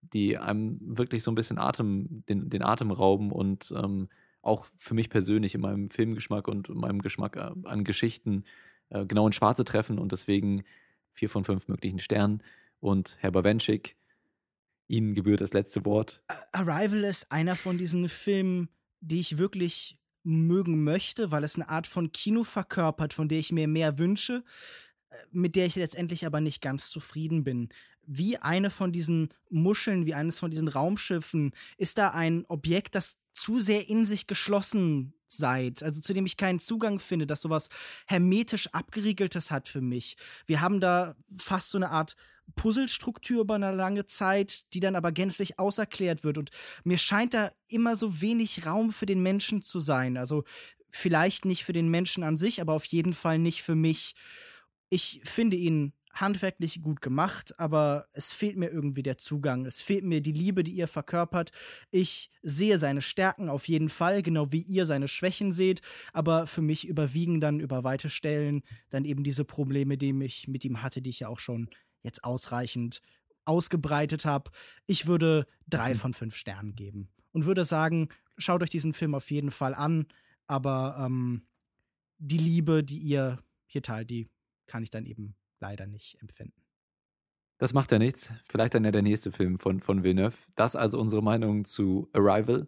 [0.00, 4.08] die einem wirklich so ein bisschen Atem, den, den Atem rauben und ähm,
[4.42, 8.42] auch für mich persönlich in meinem Filmgeschmack und meinem Geschmack äh, an Geschichten
[8.90, 10.64] äh, genau in Schwarze treffen und deswegen
[11.12, 12.42] vier von fünf möglichen Sternen.
[12.82, 13.96] Und Herr Bawenschik,
[14.88, 16.20] Ihnen gebührt das letzte Wort.
[16.50, 18.68] Arrival ist einer von diesen Filmen,
[19.00, 23.52] die ich wirklich mögen möchte, weil es eine Art von Kino verkörpert, von der ich
[23.52, 24.42] mir mehr wünsche,
[25.10, 27.68] äh, mit der ich letztendlich aber nicht ganz zufrieden bin.
[28.04, 33.20] Wie eine von diesen Muscheln, wie eines von diesen Raumschiffen, ist da ein Objekt, das
[33.32, 37.68] zu sehr in sich geschlossen seid, also zu dem ich keinen Zugang finde, das sowas
[38.08, 40.16] hermetisch abgeriegeltes hat für mich.
[40.46, 42.16] Wir haben da fast so eine Art
[42.54, 46.38] Puzzlestruktur über eine lange Zeit, die dann aber gänzlich auserklärt wird.
[46.38, 46.50] Und
[46.84, 50.16] mir scheint da immer so wenig Raum für den Menschen zu sein.
[50.16, 50.44] Also
[50.90, 54.14] vielleicht nicht für den Menschen an sich, aber auf jeden Fall nicht für mich.
[54.90, 59.64] Ich finde ihn handwerklich gut gemacht, aber es fehlt mir irgendwie der Zugang.
[59.64, 61.50] Es fehlt mir die Liebe, die ihr verkörpert.
[61.90, 65.80] Ich sehe seine Stärken auf jeden Fall, genau wie ihr seine Schwächen seht,
[66.12, 70.64] aber für mich überwiegen dann über weite Stellen dann eben diese Probleme, die ich mit
[70.64, 71.70] ihm hatte, die ich ja auch schon
[72.02, 73.00] jetzt ausreichend
[73.44, 74.50] ausgebreitet habe.
[74.86, 75.98] Ich würde drei mhm.
[75.98, 78.08] von fünf Sternen geben und würde sagen,
[78.38, 80.06] schaut euch diesen Film auf jeden Fall an,
[80.46, 81.42] aber ähm,
[82.18, 84.28] die Liebe, die ihr hier teilt, die
[84.66, 86.62] kann ich dann eben leider nicht empfinden.
[87.58, 88.32] Das macht ja nichts.
[88.48, 90.36] Vielleicht dann ja der nächste Film von, von Villeneuve.
[90.56, 92.66] Das also unsere Meinung zu Arrival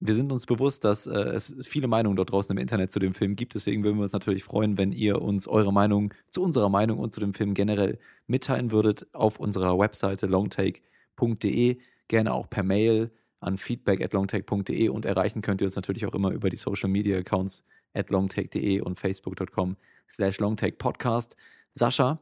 [0.00, 3.14] wir sind uns bewusst, dass äh, es viele Meinungen dort draußen im Internet zu dem
[3.14, 3.54] Film gibt.
[3.54, 7.12] Deswegen würden wir uns natürlich freuen, wenn ihr uns eure Meinung zu unserer Meinung und
[7.12, 11.78] zu dem Film generell mitteilen würdet auf unserer Webseite longtake.de.
[12.06, 13.10] Gerne auch per Mail
[13.40, 16.88] an feedback at longtake.de und erreichen könnt ihr uns natürlich auch immer über die Social
[16.88, 19.76] Media Accounts at longtake.de und facebook.com
[20.10, 21.36] slash longtakepodcast.
[21.74, 22.20] Sascha,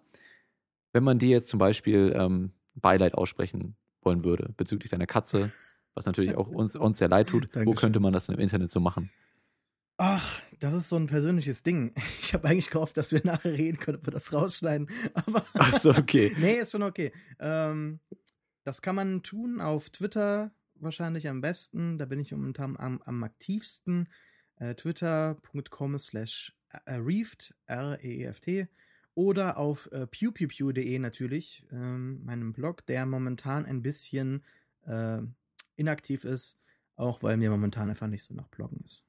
[0.93, 5.53] wenn man dir jetzt zum Beispiel ähm, Beileid aussprechen wollen würde bezüglich deiner Katze,
[5.97, 7.49] was natürlich auch uns, uns sehr leid tut.
[7.55, 9.11] Wo könnte man das im Internet so machen?
[9.99, 11.93] Ach, das ist so ein persönliches Ding.
[12.23, 14.89] Ich habe eigentlich gehofft, dass wir nachher reden können, ob wir das rausschneiden.
[15.15, 16.35] Aber Ach so, okay.
[16.39, 17.13] nee, ist schon okay.
[17.39, 18.01] Ähm,
[18.65, 21.99] das kann man tun auf Twitter wahrscheinlich am besten.
[21.99, 24.09] Da bin ich momentan am, am aktivsten.
[24.57, 26.53] Äh, Twitter.com slash
[26.87, 28.69] reeft, R-E-E-F-T.
[29.15, 34.45] Oder auf äh, pewpewpew.de natürlich, ähm, meinem Blog, der momentan ein bisschen
[34.85, 35.23] äh,
[35.77, 36.59] inaktiv ist,
[36.97, 39.05] auch weil mir momentan einfach nicht so nach Bloggen ist.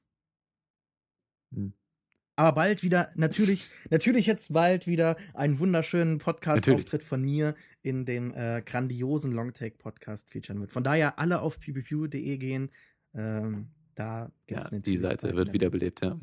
[1.52, 1.72] Hm.
[2.36, 8.32] Aber bald wieder, natürlich, natürlich jetzt bald wieder einen wunderschönen Podcast-Auftritt von mir in dem
[8.32, 10.70] äh, grandiosen Longtake-Podcast featuren wird.
[10.70, 12.70] Von daher alle auf ppq.de gehen.
[13.12, 16.20] Ähm, da geht's ja, Die Seite wird wiederbelebt, ja.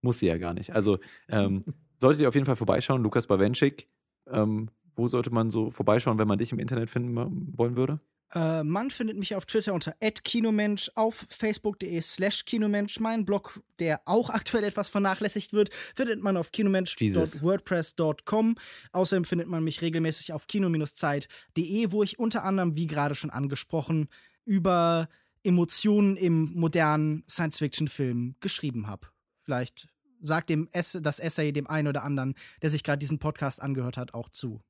[0.00, 0.74] Muss sie ja gar nicht.
[0.74, 0.98] Also
[1.28, 1.64] ähm,
[1.98, 3.88] solltet ihr auf jeden Fall vorbeischauen, Lukas Bawenschik.
[4.26, 7.14] Ähm, wo sollte man so vorbeischauen, wenn man dich im Internet finden
[7.56, 8.00] wollen würde?
[8.34, 9.94] Äh, man findet mich auf Twitter unter
[10.24, 12.98] @kinomensch, auf facebook.de slash kinomensch.
[13.00, 18.56] Mein Blog, der auch aktuell etwas vernachlässigt wird, findet man auf kinomensch.wordpress.com.
[18.92, 24.08] Außerdem findet man mich regelmäßig auf kino-zeit.de, wo ich unter anderem, wie gerade schon angesprochen,
[24.44, 25.08] über
[25.44, 29.08] Emotionen im modernen Science-Fiction-Film geschrieben habe.
[29.42, 29.88] Vielleicht
[30.20, 33.98] sagt dem Ess das Essay dem einen oder anderen, der sich gerade diesen Podcast angehört
[33.98, 34.62] hat, auch zu.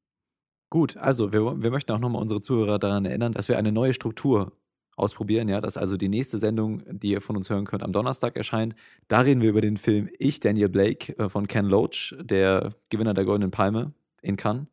[0.74, 3.94] Gut, also wir, wir möchten auch nochmal unsere Zuhörer daran erinnern, dass wir eine neue
[3.94, 4.50] Struktur
[4.96, 8.34] ausprobieren, ja, dass also die nächste Sendung, die ihr von uns hören könnt, am Donnerstag
[8.34, 8.74] erscheint.
[9.06, 13.14] Da reden wir über den Film Ich, Daniel Blake äh, von Ken Loach, der Gewinner
[13.14, 14.66] der Goldenen Palme in Cannes.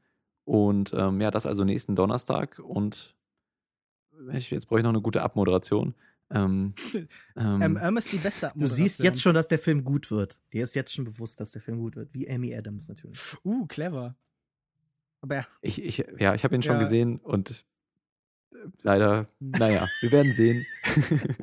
[0.44, 2.58] Und ähm, ja, das also nächsten Donnerstag.
[2.58, 3.16] Und
[4.34, 5.94] ich, jetzt brauche ich noch eine gute Abmoderation.
[6.32, 6.74] Ähm,
[7.38, 8.60] ähm, ähm, ist die beste Abmoderation.
[8.60, 10.40] Du siehst jetzt schon, dass der Film gut wird.
[10.52, 12.12] Dir ist jetzt schon bewusst, dass der Film gut wird.
[12.16, 13.20] Wie Amy Adams natürlich.
[13.46, 14.16] Uh, clever.
[15.22, 15.48] Aber ja.
[15.62, 16.80] Ich, ich, ja, ich habe ihn schon ja.
[16.80, 17.66] gesehen und
[18.52, 20.66] äh, leider, naja, wir werden sehen.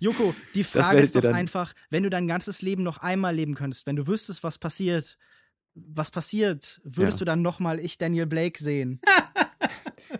[0.00, 3.86] Joko, die Frage ist doch einfach, wenn du dein ganzes Leben noch einmal leben könntest,
[3.86, 5.18] wenn du wüsstest, was passiert,
[5.74, 7.20] was passiert, würdest ja.
[7.20, 9.00] du dann nochmal ich, Daniel Blake, sehen?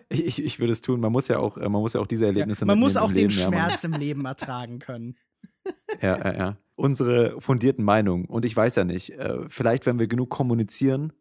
[0.09, 0.99] ich, ich, ich würde es tun.
[0.99, 3.09] Man muss ja auch, äh, man muss ja auch diese Erlebnisse ja, Man muss auch
[3.09, 5.17] den Leben, Schmerz ja, im Leben ertragen können.
[6.01, 6.57] Ja, ja, ja.
[6.75, 8.25] Unsere fundierten Meinungen.
[8.25, 11.13] Und ich weiß ja nicht, äh, vielleicht, wenn wir genug kommunizieren,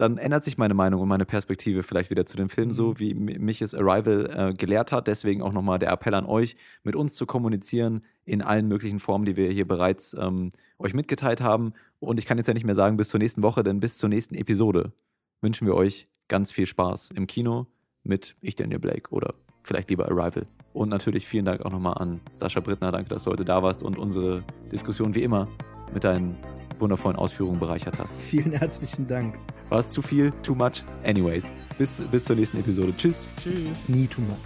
[0.00, 2.98] dann ändert sich meine Meinung und meine Perspektive vielleicht wieder zu dem Film, so mhm.
[2.98, 5.06] wie mich es Arrival äh, gelehrt hat.
[5.06, 9.26] Deswegen auch nochmal der Appell an euch, mit uns zu kommunizieren in allen möglichen Formen,
[9.26, 11.74] die wir hier bereits ähm, euch mitgeteilt haben.
[11.98, 14.08] Und ich kann jetzt ja nicht mehr sagen bis zur nächsten Woche, denn bis zur
[14.08, 14.92] nächsten Episode
[15.42, 17.66] wünschen wir euch ganz viel Spaß im Kino
[18.02, 20.46] mit Ich Daniel Blake oder vielleicht lieber Arrival.
[20.72, 22.90] Und natürlich vielen Dank auch nochmal an Sascha Brittner.
[22.90, 25.46] Danke, dass du heute da warst und unsere Diskussion wie immer
[25.92, 26.36] mit deinen
[26.78, 28.20] wundervollen Ausführungen bereichert hast.
[28.20, 29.36] Vielen herzlichen Dank.
[29.68, 30.32] War es zu viel?
[30.42, 30.82] Too much?
[31.04, 32.94] Anyways, bis, bis zur nächsten Episode.
[32.96, 33.28] Tschüss.
[33.40, 33.68] Tschüss.
[33.68, 34.38] It's nie too much.